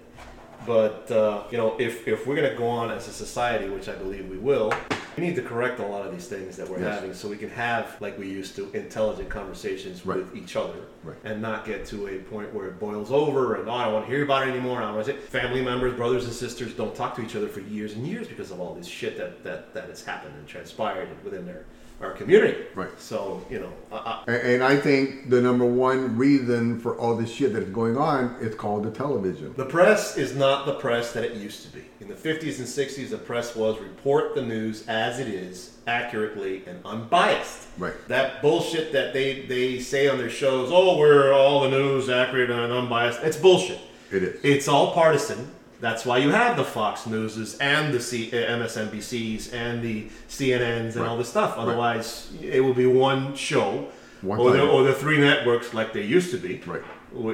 But 0.67 1.11
uh, 1.11 1.45
you 1.51 1.59
know, 1.59 1.77
if 1.79 2.07
if 2.07 2.27
we're 2.27 2.37
gonna 2.37 2.55
go 2.55 2.69
on 2.69 2.91
as 2.91 3.09
a 3.09 3.12
society, 3.12 3.69
which 3.69 3.88
I 3.88 3.95
believe 3.97 4.29
we 4.29 4.38
will, 4.38 4.73
we 5.16 5.25
need 5.27 5.37
to 5.37 5.42
correct 5.42 5.79
a 5.81 5.87
lot 5.87 6.07
of 6.07 6.12
these 6.12 6.27
things 6.27 6.57
that 6.57 6.68
we're 6.68 6.81
Yes. 6.81 6.94
having, 6.94 7.14
so 7.14 7.29
we 7.29 7.37
can 7.37 7.51
have, 7.51 7.96
like 8.01 8.18
we 8.18 8.29
used 8.29 8.57
to, 8.57 8.70
intelligent 8.72 9.29
conversations 9.29 10.05
Right. 10.07 10.18
with 10.18 10.35
each 10.37 10.57
other, 10.57 10.79
Right. 11.05 11.16
and 11.25 11.42
not 11.42 11.64
get 11.66 11.85
to 11.87 12.09
a 12.09 12.18
point 12.18 12.53
where 12.55 12.68
it 12.68 12.79
boils 12.79 13.11
over 13.12 13.57
and 13.57 13.68
oh, 13.68 13.72
I 13.72 13.85
don't 13.85 13.94
want 13.94 14.07
to 14.07 14.11
hear 14.12 14.25
about 14.25 14.46
it 14.46 14.51
anymore. 14.51 14.83
I 14.83 14.90
want 14.92 15.05
to 15.07 15.12
say 15.12 15.18
family 15.18 15.62
members, 15.62 15.94
brothers 15.94 16.25
and 16.25 16.33
sisters 16.33 16.72
don't 16.75 16.94
talk 16.94 17.14
to 17.16 17.22
each 17.22 17.37
other 17.37 17.48
for 17.48 17.61
years 17.61 17.92
and 17.94 18.07
years 18.07 18.27
because 18.29 18.51
of 18.51 18.61
all 18.61 18.75
this 18.75 18.87
shit 18.87 19.16
that 19.18 19.44
that 19.44 19.75
that 19.75 19.88
has 19.88 20.03
happened 20.05 20.35
and 20.37 20.46
transpired 20.46 21.09
within 21.25 21.44
their 21.46 21.64
our 22.03 22.12
community. 22.12 22.65
Right. 22.75 22.91
So 22.99 23.45
you 23.49 23.61
know, 23.61 23.73
uh, 23.91 24.25
And, 24.27 24.37
and 24.37 24.65
I 24.65 24.77
think 24.77 25.31
the 25.31 25.41
number 25.41 25.65
one 25.65 26.17
reason 26.17 26.81
for 26.81 26.97
all 26.99 27.17
this 27.17 27.33
shit 27.33 27.53
that's 27.53 27.69
going 27.71 27.97
on 27.97 28.37
is 28.41 28.55
called 28.55 28.85
the 28.85 28.91
television. 28.91 29.55
The 29.57 29.65
press 29.65 30.17
is 30.17 30.35
not 30.35 30.67
the 30.67 30.75
press 30.75 31.12
that 31.12 31.25
it 31.25 31.35
used 31.35 31.62
to 31.62 31.69
be. 31.69 31.85
In 32.01 32.09
the 32.09 32.15
50s 32.15 32.59
and 32.59 32.67
60s, 32.67 33.11
the 33.11 33.19
press 33.19 33.55
was 33.55 33.79
report 33.79 34.35
the 34.35 34.43
news 34.43 34.87
as 34.88 35.21
it 35.21 35.29
is, 35.29 35.79
accurately 35.87 36.65
and 36.67 36.81
unbiased. 36.85 37.69
Right. 37.79 37.95
That 38.09 38.43
bullshit 38.43 38.93
that 38.93 39.12
they, 39.12 39.47
they 39.47 39.79
say 39.79 40.09
on 40.09 40.19
their 40.19 40.31
shows, 40.31 40.71
oh, 40.73 40.99
we're 40.99 41.33
all 41.33 41.61
the 41.62 41.71
news 41.71 42.09
accurate 42.09 42.51
and 42.51 42.73
unbiased, 42.73 43.21
it's 43.23 43.37
bullshit. 43.37 43.79
It 44.11 44.23
is. 44.23 44.41
It's 44.45 44.69
all 44.69 44.93
partisan. 44.93 45.51
That's 45.83 46.07
why 46.07 46.18
you 46.18 46.31
have 46.31 46.57
the 46.57 46.64
Fox 46.64 47.07
Newses 47.07 47.59
and 47.59 47.92
the 47.92 48.01
C- 48.01 48.31
uh, 48.33 48.37
MSNBCs 48.59 49.53
and 49.53 49.83
the 49.83 50.07
CNNs 50.29 50.95
and 50.95 50.97
Right. 50.97 51.09
all 51.09 51.18
this 51.18 51.29
stuff. 51.29 51.55
Otherwise, 51.59 52.29
it 52.40 52.61
will 52.61 52.73
be 52.73 52.87
one 52.87 53.35
show 53.35 53.88
One 54.23 54.38
or, 54.38 54.53
the, 54.53 54.62
or 54.64 54.85
the 54.85 54.95
three 54.95 55.18
networks 55.18 55.75
like 55.75 55.92
they 55.92 56.03
used 56.03 56.31
to 56.31 56.37
be 56.37 56.62
Right. 56.64 56.83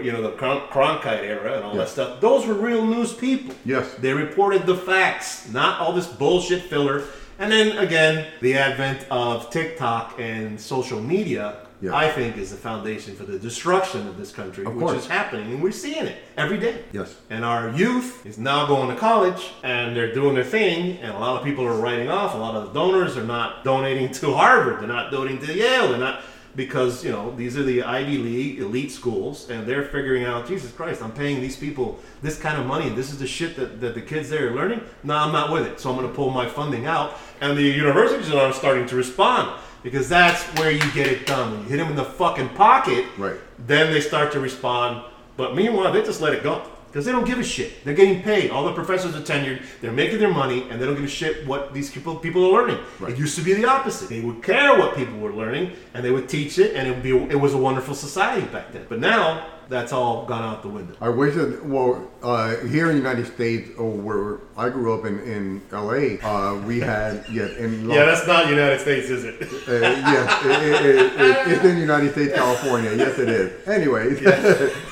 you 0.03 0.11
know, 0.11 0.23
the 0.23 0.31
Cron- 0.31 0.63
Cronkite 0.73 1.23
era 1.25 1.57
and 1.57 1.65
all 1.65 1.73
Yeah. 1.75 1.81
that 1.81 1.91
stuff. 1.91 2.21
Those 2.23 2.47
were 2.47 2.55
real 2.55 2.85
news 2.87 3.13
people. 3.13 3.55
Yes. 3.67 3.85
They 4.01 4.15
reported 4.15 4.65
the 4.65 4.75
facts, 4.77 5.47
not 5.53 5.79
all 5.81 5.93
this 5.93 6.07
bullshit 6.07 6.63
filler. 6.63 7.03
And 7.39 7.53
then 7.53 7.77
again, 7.77 8.25
the 8.41 8.57
advent 8.57 9.01
of 9.11 9.51
TikTok 9.51 10.15
and 10.19 10.59
social 10.59 11.01
media, 11.01 11.57
Yeah. 11.81 11.95
I 11.95 12.11
think, 12.11 12.37
is 12.37 12.51
the 12.51 12.57
foundation 12.57 13.15
for 13.15 13.25
the 13.25 13.39
destruction 13.39 14.09
of 14.09 14.19
this 14.19 14.33
country, 14.33 14.65
Of 14.65 14.75
which 14.75 14.85
course. 14.87 14.99
is 15.03 15.07
happening, 15.07 15.53
and 15.53 15.63
we're 15.63 15.71
seeing 15.71 16.07
it 16.07 16.17
every 16.37 16.59
day. 16.59 16.83
Yes. 16.93 17.15
And 17.31 17.45
our 17.45 17.71
youth 17.71 18.27
is 18.27 18.37
now 18.37 18.67
going 18.67 18.89
to 18.89 18.97
college 18.97 19.53
and 19.63 19.95
they're 19.97 20.13
doing 20.13 20.35
their 20.35 20.45
thing, 20.45 20.99
and 20.99 21.13
a 21.15 21.19
lot 21.19 21.39
of 21.39 21.45
people 21.45 21.65
are 21.65 21.81
writing 21.81 22.09
off. 22.09 22.35
A 22.35 22.39
lot 22.39 22.57
of 22.57 22.67
the 22.67 22.73
donors 22.81 23.17
are 23.17 23.25
not 23.25 23.63
donating 23.65 24.11
to 24.15 24.35
Harvard, 24.35 24.81
they're 24.81 24.89
not 24.89 25.13
donating 25.13 25.41
to 25.47 25.55
Yale, 25.55 25.89
they're 25.89 25.99
not 25.99 26.23
because 26.57 27.05
you 27.05 27.13
know 27.13 27.33
these 27.37 27.57
are 27.57 27.63
the 27.63 27.85
Ivy 27.85 28.19
League 28.19 28.59
elite 28.59 28.91
schools, 28.91 29.49
and 29.49 29.65
they're 29.65 29.85
figuring 29.85 30.25
out, 30.25 30.49
Jesus 30.49 30.73
Christ, 30.73 31.01
I'm 31.03 31.13
paying 31.13 31.41
these 31.41 31.57
people 31.57 32.01
this 32.23 32.37
kind 32.39 32.61
of 32.61 32.67
money, 32.67 32.89
and 32.89 32.97
this 32.97 33.13
is 33.13 33.19
the 33.21 33.27
shit 33.29 33.55
that, 33.57 33.81
that 33.81 33.95
the 33.95 34.01
kids 34.03 34.29
there 34.29 34.49
are 34.49 34.55
learning. 34.55 34.81
No, 35.05 35.15
I'm 35.15 35.31
not 35.33 35.53
with 35.53 35.67
it, 35.67 35.79
so 35.79 35.91
I'm 35.91 35.97
going 35.97 36.09
to 36.09 36.15
pull 36.15 36.31
my 36.31 36.49
funding 36.49 36.87
out, 36.87 37.15
and 37.41 37.57
the 37.57 37.63
universities 37.63 38.33
are 38.35 38.53
starting 38.53 38.87
to 38.87 38.97
respond 38.97 39.61
because 39.91 40.09
that's 40.09 40.43
where 40.59 40.71
you 40.71 40.81
get 40.93 41.07
it 41.07 41.27
done. 41.27 41.51
When 41.53 41.63
you 41.63 41.69
hit 41.71 41.77
them 41.79 41.89
in 41.89 41.97
the 41.97 42.05
fucking 42.05 42.51
pocket, 42.51 43.07
Right. 43.17 43.37
then 43.67 43.91
they 43.91 44.01
start 44.01 44.33
to 44.33 44.41
respond. 44.41 45.03
But 45.39 45.55
meanwhile, 45.57 45.91
they 45.93 46.03
just 46.03 46.21
let 46.21 46.35
it 46.35 46.43
go 46.43 46.61
because 46.89 47.05
they 47.05 47.13
don't 47.13 47.27
give 47.27 47.39
a 47.39 47.45
shit. 47.45 47.85
They're 47.85 47.95
getting 47.95 48.23
paid. 48.23 48.51
All 48.51 48.65
the 48.65 48.73
professors 48.73 49.15
are 49.15 49.21
tenured. 49.21 49.63
They're 49.81 49.93
making 49.93 50.19
their 50.19 50.33
money, 50.33 50.69
and 50.69 50.81
they 50.81 50.87
don't 50.87 50.97
give 50.97 51.05
a 51.05 51.09
shit 51.09 51.47
what 51.47 51.73
these 51.73 51.91
people 51.91 52.17
people 52.17 52.45
are 52.47 52.53
learning. 52.53 52.79
Right. 52.99 53.13
It 53.13 53.19
used 53.19 53.37
to 53.37 53.43
be 53.43 53.55
the 53.55 53.67
opposite. 53.67 54.09
They 54.09 54.21
would 54.21 54.43
care 54.43 54.79
what 54.79 54.97
people 54.97 55.19
were 55.19 55.33
learning, 55.33 55.73
and 55.95 56.05
they 56.05 56.11
would 56.11 56.29
teach 56.29 56.59
it, 56.59 56.75
and 56.75 56.89
it 56.89 56.93
would 56.93 57.03
be 57.03 57.17
it 57.33 57.41
was 57.41 57.55
a 57.55 57.59
wonderful 57.59 57.95
society 57.95 58.47
back 58.49 58.73
then. 58.73 58.87
But 58.89 59.01
now 59.01 59.47
that's 59.69 59.93
all 59.93 60.25
gone 60.25 60.43
out 60.43 60.63
the 60.63 60.69
window. 60.69 60.95
I 61.01 61.11
wish 61.11 61.35
that, 61.35 61.65
well, 61.65 62.11
uh, 62.23 62.57
here 62.67 62.91
in 62.91 62.97
the 62.97 63.03
United 63.03 63.27
States, 63.27 63.71
or 63.77 63.91
where 63.91 64.39
I 64.57 64.71
grew 64.71 64.99
up 64.99 65.05
in, 65.05 65.19
in 65.21 65.63
LA, 65.71 66.17
uh, 66.27 66.59
we 66.63 66.81
had, 66.81 67.25
yes, 67.31 67.55
in 67.59 67.89
Yeah, 67.91 68.07
that's 68.07 68.27
not 68.27 68.49
United 68.49 68.81
States, 68.81 69.11
is 69.11 69.25
it? 69.25 69.43
Uh, 69.43 69.81
yes, 69.81 70.45
it, 70.45 70.63
it, 70.63 70.85
it, 70.87 71.21
it, 71.21 71.53
it's 71.53 71.65
in 71.65 71.75
the 71.75 71.81
United 71.81 72.13
States, 72.13 72.35
California. 72.35 72.95
Yes, 72.95 73.19
it 73.19 73.29
is. 73.29 73.69
Anyways, 73.69 74.21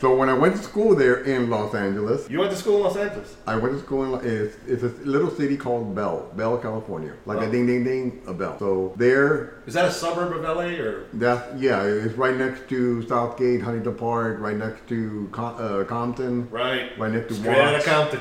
so 0.00 0.14
when 0.16 0.28
I 0.28 0.34
went 0.34 0.56
to 0.56 0.62
school 0.62 0.94
there 0.94 1.22
in 1.24 1.50
Los 1.50 1.74
Angeles, 1.74 2.28
You 2.30 2.38
went 2.40 2.50
to 2.52 2.56
school 2.56 2.76
in 2.78 2.82
Los 2.84 2.96
Angeles. 2.96 3.36
I 3.46 3.56
went 3.56 3.74
to 3.74 3.80
school 3.80 4.18
in 4.18 4.26
it's, 4.26 4.56
it's 4.66 4.82
a 4.82 4.88
little 5.04 5.30
city 5.30 5.56
called 5.56 5.94
Bell, 5.94 6.30
Bell, 6.36 6.56
California, 6.58 7.12
like 7.26 7.38
Oh. 7.38 7.42
a 7.48 7.50
ding, 7.50 7.66
ding, 7.66 7.84
ding, 7.84 8.22
a 8.26 8.32
bell. 8.32 8.56
So 8.58 8.94
there, 8.96 9.62
Is 9.66 9.74
that 9.74 9.84
a 9.86 9.90
suburb 9.92 10.32
of 10.32 10.42
LA 10.42 10.78
or? 10.80 11.04
that 11.14 11.58
yeah, 11.58 11.82
it's 11.82 12.14
right 12.14 12.36
next 12.36 12.68
to 12.70 13.06
Southgate, 13.06 13.60
Huntington 13.62 13.94
Park, 13.96 14.38
right 14.40 14.56
next 14.56 14.86
to 14.88 15.28
Com- 15.32 15.56
uh, 15.58 15.84
Compton, 15.84 16.48
Right. 16.50 16.98
right 16.98 17.12
next 17.12 17.28
to 17.28 17.34
Straight 17.34 17.58
out 17.58 17.74
of 17.74 17.84
Compton. 17.84 18.20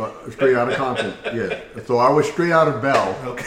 Uh, 0.00 0.30
straight 0.30 0.56
out 0.56 0.68
of 0.70 0.76
Compton. 0.76 1.12
Yeah. 1.34 1.58
So 1.86 1.98
I 1.98 2.10
was 2.10 2.26
straight 2.30 2.52
out 2.52 2.68
of 2.68 2.82
Bell. 2.82 3.16
Okay. 3.24 3.46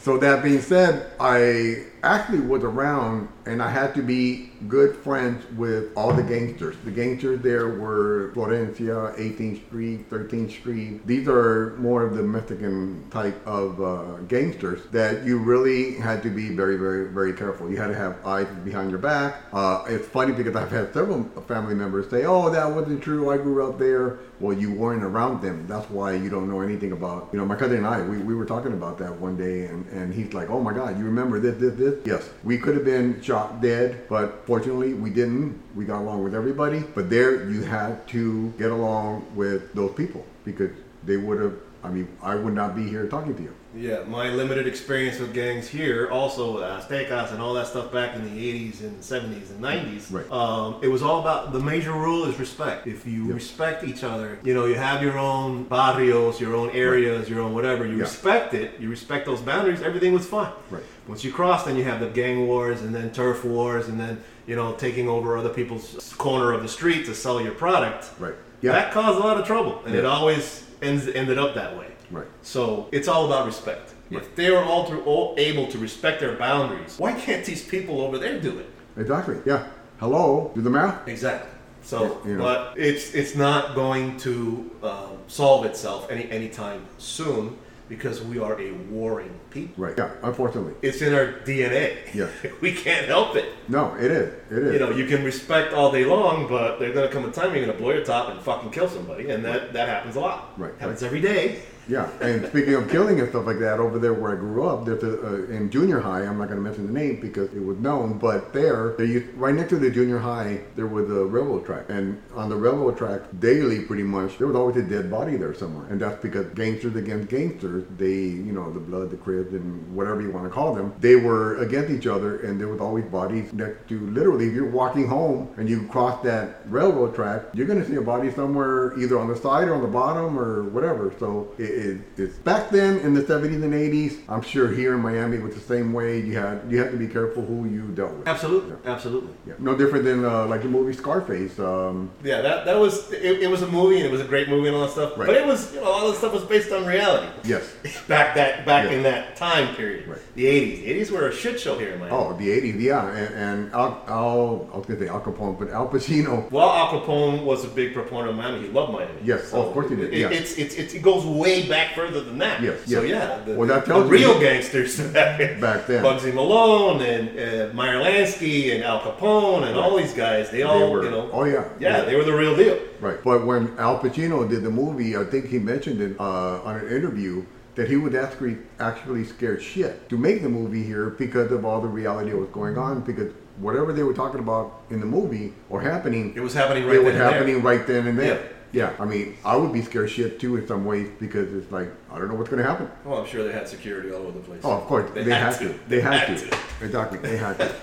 So 0.00 0.18
that 0.18 0.42
being 0.42 0.60
said, 0.60 1.10
I 1.18 1.84
actually 2.02 2.40
was 2.40 2.64
around, 2.64 3.28
and 3.46 3.62
I 3.62 3.70
had 3.70 3.94
to 3.94 4.02
be 4.02 4.50
good 4.68 4.96
friends 4.96 5.44
with 5.56 5.96
all 5.96 6.12
the 6.12 6.22
gangsters. 6.22 6.76
The 6.84 6.90
gangsters 6.90 7.40
there 7.42 7.68
were 7.68 8.32
Florencia, 8.34 9.16
18th 9.18 9.66
Street, 9.66 10.10
13th 10.10 10.50
Street. 10.50 11.06
These 11.06 11.28
are 11.28 11.76
more 11.76 12.04
of 12.04 12.16
the 12.16 12.22
Mexican 12.22 13.08
type 13.10 13.40
of 13.46 13.80
uh, 13.80 14.16
gangsters 14.28 14.80
that 14.92 15.24
you 15.24 15.38
really 15.38 15.94
had 15.94 16.22
to 16.22 16.30
be 16.30 16.48
very, 16.50 16.76
very, 16.76 17.08
very 17.08 17.32
careful. 17.32 17.70
You 17.70 17.76
had 17.76 17.88
to 17.88 17.94
have 17.94 18.24
eyes 18.26 18.46
behind 18.64 18.90
your 18.90 18.98
back. 18.98 19.42
Uh, 19.52 19.84
it's 19.88 20.06
funny 20.06 20.32
because 20.32 20.56
I've 20.56 20.70
had 20.70 20.92
several 20.92 21.24
family 21.46 21.74
members 21.74 22.10
say, 22.10 22.24
"Oh, 22.24 22.50
that 22.50 22.70
wasn't 22.70 23.02
true. 23.02 23.30
I 23.30 23.36
grew 23.36 23.68
up 23.68 23.78
there." 23.78 24.18
Well, 24.38 24.56
you 24.56 24.72
weren't 24.72 25.02
around 25.02 25.40
them. 25.40 25.66
That's 25.66 25.88
why 25.88 26.12
you 26.12 26.28
don't 26.28 26.50
know 26.50 26.60
anything 26.60 26.92
about. 26.92 27.30
You 27.32 27.38
know, 27.38 27.46
my 27.46 27.56
cousin 27.56 27.78
and 27.78 27.86
I, 27.86 28.02
we, 28.02 28.18
we 28.18 28.34
were 28.34 28.44
talking 28.44 28.72
about 28.72 28.98
that 28.98 29.18
one 29.18 29.36
day, 29.36 29.66
and, 29.66 29.86
and 29.88 30.12
he's 30.12 30.34
like, 30.34 30.50
"Oh 30.50 30.60
my 30.60 30.72
God, 30.72 30.98
you 30.98 31.04
remember 31.04 31.40
this, 31.40 31.56
this, 31.56 31.74
this?" 31.74 31.85
Yes, 32.04 32.28
we 32.44 32.58
could 32.58 32.74
have 32.74 32.84
been 32.84 33.20
shot 33.22 33.60
dead, 33.60 34.08
but 34.08 34.42
fortunately 34.46 34.94
we 34.94 35.10
didn't. 35.10 35.60
We 35.74 35.84
got 35.84 36.00
along 36.00 36.24
with 36.24 36.34
everybody. 36.34 36.84
But 36.94 37.10
there, 37.10 37.48
you 37.50 37.62
had 37.62 38.06
to 38.08 38.52
get 38.58 38.70
along 38.70 39.26
with 39.34 39.72
those 39.74 39.92
people 39.94 40.24
because 40.44 40.70
they 41.04 41.16
would 41.16 41.40
have. 41.40 41.54
I 41.82 41.90
mean, 41.90 42.08
I 42.22 42.34
would 42.34 42.54
not 42.54 42.74
be 42.74 42.88
here 42.88 43.06
talking 43.06 43.34
to 43.36 43.42
you. 43.42 43.54
Yeah, 43.76 44.04
my 44.06 44.30
limited 44.30 44.66
experience 44.66 45.18
with 45.18 45.34
gangs 45.34 45.68
here, 45.68 46.08
also 46.10 46.54
with 46.54 46.62
Aztecas 46.64 47.32
and 47.32 47.40
all 47.42 47.52
that 47.54 47.66
stuff 47.66 47.92
back 47.92 48.14
in 48.16 48.24
the 48.24 48.30
80s 48.70 48.80
and 48.80 48.98
70s 49.00 49.50
and 49.50 49.60
90s. 49.62 50.10
Right. 50.10 50.30
Um, 50.32 50.76
it 50.82 50.88
was 50.88 51.02
all 51.02 51.20
about 51.20 51.52
the 51.52 51.60
major 51.60 51.92
rule 51.92 52.24
is 52.24 52.38
respect. 52.38 52.86
If 52.86 53.06
you 53.06 53.26
Yep. 53.26 53.34
respect 53.34 53.84
each 53.84 54.02
other, 54.02 54.38
you 54.42 54.54
know, 54.54 54.64
you 54.64 54.76
have 54.76 55.02
your 55.02 55.18
own 55.18 55.64
barrios, 55.64 56.40
your 56.40 56.54
own 56.56 56.70
areas, 56.70 57.28
your 57.28 57.40
own 57.40 57.52
whatever. 57.52 57.84
You 57.86 57.96
Yeah. 57.96 58.02
respect 58.04 58.54
it. 58.54 58.72
You 58.80 58.88
respect 58.88 59.26
those 59.26 59.40
boundaries. 59.40 59.82
Everything 59.82 60.12
was 60.14 60.24
fine. 60.26 60.52
Right. 60.70 60.82
Once 61.06 61.22
you 61.22 61.30
cross, 61.32 61.64
then 61.64 61.76
you 61.76 61.84
have 61.84 62.00
the 62.00 62.08
gang 62.08 62.46
wars 62.46 62.80
and 62.82 62.94
then 62.94 63.10
turf 63.10 63.44
wars 63.44 63.88
and 63.88 64.00
then 64.00 64.18
you 64.46 64.56
know 64.56 64.72
taking 64.78 65.08
over 65.08 65.36
other 65.36 65.50
people's 65.50 66.14
corner 66.16 66.52
of 66.52 66.62
the 66.62 66.68
street 66.68 67.04
to 67.06 67.14
sell 67.14 67.40
your 67.40 67.52
product. 67.52 68.06
Right. 68.18 68.34
Yeah. 68.62 68.72
That 68.72 68.90
caused 68.92 69.18
a 69.18 69.22
lot 69.22 69.36
of 69.38 69.46
trouble, 69.46 69.82
and 69.84 69.94
it 69.94 70.04
always 70.06 70.64
ends 70.80 71.06
ended 71.08 71.36
up 71.38 71.54
that 71.54 71.76
way. 71.76 71.86
Right. 72.10 72.26
So 72.42 72.88
it's 72.92 73.08
all 73.08 73.26
about 73.26 73.46
respect. 73.46 73.94
If 74.10 74.36
they 74.36 74.50
were 74.50 74.62
all, 74.62 74.86
all 75.04 75.34
able 75.36 75.66
to 75.66 75.78
respect 75.78 76.20
their 76.20 76.36
boundaries, 76.36 76.94
why 76.96 77.12
can't 77.12 77.44
these 77.44 77.64
people 77.64 78.00
over 78.00 78.18
there 78.18 78.40
do 78.40 78.58
it? 78.58 78.66
Exactly. 78.96 79.38
Yeah. 79.44 79.66
Hello. 79.98 80.52
Do 80.54 80.60
the 80.62 80.70
math. 80.70 81.08
Exactly. 81.08 81.50
So, 81.82 82.20
Yeah, 82.24 82.30
you 82.30 82.36
know. 82.36 82.42
but 82.44 82.74
it's 82.76 83.14
it's 83.14 83.34
not 83.34 83.74
going 83.74 84.16
to 84.18 84.70
um, 84.82 85.18
solve 85.28 85.64
itself 85.66 86.10
any 86.10 86.30
anytime 86.30 86.86
soon 86.98 87.56
because 87.88 88.22
we 88.22 88.38
are 88.38 88.60
a 88.60 88.72
warring 88.90 89.38
people. 89.56 89.84
Right. 89.84 89.94
Yeah. 89.96 90.10
Unfortunately. 90.22 90.74
It's 90.82 91.00
in 91.02 91.14
our 91.14 91.40
DNA. 91.44 91.96
Yeah. 92.14 92.28
we 92.60 92.72
can't 92.72 93.06
help 93.06 93.36
it. 93.36 93.52
No, 93.68 93.94
it 93.96 94.10
is. 94.10 94.34
It 94.50 94.58
is. 94.58 94.72
You 94.74 94.78
know, 94.78 94.90
you 94.90 95.06
can 95.06 95.24
respect 95.24 95.72
all 95.72 95.90
day 95.90 96.04
long, 96.04 96.48
but 96.48 96.78
there's 96.78 96.94
gonna 96.94 97.08
come 97.08 97.24
a 97.24 97.32
time 97.32 97.54
you're 97.54 97.66
gonna 97.66 97.78
blow 97.78 97.90
your 97.90 98.04
top 98.04 98.28
and 98.30 98.40
fucking 98.40 98.70
kill 98.70 98.88
somebody, 98.88 99.30
and 99.30 99.44
that 99.44 99.72
that 99.72 99.88
happens 99.88 100.16
a 100.16 100.20
lot. 100.20 100.58
Right, 100.58 100.72
Happens 100.78 101.02
right. 101.02 101.06
every 101.06 101.20
day. 101.20 101.60
Yeah, 101.88 102.10
and 102.20 102.44
speaking 102.48 102.74
of 102.74 102.90
killing 102.90 103.20
and 103.20 103.28
stuff 103.28 103.46
like 103.46 103.60
that, 103.60 103.78
over 103.78 104.00
there 104.00 104.12
where 104.12 104.32
I 104.32 104.36
grew 104.36 104.66
up, 104.66 104.84
there's 104.84 105.04
a 105.04 105.24
uh, 105.24 105.56
in 105.56 105.70
junior 105.70 106.00
high. 106.00 106.22
I'm 106.22 106.36
not 106.36 106.48
going 106.48 106.56
to 106.58 106.62
mention 106.62 106.86
the 106.86 106.92
name 106.92 107.20
because 107.20 107.52
it 107.54 107.64
was 107.64 107.78
known, 107.78 108.18
but 108.18 108.52
there, 108.52 108.96
they 108.98 109.04
used, 109.04 109.32
right 109.34 109.54
next 109.54 109.68
to 109.70 109.76
the 109.76 109.88
junior 109.88 110.18
high, 110.18 110.62
there 110.74 110.88
was 110.88 111.08
a 111.08 111.24
railroad 111.24 111.64
track, 111.64 111.84
and 111.88 112.20
on 112.34 112.48
the 112.48 112.56
railroad 112.56 112.98
track, 112.98 113.20
daily, 113.38 113.82
pretty 113.84 114.02
much, 114.02 114.36
there 114.38 114.48
was 114.48 114.56
always 114.56 114.76
a 114.76 114.82
dead 114.82 115.08
body 115.08 115.36
there 115.36 115.54
somewhere, 115.54 115.86
and 115.86 116.00
that's 116.00 116.20
because 116.20 116.46
gangsters 116.54 116.96
against 116.96 117.28
gangsters, 117.28 117.84
they, 117.96 118.14
you 118.14 118.52
know, 118.52 118.72
the 118.72 118.80
blood, 118.80 119.10
the 119.10 119.16
And 119.52 119.94
whatever 119.94 120.20
you 120.20 120.30
want 120.30 120.44
to 120.46 120.50
call 120.50 120.74
them, 120.74 120.94
they 121.00 121.16
were 121.16 121.56
against 121.58 121.90
each 121.90 122.06
other, 122.06 122.38
and 122.40 122.60
there 122.60 122.68
was 122.68 122.80
always 122.80 123.04
bodies 123.06 123.52
next 123.52 123.88
to. 123.88 124.00
Literally, 124.10 124.46
if 124.48 124.54
you're 124.54 124.68
walking 124.70 125.06
home 125.06 125.48
and 125.56 125.68
you 125.68 125.86
cross 125.88 126.22
that 126.24 126.60
railroad 126.66 127.14
track, 127.14 127.42
you're 127.54 127.66
going 127.66 127.80
to 127.80 127.86
see 127.88 127.96
a 127.96 128.00
body 128.02 128.30
somewhere, 128.30 128.98
either 128.98 129.18
on 129.18 129.28
the 129.28 129.36
side 129.36 129.68
or 129.68 129.74
on 129.74 129.82
the 129.82 129.88
bottom 129.88 130.38
or 130.38 130.64
whatever. 130.64 131.12
So 131.18 131.52
it, 131.58 131.62
it, 131.62 132.00
it's 132.16 132.36
back 132.38 132.70
then 132.70 132.98
in 133.00 133.14
the 133.14 133.22
70s 133.22 133.62
and 133.62 133.72
80s. 133.72 134.20
I'm 134.28 134.42
sure 134.42 134.68
here 134.72 134.94
in 134.94 135.00
Miami 135.00 135.36
it 135.38 135.42
was 135.42 135.54
the 135.54 135.60
same 135.60 135.92
way. 135.92 136.20
You 136.20 136.36
had 136.38 136.60
you 136.70 136.78
had 136.78 136.90
to 136.92 136.96
be 136.96 137.06
careful 137.08 137.44
who 137.44 137.66
you 137.68 137.88
dealt 137.94 138.12
with. 138.14 138.28
Absolutely, 138.28 138.76
absolutely. 138.84 139.32
Yeah. 139.46 139.54
No 139.58 139.76
different 139.76 140.04
than 140.04 140.24
uh, 140.24 140.46
like 140.46 140.62
the 140.62 140.68
movie 140.68 140.92
Scarface. 140.92 141.58
Um, 141.58 142.10
Yeah, 142.22 142.40
that 142.42 142.64
that 142.66 142.78
was 142.78 143.10
it, 143.12 143.42
it 143.42 143.50
was 143.50 143.62
a 143.62 143.66
movie 143.68 143.96
and 143.96 144.06
it 144.06 144.12
was 144.12 144.20
a 144.20 144.24
great 144.24 144.48
movie 144.48 144.68
and 144.68 144.76
all 144.76 144.82
that 144.82 144.92
stuff. 144.92 145.16
Right. 145.16 145.26
But 145.26 145.36
it 145.36 145.46
was 145.46 145.72
you 145.74 145.80
know 145.80 145.86
all 145.86 146.08
this 146.08 146.18
stuff 146.18 146.32
was 146.32 146.44
based 146.44 146.72
on 146.72 146.84
reality. 146.86 147.28
yes. 147.44 147.72
Back 148.08 148.34
that 148.36 148.64
back 148.66 148.90
Yeah. 148.90 148.96
in 148.96 149.02
that 149.04 149.35
time 149.36 149.74
period. 149.76 150.08
Right. 150.08 150.18
The 150.34 150.46
eighties. 150.46 150.78
The 150.80 150.86
eighties 150.86 151.10
were 151.10 151.28
a 151.28 151.32
shit 151.34 151.60
show 151.60 151.78
here 151.78 151.92
in 151.92 152.00
Miami. 152.00 152.14
Oh, 152.16 152.32
the 152.36 152.48
80s. 152.48 152.80
Yeah, 152.80 153.06
and, 153.08 153.34
and 153.34 153.72
Al, 153.72 154.02
Al, 154.08 154.70
I 154.72 154.76
was 154.78 154.86
gonna 154.86 154.98
say 155.00 155.08
Al 155.08 155.20
Capone, 155.20 155.58
but 155.58 155.70
Al 155.70 155.88
Pacino. 155.88 156.50
Well, 156.50 156.68
Al 156.70 156.88
Capone 157.00 157.44
was 157.44 157.64
a 157.64 157.68
big 157.68 157.92
proponent 157.94 158.30
of 158.30 158.36
Miami. 158.36 158.62
He 158.66 158.68
loved 158.68 158.92
Miami. 158.92 159.12
Yes, 159.24 159.50
oh, 159.52 159.66
of 159.66 159.72
course 159.72 159.88
he 159.90 159.96
did, 159.96 160.12
It, 160.12 160.18
yeah. 160.18 160.30
It's, 160.30 160.56
it's, 160.58 160.74
it's, 160.74 160.94
it 160.94 161.02
goes 161.02 161.24
way 161.24 161.68
back 161.68 161.94
further 161.94 162.20
than 162.22 162.38
that. 162.38 162.62
Yes, 162.62 162.80
So 162.86 163.02
yes. 163.02 163.10
yeah, 163.10 163.44
the, 163.44 163.54
Well, 163.58 163.68
that 163.68 163.84
the 163.84 163.92
tells 163.92 164.04
you- 164.06 164.10
real 164.16 164.40
gangsters 164.40 164.98
back, 165.12 165.60
Back 165.60 165.86
then. 165.86 166.02
Bugsy 166.04 166.32
Malone 166.34 167.02
and 167.02 167.70
uh, 167.70 167.74
Meyer 167.74 167.96
Lansky 168.00 168.74
and 168.74 168.82
Al 168.84 169.00
Capone 169.00 169.66
and 169.68 169.76
all 169.76 169.96
these 169.96 170.12
guys. 170.14 170.50
They 170.50 170.62
all, 170.62 170.78
They 170.86 170.92
were. 170.92 171.04
you 171.04 171.10
know. 171.10 171.30
Oh 171.32 171.44
yeah. 171.44 171.64
Yeah, 171.78 172.02
they 172.02 172.16
were 172.16 172.24
the 172.24 172.34
real 172.36 172.56
deal. 172.56 172.78
Right. 173.00 173.22
But 173.22 173.44
when 173.46 173.76
Al 173.78 173.98
Pacino 173.98 174.48
did 174.48 174.62
the 174.62 174.70
movie, 174.70 175.16
I 175.16 175.24
think 175.24 175.46
he 175.46 175.58
mentioned 175.58 176.00
it 176.00 176.18
uh, 176.18 176.62
on 176.62 176.76
an 176.76 176.88
interview 176.88 177.44
that 177.76 177.88
he 177.88 177.96
was 177.96 178.14
actually 178.14 178.56
actually 178.80 179.24
scared 179.24 179.62
shit 179.62 180.08
to 180.08 180.16
make 180.18 180.42
the 180.42 180.48
movie 180.48 180.82
here 180.82 181.10
because 181.10 181.52
of 181.52 181.64
all 181.64 181.80
the 181.80 181.88
reality 181.88 182.30
that 182.30 182.36
was 182.36 182.48
going 182.50 182.76
on. 182.76 183.02
Because 183.02 183.32
whatever 183.58 183.92
they 183.92 184.02
were 184.02 184.14
talking 184.14 184.40
about 184.40 184.82
in 184.90 184.98
the 185.00 185.06
movie 185.06 185.52
or 185.70 185.80
happening, 185.80 186.34
It 186.34 186.40
was 186.40 186.54
happening 186.54 186.84
right 186.86 186.96
it 186.96 187.04
was 187.04 187.12
then 187.12 187.14
and 187.14 187.20
there. 187.20 187.32
happening 187.32 187.62
right 187.62 187.86
then 187.86 188.06
and 188.08 188.18
there. 188.18 188.34
Yeah. 188.42 188.48
Yeah. 188.72 188.92
I 188.98 189.04
mean, 189.04 189.36
I 189.44 189.56
would 189.56 189.72
be 189.72 189.80
scared 189.82 190.10
shit 190.10 190.40
too 190.40 190.56
in 190.56 190.66
some 190.66 190.84
ways 190.84 191.08
because 191.20 191.52
it's 191.54 191.70
like 191.70 191.88
I 192.10 192.18
don't 192.18 192.28
know 192.28 192.34
what's 192.34 192.50
going 192.50 192.62
to 192.62 192.68
happen. 192.68 192.90
Well, 193.04 193.20
I'm 193.20 193.26
sure 193.26 193.44
they 193.44 193.52
had 193.52 193.68
security 193.68 194.10
all 194.10 194.22
over 194.22 194.32
the 194.38 194.44
place. 194.44 194.60
Oh, 194.64 194.72
of 194.72 194.84
course, 194.84 195.10
they, 195.14 195.22
had, 195.24 195.56
to. 195.58 195.78
They 195.88 196.00
had, 196.00 196.26
to. 196.38 196.58
Exactly, 196.82 197.18
they 197.20 197.36
had 197.36 197.58
to. 197.58 197.74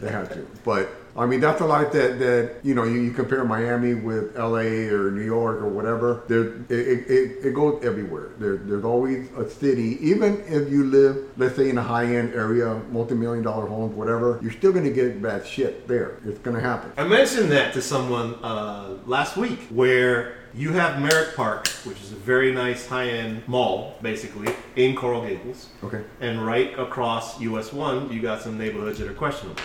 they 0.00 0.10
had 0.10 0.28
to. 0.32 0.46
But 0.64 0.88
I 1.18 1.26
mean, 1.26 1.40
that's 1.40 1.60
a 1.60 1.66
lot 1.66 1.92
that 1.92 2.18
that 2.18 2.56
you 2.62 2.74
know. 2.74 2.84
You, 2.84 3.00
you 3.00 3.10
compare 3.10 3.44
Miami 3.44 3.94
with 3.94 4.36
L.A. 4.36 4.88
or 4.88 5.10
New 5.10 5.24
York 5.24 5.62
or 5.62 5.68
whatever. 5.68 6.22
There, 6.28 6.44
it, 6.68 7.10
it, 7.10 7.46
it, 7.46 7.54
goes 7.54 7.82
everywhere. 7.84 8.30
There, 8.38 8.56
there's 8.56 8.84
always 8.84 9.28
a 9.36 9.48
city. 9.48 9.98
Even 10.00 10.42
if 10.46 10.70
you 10.70 10.84
live, 10.84 11.16
let's 11.36 11.56
say, 11.56 11.70
in 11.70 11.78
a 11.78 11.82
high-end 11.82 12.34
area, 12.34 12.74
multi-million 12.90 13.42
dollar 13.42 13.66
homes, 13.66 13.94
whatever, 13.94 14.38
you're 14.42 14.52
still 14.52 14.72
gonna 14.72 14.90
get 14.90 15.22
bad 15.22 15.46
shit 15.46 15.88
there. 15.88 16.18
It's 16.26 16.38
gonna 16.40 16.60
happen. 16.60 16.92
I 16.96 17.04
mentioned 17.04 17.50
that 17.52 17.72
to 17.74 17.82
someone 17.82 18.34
uh, 18.42 18.98
last 19.06 19.36
week, 19.36 19.60
where 19.70 20.36
you 20.54 20.72
have 20.72 21.00
Merrick 21.00 21.34
Park, 21.34 21.68
which 21.84 22.00
is 22.00 22.12
a 22.12 22.16
very 22.16 22.52
nice 22.52 22.86
high-end 22.86 23.46
mall, 23.46 23.96
basically 24.02 24.52
in 24.76 24.94
Coral 24.94 25.22
Gables, 25.22 25.68
Okay. 25.84 26.02
and 26.20 26.44
right 26.46 26.78
across 26.78 27.40
US 27.40 27.72
One, 27.72 28.10
you 28.12 28.20
got 28.22 28.42
some 28.42 28.56
neighborhoods 28.58 28.98
that 28.98 29.08
are 29.08 29.14
questionable. 29.14 29.62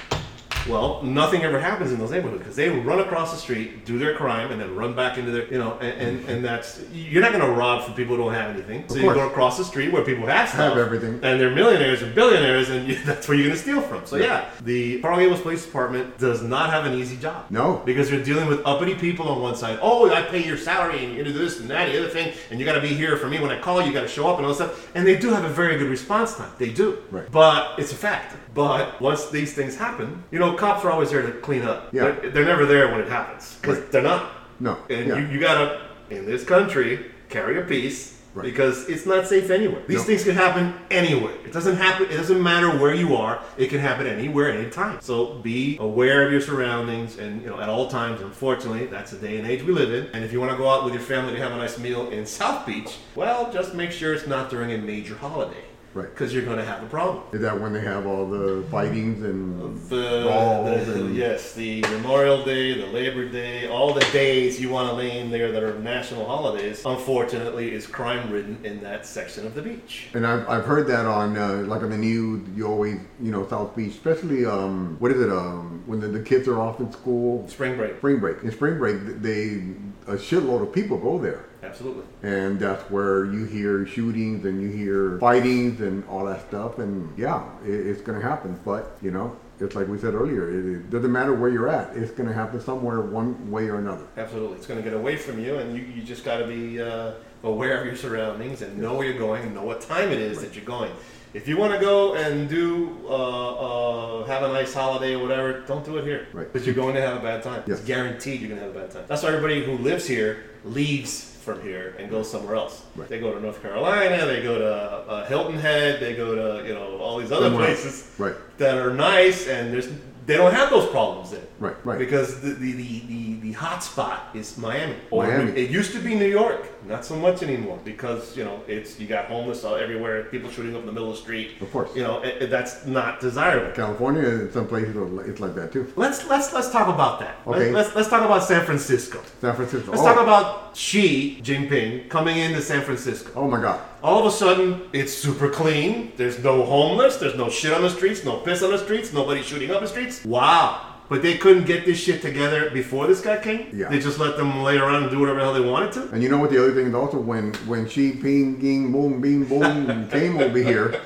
Well, 0.70 1.02
nothing 1.04 1.44
ever 1.44 1.60
happens 1.60 1.92
in 1.92 2.00
those 2.00 2.12
neighborhoods 2.12 2.40
because 2.40 2.56
they 2.56 2.70
run 2.70 3.00
across 3.00 3.32
the 3.32 3.38
street, 3.38 3.86
do 3.86 3.98
their 3.98 4.16
crime, 4.16 4.52
and 4.52 4.62
then 4.62 4.76
run 4.76 4.96
back 4.96 5.18
into 5.18 5.32
their, 5.32 5.46
you 5.52 5.58
know, 5.58 5.78
and, 5.80 6.00
and, 6.20 6.30
and 6.30 6.46
that's 6.46 6.82
you're 6.94 7.22
not 7.22 7.32
going 7.32 7.44
to 7.44 7.52
rob 7.52 7.84
from 7.84 7.94
people 7.96 8.16
who 8.16 8.24
don't 8.24 8.34
have 8.34 8.52
anything. 8.56 8.88
So 8.88 8.96
you 8.96 9.14
go 9.14 9.28
across 9.28 9.58
the 9.58 9.64
street 9.64 9.92
where 9.92 10.04
people 10.04 10.26
have 10.28 10.50
stuff, 10.50 10.60
Have 10.60 10.78
everything. 10.78 11.16
and 11.24 11.40
they're 11.40 11.50
millionaires 11.54 12.02
and 12.04 12.14
billionaires, 12.14 12.70
and 12.70 12.88
you, 12.88 12.98
that's 13.06 13.28
where 13.28 13.38
you're 13.38 13.48
going 13.48 13.56
to 13.58 13.62
steal 13.62 13.82
from. 13.82 14.06
So 14.06 14.18
Yeah. 14.18 14.26
yeah, 14.26 14.50
the 14.62 15.02
Coral 15.02 15.18
Gables 15.20 15.42
Police 15.42 15.66
Department 15.66 16.18
does 16.18 16.44
not 16.44 16.70
have 16.70 16.86
an 16.86 16.94
easy 16.94 17.18
job. 17.18 17.46
No. 17.50 17.82
because 17.86 18.12
you're 18.12 18.24
dealing 18.24 18.48
with 18.48 18.62
uppity 18.66 18.96
people 18.96 19.28
on 19.30 19.42
one 19.42 19.56
side. 19.56 19.80
Oh, 19.82 20.10
I 20.12 20.22
pay 20.24 20.44
your 20.46 20.58
salary, 20.58 21.04
and 21.04 21.16
you 21.16 21.24
do 21.24 21.34
this 21.34 21.60
and 21.60 21.70
that, 21.70 21.88
and 21.88 21.94
the 21.96 22.00
other 22.00 22.10
thing, 22.10 22.34
and 22.52 22.60
you 22.60 22.66
got 22.66 22.74
to 22.76 22.82
be 22.82 22.90
here 22.94 23.18
for 23.18 23.28
me 23.28 23.40
when 23.40 23.50
I 23.52 23.60
call. 23.60 23.82
You 23.82 23.92
got 23.92 24.02
to 24.02 24.08
show 24.08 24.28
up 24.30 24.38
and 24.38 24.46
all 24.46 24.54
that 24.54 24.70
stuff. 24.70 24.92
And 24.96 25.08
they 25.08 25.18
do 25.18 25.30
have 25.32 25.44
a 25.44 25.50
very 25.50 25.78
good 25.78 25.90
response 25.90 26.36
time. 26.36 26.52
They 26.60 26.70
do. 26.70 27.02
Right. 27.10 27.30
But 27.32 27.80
it's 27.80 27.92
a 27.92 27.96
fact. 27.96 28.36
But 28.54 29.00
once 29.02 29.30
these 29.30 29.54
things 29.54 29.76
happen, 29.78 30.24
you 30.32 30.40
know, 30.40 30.54
cops 30.54 30.84
are 30.86 30.92
always 30.92 31.12
there 31.12 31.22
to 31.22 31.32
clean 31.40 31.62
up. 31.64 31.90
Yeah. 31.94 32.12
They're, 32.12 32.30
they're 32.32 32.46
never 32.46 32.66
there 32.66 32.92
when 32.92 33.00
it 33.00 33.08
happens 33.10 33.58
because 33.62 33.78
Right. 33.80 33.92
they're 33.92 34.02
not. 34.02 34.32
No. 34.60 34.78
And 34.90 35.08
Yeah. 35.08 35.18
you, 35.20 35.28
you 35.28 35.40
gotta, 35.40 35.82
in 36.10 36.26
this 36.26 36.44
country, 36.44 37.06
carry 37.30 37.58
a 37.60 37.64
piece 37.64 38.18
Right. 38.34 38.44
because 38.46 38.88
it's 38.88 39.06
not 39.06 39.28
safe 39.28 39.50
anywhere. 39.52 39.82
These 39.88 39.98
No. 40.00 40.04
things 40.04 40.24
can 40.24 40.36
happen 40.36 40.74
anywhere. 40.90 41.34
It 41.46 41.52
doesn't 41.52 41.76
happen. 41.76 42.08
It 42.10 42.16
doesn't 42.16 42.42
matter 42.42 42.70
where 42.70 42.94
you 42.94 43.16
are. 43.16 43.40
It 43.58 43.70
can 43.70 43.80
happen 43.80 44.08
anywhere, 44.08 44.50
anytime. 44.52 45.00
So 45.02 45.34
be 45.44 45.78
aware 45.82 46.26
of 46.26 46.32
your 46.32 46.40
surroundings, 46.40 47.18
and 47.18 47.42
you 47.42 47.50
know 47.50 47.60
at 47.60 47.68
all 47.68 47.90
times. 47.90 48.22
Unfortunately, 48.22 48.86
that's 48.86 49.12
the 49.12 49.18
day 49.18 49.38
and 49.38 49.46
age 49.48 49.64
we 49.64 49.74
live 49.74 49.92
in. 49.94 50.08
And 50.14 50.24
if 50.24 50.32
you 50.32 50.40
want 50.40 50.52
to 50.52 50.58
go 50.58 50.70
out 50.70 50.86
with 50.86 50.94
your 50.94 51.04
family 51.04 51.34
to 51.34 51.40
have 51.42 51.52
a 51.52 51.58
nice 51.58 51.78
meal 51.78 52.10
in 52.10 52.26
South 52.26 52.66
Beach, 52.66 53.00
well, 53.16 53.52
just 53.52 53.74
make 53.74 53.92
sure 53.92 54.14
it's 54.14 54.28
not 54.28 54.50
during 54.50 54.72
a 54.72 54.78
major 54.78 55.16
holiday. 55.16 55.66
Right. 55.94 56.10
Because 56.10 56.34
you're 56.34 56.46
going 56.46 56.58
to 56.58 56.64
have 56.66 56.82
a 56.84 56.86
problem. 56.88 57.24
Is 57.34 57.42
that 57.42 57.60
when 57.60 57.74
they 57.74 57.82
have 57.82 58.06
all 58.08 58.26
the 58.26 58.64
fightings 58.72 59.24
and 59.24 59.60
The, 59.90 60.22
brawls 60.26 60.86
the- 60.88 60.94
and 60.94 61.16
yes, 61.16 61.54
the 61.54 61.82
Memorial 61.82 62.46
Day, 62.46 62.80
the 62.80 62.88
Labor 62.88 63.28
Day, 63.28 63.68
all 63.68 63.94
the 63.94 64.06
days 64.14 64.60
you 64.62 64.70
want 64.70 64.90
to 64.98 65.04
name 65.04 65.30
there 65.32 65.52
that 65.52 65.64
are 65.64 65.78
national 65.80 66.26
holidays, 66.26 66.84
unfortunately, 66.86 67.74
is 67.74 67.88
crime 67.88 68.32
ridden 68.32 68.58
in 68.64 68.82
that 68.84 69.06
section 69.06 69.46
of 69.46 69.54
the 69.54 69.62
beach. 69.62 70.08
And 70.14 70.26
I've, 70.26 70.48
I've 70.48 70.66
heard 70.66 70.88
that 70.88 71.06
on 71.06 71.38
uh, 71.38 71.64
like 71.68 71.82
on 71.84 71.90
the 71.90 71.98
news. 71.98 72.48
You 72.56 72.68
always 72.68 72.98
you 73.22 73.32
know 73.32 73.46
South 73.48 73.76
Beach, 73.76 73.92
especially 73.92 74.46
um 74.46 74.96
what 75.00 75.12
is 75.12 75.20
it 75.20 75.30
um 75.30 75.84
when 75.88 76.00
the, 76.00 76.08
the 76.08 76.22
kids 76.22 76.48
are 76.48 76.60
off 76.62 76.80
in 76.80 76.92
school, 76.92 77.48
Spring 77.50 77.76
break, 77.76 77.98
spring 77.98 78.20
break. 78.20 78.42
In 78.44 78.52
spring 78.52 78.78
break, 78.78 78.98
they 79.22 79.64
a 80.08 80.16
shitload 80.16 80.62
of 80.62 80.72
people 80.74 80.98
go 80.98 81.18
there, 81.20 81.46
absolutely. 81.64 82.04
and 82.24 82.60
that's 82.60 82.84
where 82.90 83.26
you 83.26 83.46
hear 83.46 83.86
shootings 83.86 84.46
and 84.46 84.62
you 84.62 84.70
hear 84.70 85.20
fightings 85.20 85.82
and 85.82 86.04
all 86.08 86.26
that 86.26 86.48
stuff. 86.48 86.80
And 86.80 87.18
yeah, 87.18 87.44
it, 87.66 87.88
it's 87.88 88.02
gonna 88.02 88.22
happen. 88.22 88.60
But 88.64 88.98
you 89.02 89.12
know, 89.12 89.36
it's 89.60 89.76
like 89.76 89.88
we 89.88 89.98
said 89.98 90.14
earlier. 90.14 90.50
It, 90.50 90.66
it 90.66 90.90
doesn't 90.90 91.12
matter 91.12 91.34
where 91.34 91.50
you're 91.50 91.70
at. 91.70 91.96
It's 91.96 92.12
gonna 92.12 92.34
happen 92.34 92.60
somewhere, 92.62 93.02
one 93.02 93.52
way 93.52 93.70
or 93.70 93.78
another. 93.78 94.06
Absolutely. 94.18 94.58
It's 94.58 94.68
going 94.68 94.82
to 94.82 94.84
get 94.84 94.98
away 94.98 95.16
from 95.18 95.44
you, 95.44 95.56
and 95.58 95.76
you, 95.76 95.84
you 95.84 96.02
just 96.02 96.24
got 96.24 96.38
to 96.38 96.48
be 96.48 96.82
uh, 96.82 97.14
aware 97.44 97.80
of 97.80 97.86
your 97.86 97.96
surroundings 97.96 98.62
and 98.62 98.78
know 98.78 98.94
where 98.96 99.08
you're 99.08 99.18
going 99.18 99.44
and 99.44 99.54
know 99.54 99.64
what 99.64 99.82
time 99.82 100.12
it 100.12 100.20
is 100.20 100.40
that 100.42 100.56
you're 100.56 100.66
going. 100.66 100.92
If 101.34 101.48
you 101.48 101.58
want 101.58 101.74
to 101.74 101.80
go 101.80 102.16
and 102.16 102.50
do, 102.50 102.98
uh, 103.08 104.22
uh, 104.22 104.26
have 104.26 104.44
a 104.44 104.50
nice 104.50 104.74
holiday 104.74 105.16
or 105.16 105.20
whatever, 105.20 105.62
don't 105.62 105.86
do 105.86 105.98
it 105.98 106.04
here. 106.04 106.28
Right. 106.34 106.52
Because 106.52 106.68
you're 106.68 106.76
going 106.76 106.94
to 106.96 107.02
have 107.02 107.18
a 107.18 107.22
bad 107.22 107.42
time. 107.42 107.64
Yes. 107.66 107.80
It's 107.80 107.88
guaranteed 107.88 108.42
you're 108.42 108.50
going 108.50 108.60
to 108.60 108.68
have 108.68 108.76
a 108.76 108.80
bad 108.80 108.92
time. 108.92 109.06
That's 109.08 109.24
why 109.24 109.30
everybody 109.30 109.64
who 109.64 109.78
lives 109.78 110.06
here 110.06 110.44
leaves 110.66 111.31
from 111.42 111.62
here 111.62 111.96
and 112.00 112.10
go 112.10 112.24
somewhere 112.24 112.56
else. 112.56 112.84
Right. 112.96 113.10
They 113.10 113.20
go 113.20 113.34
to 113.34 113.42
North 113.42 113.62
Carolina, 113.62 114.26
they 114.26 114.42
go 114.42 114.58
to 114.60 114.74
uh, 114.74 115.26
Hilton 115.28 115.58
Head, 115.58 116.00
they 116.00 116.16
go 116.16 116.36
to, 116.36 116.68
you 116.68 116.74
know, 116.74 116.98
all 117.00 117.18
these 117.20 117.32
other 117.32 117.48
Somewhere 117.48 117.66
places 117.66 118.10
Right, 118.18 118.36
that 118.58 118.78
are 118.78 118.94
nice 118.94 119.48
and 119.48 119.74
there's 119.74 119.90
they 120.28 120.38
don't 120.38 120.54
have 120.54 120.70
those 120.70 120.88
problems 120.92 121.32
there. 121.32 121.42
right, 121.60 121.76
right. 121.84 121.98
Because 121.98 122.42
the, 122.42 122.50
the, 122.54 122.72
the, 122.74 123.00
the, 123.08 123.34
the 123.40 123.52
hot 123.54 123.84
spot 123.84 124.30
is 124.36 124.56
Miami. 124.56 124.96
Or 125.10 125.26
Miami. 125.26 125.52
It 125.54 125.72
used 125.72 125.94
to 125.94 126.00
be 126.00 126.14
New 126.14 126.28
York, 126.30 126.68
not 126.88 127.06
so 127.06 127.16
much 127.16 127.44
anymore 127.44 127.80
because 127.84 128.36
you 128.38 128.44
know 128.44 128.62
it's 128.68 129.00
you 129.00 129.08
got 129.08 129.26
homeless 129.26 129.64
all 129.64 129.76
everywhere, 129.76 130.24
people 130.26 130.50
shooting 130.50 130.74
up 130.76 130.82
in 130.82 130.86
the 130.86 130.92
middle 130.92 131.10
of 131.10 131.16
the 131.16 131.22
street. 131.22 131.62
Of 131.62 131.72
course. 131.72 131.96
You 131.96 132.04
know 132.04 132.22
it, 132.22 132.44
it- 132.44 132.50
that's 132.52 132.86
not 132.86 133.20
desirable. 133.22 133.72
California, 133.74 134.28
in 134.28 134.52
some 134.52 134.68
places, 134.68 134.96
it's 135.28 135.40
like 135.40 135.56
that 135.56 135.72
too. 135.72 135.92
Let's 135.96 136.28
let's 136.28 136.52
let's 136.54 136.70
talk 136.70 136.88
about 136.88 137.20
that. 137.22 137.38
Okay. 137.48 137.72
Let's, 137.72 137.74
let's 137.74 137.96
let's 137.96 138.10
talk 138.10 138.24
about 138.24 138.44
San 138.44 138.66
Francisco. 138.66 139.22
San 139.40 139.56
Francisco. 139.56 139.92
Let's 139.92 140.04
oh, 140.04 140.06
talk 140.06 140.22
about 140.22 140.76
Xi 140.78 141.40
Jinping 141.42 142.10
coming 142.10 142.38
into 142.38 142.62
San 142.62 142.82
Francisco. 142.82 143.32
oh 143.36 143.48
my 143.50 143.62
God. 143.62 143.80
All 144.04 144.20
of 144.20 144.26
a 144.26 144.32
sudden, 144.36 144.82
it's 144.94 145.14
super 145.14 145.50
clean. 145.50 146.12
There's 146.18 146.44
no 146.44 146.66
homeless. 146.66 147.18
There's 147.18 147.36
no 147.36 147.50
shit 147.50 147.72
on 147.72 147.84
the 147.84 147.90
streets. 147.90 148.26
No 148.26 148.38
piss 148.38 148.64
on 148.64 148.72
the 148.72 148.78
streets. 148.80 149.14
Nobody 149.14 149.44
shooting 149.44 149.70
up 149.72 149.82
the 149.82 149.88
streets. 149.88 150.26
Wow. 150.26 150.91
But 151.12 151.22
they 151.22 151.38
couldn't 151.38 151.66
get 151.66 151.86
this 151.86 152.00
shit 152.00 152.22
together 152.22 152.70
before 152.70 153.06
this 153.06 153.20
guy 153.20 153.36
came. 153.36 153.68
Yeah. 153.74 153.90
They 153.90 154.00
just 154.00 154.18
let 154.18 154.38
them 154.38 154.64
lay 154.64 154.78
around 154.78 155.04
and 155.04 155.12
do 155.12 155.20
whatever 155.20 155.40
the 155.40 155.44
hell 155.44 155.54
they 155.54 155.60
wanted 155.60 155.92
to. 155.92 156.10
And 156.12 156.24
you 156.24 156.30
know 156.30 156.38
what? 156.38 156.52
The 156.52 156.58
other 156.58 156.74
thing 156.74 156.88
is 156.88 156.94
also 156.94 157.20
when 157.20 157.54
when 157.68 157.86
she 157.86 158.14
ping 158.14 158.58
ging 158.62 158.94
boom 158.94 159.20
bing 159.20 159.44
boom 159.44 160.08
came 160.10 160.38
over 160.38 160.58
here. 160.58 161.02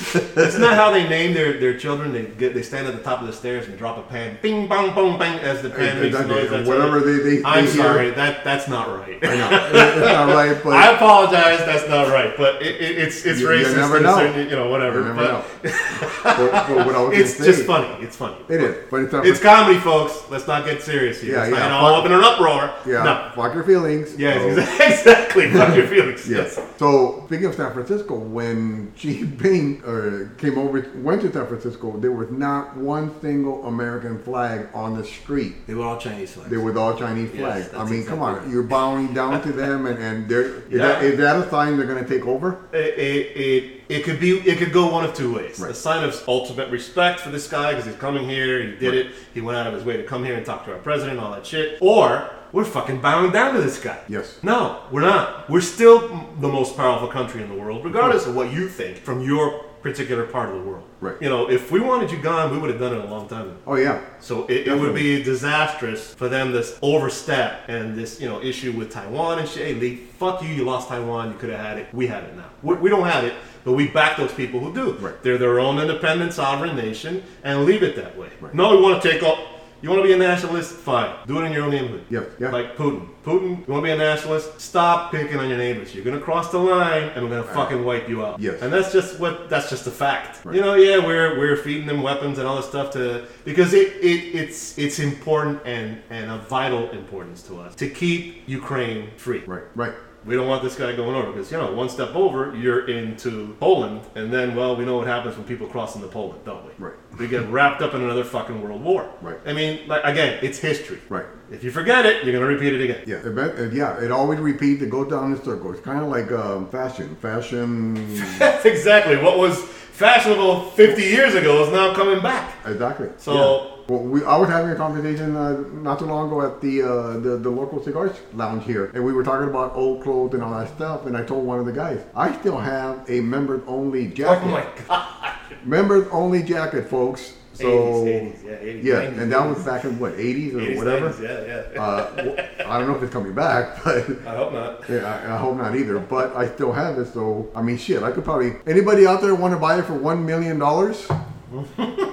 Isn't 0.00 0.62
how 0.62 0.90
they 0.90 1.06
name 1.08 1.34
their, 1.34 1.58
their 1.60 1.76
children? 1.78 2.12
They 2.12 2.22
get 2.26 2.54
they 2.54 2.62
stand 2.62 2.86
at 2.86 2.94
the 2.96 3.02
top 3.02 3.20
of 3.20 3.26
the 3.26 3.32
stairs 3.32 3.66
and 3.68 3.76
drop 3.76 3.98
a 3.98 4.02
pan, 4.02 4.38
bing 4.40 4.66
bang 4.66 4.94
boom 4.94 5.18
bang 5.18 5.38
as 5.40 5.60
the 5.62 5.68
pan 5.70 5.96
makes 6.00 6.14
Exactly. 6.16 6.34
noise. 6.36 6.50
That's 6.50 6.68
Whatever 6.68 7.00
how 7.00 7.04
they- 7.04 7.18
they- 7.36 7.42
I'm 7.44 7.64
hear. 7.66 7.74
sorry. 7.74 8.10
That 8.10 8.42
that's 8.42 8.66
not 8.66 8.88
right. 8.88 9.18
I 9.22 9.36
know 9.36 9.48
it's 9.72 10.00
not 10.00 10.34
right, 10.34 10.64
but 10.64 10.72
I 10.72 10.92
apologize. 10.94 11.58
That's 11.66 11.88
not 11.88 12.08
right. 12.08 12.34
But 12.36 12.62
it, 12.62 12.80
it, 12.80 12.98
it's 12.98 13.24
it's 13.26 13.40
You- 13.40 13.52
you 13.52 13.74
never 13.76 14.00
know. 14.00 14.16
certain- 14.16 14.48
you 14.48 14.56
know 14.56 14.68
whatever. 14.70 15.00
you 15.00 15.04
never 15.06 15.16
but 15.16 15.30
know. 15.32 15.44
but, 16.24 16.50
but 16.68 16.86
what 16.86 16.94
I 16.94 17.02
was 17.02 17.18
it's 17.18 17.38
gonna 17.38 17.52
just 17.52 17.64
funny. 17.66 18.02
It's 18.04 18.16
funny. 18.16 18.36
It 18.48 18.60
is, 18.62 18.76
but 18.90 19.02
it's. 19.02 19.14
It's 19.14 19.40
comedy, 19.40 19.78
folks. 19.78 20.22
Let's 20.30 20.46
not 20.46 20.64
get 20.64 20.82
serious 20.82 21.20
here. 21.20 21.34
Yeah, 21.34 21.42
It's 21.42 21.50
not 21.50 21.58
yeah. 21.58 21.64
get 21.68 21.72
all 21.72 21.94
up 21.94 22.06
in 22.06 22.12
an 22.12 22.24
uproar. 22.24 22.72
yeah, 22.86 23.02
No. 23.02 23.30
fuck 23.34 23.54
your 23.54 23.64
feelings. 23.64 24.16
Yes, 24.18 24.40
So- 24.40 24.84
exactly. 24.86 25.50
Fuck 25.50 25.76
your 25.76 25.86
feelings. 25.86 26.28
Yes. 26.28 26.54
Yes. 26.56 26.66
So 26.78 27.24
speaking 27.26 27.46
of 27.46 27.54
San 27.54 27.72
Francisco, 27.72 28.14
when 28.18 28.92
Xi 28.96 29.20
Jinping 29.24 29.86
uh, 29.90 30.28
came 30.38 30.56
over, 30.58 30.86
went 30.96 31.22
to 31.22 31.32
San 31.32 31.46
Francisco, 31.46 31.96
there 31.98 32.12
was 32.12 32.30
not 32.30 32.76
one 32.76 33.20
single 33.20 33.66
American 33.66 34.18
flag 34.22 34.68
on 34.72 34.96
the 34.96 35.04
street. 35.04 35.66
They 35.66 35.74
were 35.74 35.84
all 35.84 35.98
Chinese 35.98 36.32
flags. 36.32 36.50
They 36.50 36.56
were 36.56 36.76
all 36.78 36.96
Chinese 36.96 37.30
Yes, 37.34 37.68
flags. 37.68 37.74
I 37.74 37.90
mean, 37.90 38.04
come 38.06 38.20
on, 38.22 38.36
right. 38.36 38.48
you're 38.48 38.62
bowing 38.62 39.12
down 39.14 39.42
to 39.42 39.52
them, 39.62 39.86
and 39.86 39.98
and 39.98 40.28
they're 40.28 40.62
is, 40.70 40.78
that, 40.78 41.02
is 41.02 41.18
that 41.18 41.36
a 41.36 41.50
sign 41.50 41.76
they're 41.76 41.86
going 41.86 42.02
to 42.04 42.08
take 42.08 42.26
over? 42.26 42.48
It, 42.72 42.98
it, 42.98 43.36
it, 43.36 43.80
it 43.88 44.04
could 44.04 44.20
be 44.20 44.38
it 44.50 44.58
could 44.58 44.72
go 44.72 44.90
one 44.92 45.04
of 45.04 45.14
two 45.14 45.34
ways. 45.34 45.58
Right. 45.58 45.70
A 45.72 45.74
sign 45.74 46.04
of 46.04 46.22
ultimate 46.28 46.70
respect 46.70 47.20
for 47.20 47.30
this 47.30 47.48
guy 47.48 47.70
because 47.72 47.86
he's 47.86 47.96
coming 47.96 48.28
here, 48.28 48.62
he 48.62 48.76
did 48.76 48.82
Right. 48.88 49.06
it, 49.06 49.12
he 49.34 49.40
went 49.40 49.58
out 49.58 49.66
of 49.66 49.74
his 49.74 49.84
way 49.84 49.96
to 49.96 50.04
come 50.04 50.24
here 50.24 50.36
and 50.36 50.46
talk 50.46 50.64
to 50.66 50.72
our 50.72 50.78
president, 50.78 51.18
all 51.20 51.32
that 51.32 51.44
shit. 51.46 51.78
Or 51.80 52.30
we're 52.52 52.64
fucking 52.64 53.00
bowing 53.00 53.30
down 53.30 53.54
to 53.54 53.60
this 53.62 53.78
guy. 53.80 53.98
Yes. 54.08 54.38
No, 54.42 54.82
we're 54.90 55.02
not. 55.02 55.48
We're 55.48 55.60
still 55.60 56.08
the 56.40 56.48
most 56.48 56.76
powerful 56.76 57.06
country 57.08 57.42
in 57.42 57.48
the 57.48 57.54
world, 57.54 57.84
regardless 57.84 58.26
of 58.26 58.34
what 58.34 58.52
you 58.52 58.68
think 58.68 58.96
from 58.98 59.20
your 59.22 59.64
particular 59.82 60.26
part 60.26 60.50
of 60.50 60.56
the 60.56 60.68
world. 60.68 60.84
Right. 61.00 61.16
You 61.20 61.28
know, 61.28 61.50
if 61.50 61.70
we 61.70 61.80
wanted 61.80 62.10
you 62.10 62.18
gone, 62.18 62.50
we 62.50 62.58
would 62.58 62.70
have 62.70 62.78
done 62.78 62.94
it 62.94 63.04
a 63.04 63.08
long 63.08 63.28
time 63.28 63.48
ago. 63.48 63.56
Oh 63.66 63.76
yeah. 63.76 64.00
So 64.20 64.46
it, 64.46 64.68
it 64.68 64.78
would 64.78 64.94
be 64.94 65.22
disastrous 65.22 66.12
for 66.14 66.28
them 66.28 66.52
to 66.52 66.64
overstep 66.82 67.68
and 67.68 67.96
this, 67.96 68.20
you 68.20 68.28
know, 68.28 68.42
issue 68.42 68.72
with 68.72 68.90
Taiwan 68.90 69.38
and 69.38 69.48
shit. 69.48 69.66
Hey, 69.66 69.74
Lee, 69.74 69.96
fuck 69.96 70.42
you, 70.42 70.48
you 70.48 70.64
lost 70.64 70.88
Taiwan, 70.88 71.32
you 71.32 71.38
could 71.38 71.50
have 71.50 71.60
had 71.60 71.78
it. 71.78 71.92
We 71.94 72.06
have 72.08 72.24
it 72.24 72.36
now. 72.36 72.50
We, 72.62 72.74
we 72.74 72.90
don't 72.90 73.06
have 73.06 73.24
it, 73.24 73.34
but 73.64 73.72
we 73.72 73.88
back 73.88 74.16
those 74.16 74.32
people 74.32 74.60
who 74.60 74.74
do. 74.74 74.92
Right. 74.94 75.22
They're 75.22 75.38
their 75.38 75.60
own 75.60 75.78
independent 75.78 76.34
sovereign 76.34 76.76
nation 76.76 77.22
and 77.42 77.64
leave 77.64 77.82
it 77.82 77.96
that 77.96 78.16
way. 78.16 78.28
Right. 78.40 78.54
No, 78.54 78.76
we 78.76 78.82
want 78.82 79.02
to 79.02 79.10
take 79.10 79.22
all. 79.22 79.59
You 79.82 79.88
want 79.88 80.02
to 80.02 80.08
be 80.08 80.12
a 80.12 80.18
nationalist? 80.18 80.72
Fine. 80.72 81.26
Do 81.26 81.40
it 81.40 81.44
in 81.44 81.52
your 81.52 81.64
own 81.64 81.70
neighborhood. 81.70 82.04
Yes, 82.10 82.26
yeah. 82.38 82.50
Like 82.50 82.76
Putin. 82.76 83.08
Putin, 83.24 83.66
you 83.66 83.72
want 83.72 83.82
to 83.82 83.82
be 83.82 83.90
a 83.90 83.96
nationalist? 83.96 84.60
Stop 84.60 85.10
picking 85.10 85.36
on 85.36 85.48
your 85.48 85.58
neighbors. 85.58 85.94
You're 85.94 86.04
gonna 86.04 86.20
cross 86.20 86.50
the 86.50 86.58
line, 86.58 87.04
and 87.14 87.24
we're 87.24 87.30
gonna 87.30 87.54
fucking 87.54 87.84
wipe 87.84 88.08
you 88.08 88.24
out. 88.24 88.40
Yes. 88.40 88.60
And 88.62 88.72
that's 88.72 88.92
just 88.92 89.18
what. 89.20 89.48
That's 89.48 89.70
just 89.70 89.86
a 89.86 89.90
fact. 89.90 90.44
Right. 90.44 90.54
You 90.56 90.60
know, 90.60 90.74
yeah, 90.74 90.98
we're 90.98 91.38
we're 91.38 91.56
feeding 91.56 91.86
them 91.86 92.02
weapons 92.02 92.38
and 92.38 92.46
all 92.46 92.56
this 92.56 92.66
stuff 92.66 92.90
to 92.92 93.26
because 93.44 93.72
it, 93.74 93.92
it 94.02 94.34
it's 94.34 94.78
it's 94.78 94.98
important 94.98 95.60
and 95.64 96.02
and 96.10 96.30
of 96.30 96.48
vital 96.48 96.90
importance 96.90 97.42
to 97.44 97.60
us 97.60 97.74
to 97.76 97.88
keep 97.88 98.48
Ukraine 98.48 99.10
free. 99.16 99.42
Right. 99.46 99.64
Right. 99.74 99.94
We 100.24 100.34
don't 100.34 100.48
want 100.48 100.62
this 100.62 100.76
guy 100.76 100.94
going 100.94 101.16
over 101.16 101.32
because 101.32 101.50
you 101.50 101.56
know 101.56 101.72
one 101.72 101.88
step 101.88 102.14
over 102.14 102.54
you're 102.54 102.88
into 102.88 103.56
Poland 103.58 104.02
and 104.14 104.32
then 104.32 104.54
well 104.54 104.76
we 104.76 104.84
know 104.84 104.96
what 104.96 105.06
happens 105.06 105.36
when 105.36 105.46
people 105.46 105.66
cross 105.66 105.96
into 105.96 106.08
Poland, 106.08 106.44
don't 106.44 106.64
we? 106.64 106.72
Right. 106.78 106.94
We 107.18 107.26
get 107.26 107.48
wrapped 107.48 107.80
up 107.82 107.94
in 107.94 108.02
another 108.02 108.24
fucking 108.24 108.60
world 108.62 108.82
war. 108.82 109.10
Right. 109.22 109.38
I 109.46 109.52
mean, 109.52 109.88
like 109.88 110.02
again, 110.04 110.38
it's 110.42 110.58
history. 110.58 111.00
Right. 111.08 111.26
If 111.50 111.64
you 111.64 111.70
forget 111.70 112.06
it, 112.06 112.24
you're 112.24 112.32
gonna 112.32 112.46
repeat 112.46 112.74
it 112.74 112.82
again. 112.82 113.02
Yeah, 113.06 113.16
it, 113.24 113.72
yeah, 113.72 114.00
it 114.00 114.10
always 114.10 114.38
repeats. 114.38 114.82
It 114.82 114.90
goes 114.90 115.10
down 115.10 115.32
in 115.32 115.42
circles. 115.42 115.76
It's 115.76 115.84
kind 115.84 116.00
of 116.00 116.08
like 116.08 116.30
um, 116.30 116.68
fashion. 116.68 117.16
Fashion, 117.16 117.94
That's 118.38 118.64
exactly 118.66 119.16
what 119.16 119.38
was 119.38 119.58
fashionable 120.00 120.62
50 120.70 121.02
years 121.02 121.34
ago 121.34 121.62
is 121.64 121.70
now 121.72 121.92
coming 121.94 122.20
back. 122.22 122.54
exactly. 122.66 123.08
So- 123.18 123.34
yeah. 123.34 123.76
well, 123.88 124.02
we, 124.02 124.24
I 124.24 124.36
was 124.36 124.48
having 124.48 124.70
a 124.70 124.76
conversation 124.76 125.36
uh, 125.36 125.58
not 125.88 125.98
too 125.98 126.06
long 126.06 126.28
ago 126.28 126.40
at 126.40 126.60
the, 126.62 126.82
uh, 126.82 127.12
the 127.18 127.36
the 127.36 127.50
local 127.50 127.82
cigar 127.82 128.12
lounge 128.34 128.64
here, 128.64 128.90
and 128.94 129.04
we 129.04 129.12
were 129.12 129.24
talking 129.24 129.48
about 129.48 129.74
old 129.74 130.02
clothes 130.04 130.32
and 130.34 130.42
all 130.44 130.52
that 130.58 130.68
stuff. 130.76 131.06
And 131.06 131.16
I 131.16 131.22
told 131.24 131.44
one 131.44 131.58
of 131.58 131.66
the 131.66 131.72
guys, 131.72 132.00
I 132.14 132.32
still 132.40 132.56
have 132.58 133.04
a 133.10 133.20
members 133.20 133.62
only 133.66 134.06
jacket. 134.08 134.44
Oh 134.44 134.48
my 134.48 134.66
god. 134.88 135.36
Members 135.64 136.06
only 136.12 136.42
jacket, 136.42 136.88
folks. 136.88 137.34
So 137.60 138.04
80s, 138.04 138.04
80s, 138.04 138.44
yeah, 138.44 138.50
80s, 138.56 138.82
yeah, 138.84 138.94
90s, 138.94 139.18
and 139.22 139.32
that 139.32 139.48
was 139.48 139.64
back 139.64 139.84
in 139.84 139.98
what 139.98 140.12
80s 140.14 140.54
or 140.54 140.58
80s, 140.58 140.76
whatever. 140.76 141.10
90s, 141.10 141.20
yeah, 141.22 141.72
yeah. 141.74 141.82
Uh, 141.82 142.16
w- 142.16 142.36
I 142.66 142.78
don't 142.78 142.88
know 142.88 142.96
if 142.96 143.02
it's 143.02 143.12
coming 143.12 143.34
back, 143.34 143.78
but. 143.84 143.96
I 144.26 144.34
hope 144.36 144.52
not. 144.52 144.88
Yeah, 144.88 145.04
I, 145.06 145.34
I 145.34 145.36
hope 145.38 145.56
not 145.56 145.74
either, 145.76 145.98
but 145.98 146.34
I 146.36 146.48
still 146.48 146.72
have 146.72 146.98
it. 146.98 147.06
So 147.12 147.50
I 147.54 147.62
mean, 147.62 147.76
shit, 147.76 148.02
I 148.02 148.10
could 148.12 148.24
probably. 148.24 148.54
Anybody 148.66 149.06
out 149.06 149.20
there 149.20 149.34
want 149.34 149.52
to 149.54 149.58
buy 149.60 149.78
it 149.78 149.84
for 149.84 149.94
one 149.94 150.24
million 150.24 150.58
dollars? 150.58 151.06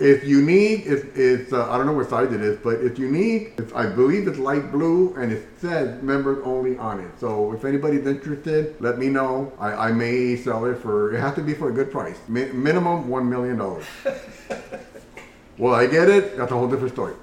if 0.00 0.24
you 0.24 0.42
need, 0.42 0.86
if 0.86 1.16
it's, 1.16 1.52
uh, 1.52 1.70
I 1.70 1.76
don't 1.76 1.86
know 1.86 1.92
what 1.92 2.08
size 2.08 2.32
it 2.32 2.40
is, 2.42 2.58
but 2.58 2.80
if 2.80 2.98
you 2.98 3.10
need, 3.10 3.52
it's, 3.58 3.72
I 3.72 3.86
believe 3.86 4.28
it's 4.28 4.38
light 4.38 4.70
blue 4.70 5.14
and 5.14 5.32
it 5.32 5.46
says 5.58 6.02
members 6.02 6.38
only 6.44 6.76
on 6.76 7.00
it. 7.00 7.10
So 7.18 7.52
if 7.52 7.64
anybody's 7.64 8.06
interested, 8.06 8.76
let 8.80 8.98
me 8.98 9.08
know. 9.08 9.52
I, 9.58 9.88
I 9.88 9.92
may 9.92 10.36
sell 10.36 10.64
it 10.66 10.78
for. 10.78 11.14
It 11.14 11.20
has 11.20 11.34
to 11.36 11.42
be 11.42 11.54
for 11.54 11.70
a 11.70 11.72
good 11.72 11.90
price. 11.90 12.18
Mi- 12.28 12.52
minimum 12.52 13.08
one 13.08 13.28
million 13.28 13.58
dollars. 13.58 13.86
Well, 15.58 15.74
I 15.74 15.86
get 15.86 16.10
it. 16.10 16.36
That's 16.36 16.52
a 16.52 16.54
whole 16.54 16.68
different 16.68 16.92
story. 16.92 17.14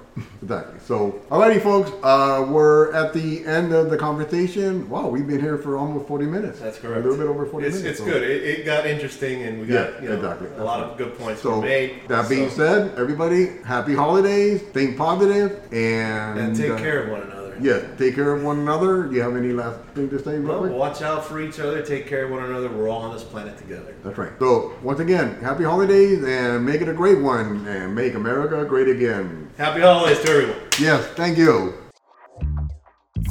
Exactly. 0.42 0.78
So, 0.80 1.20
alrighty, 1.30 1.60
folks. 1.62 1.90
Uh, 2.02 2.46
we're 2.48 2.92
at 2.92 3.12
the 3.12 3.44
end 3.46 3.72
of 3.72 3.90
the 3.90 3.96
conversation. 3.96 4.88
Wow, 4.88 5.08
we've 5.08 5.26
been 5.26 5.40
here 5.40 5.58
for 5.58 5.76
almost 5.76 6.06
40 6.06 6.26
minutes. 6.26 6.60
That's 6.60 6.78
correct. 6.78 7.04
A 7.04 7.08
little 7.08 7.16
bit 7.16 7.26
over 7.26 7.46
40 7.46 7.66
It's, 7.66 7.76
minutes. 7.78 7.98
it's 8.00 8.06
so- 8.06 8.12
good. 8.12 8.22
It, 8.22 8.42
it 8.60 8.64
got 8.64 8.86
interesting, 8.86 9.42
and 9.42 9.60
we 9.60 9.66
got 9.66 9.94
Yeah, 9.94 10.02
you 10.02 10.08
know, 10.10 10.14
exactly. 10.16 10.46
a 10.46 10.50
That's 10.50 10.62
lot 10.62 10.80
right. 10.82 10.90
of 10.92 10.98
good 10.98 11.18
points 11.18 11.42
So, 11.42 11.60
made. 11.60 12.00
that 12.08 12.28
being 12.28 12.50
So- 12.50 12.56
said, 12.56 12.98
everybody, 12.98 13.50
happy 13.64 13.94
holidays. 13.94 14.62
Think 14.62 14.96
positive 14.96 15.60
and 15.72 16.38
and 16.38 16.56
take 16.56 16.70
uh, 16.70 16.78
care 16.78 17.02
of 17.04 17.10
one 17.10 17.22
another. 17.22 17.40
Yeah, 17.60 17.82
take 17.96 18.16
care 18.16 18.32
of 18.32 18.42
one 18.42 18.58
another. 18.58 19.04
Do 19.04 19.14
you 19.14 19.22
have 19.22 19.36
any 19.36 19.52
last 19.52 19.78
thing 19.94 20.10
to 20.10 20.18
say, 20.22 20.40
Well, 20.40 20.66
watch 20.70 21.02
out 21.02 21.24
for 21.24 21.40
each 21.40 21.60
other. 21.60 21.82
Take 21.82 22.04
care 22.08 22.24
of 22.24 22.32
one 22.32 22.42
another. 22.42 22.68
We're 22.68 22.88
all 22.88 23.02
on 23.02 23.14
this 23.14 23.22
planet 23.22 23.56
together. 23.56 23.94
That's 24.02 24.18
right. 24.18 24.32
So, 24.40 24.72
once 24.82 24.98
again, 24.98 25.36
happy 25.40 25.62
holidays 25.62 26.24
and 26.24 26.66
make 26.66 26.80
it 26.80 26.88
a 26.88 26.92
great 26.92 27.20
one 27.20 27.64
and 27.68 27.94
make 27.94 28.14
America 28.14 28.64
great 28.64 28.88
again. 28.88 29.43
Happy 29.56 29.80
holidays 29.80 30.18
to 30.20 30.30
everyone. 30.30 30.56
Yes, 30.80 31.06
thank 31.14 31.38
you. 31.38 31.74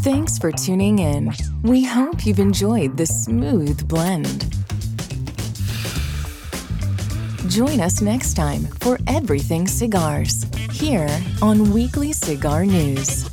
Thanks 0.04 0.38
for 0.38 0.54
tuning 0.54 1.00
in. 1.00 1.34
We 1.64 1.84
hope 1.84 2.26
you've 2.26 2.40
enjoyed 2.40 2.96
the 2.96 3.06
smooth 3.06 3.86
blend. 3.88 4.50
Join 7.50 7.82
us 7.82 8.00
next 8.02 8.36
time 8.36 8.64
for 8.80 8.98
Everything 9.08 9.68
Cigars 9.68 10.46
here 10.72 11.10
on 11.42 11.72
Weekly 11.74 12.14
Cigar 12.14 12.66
News. 12.66 13.33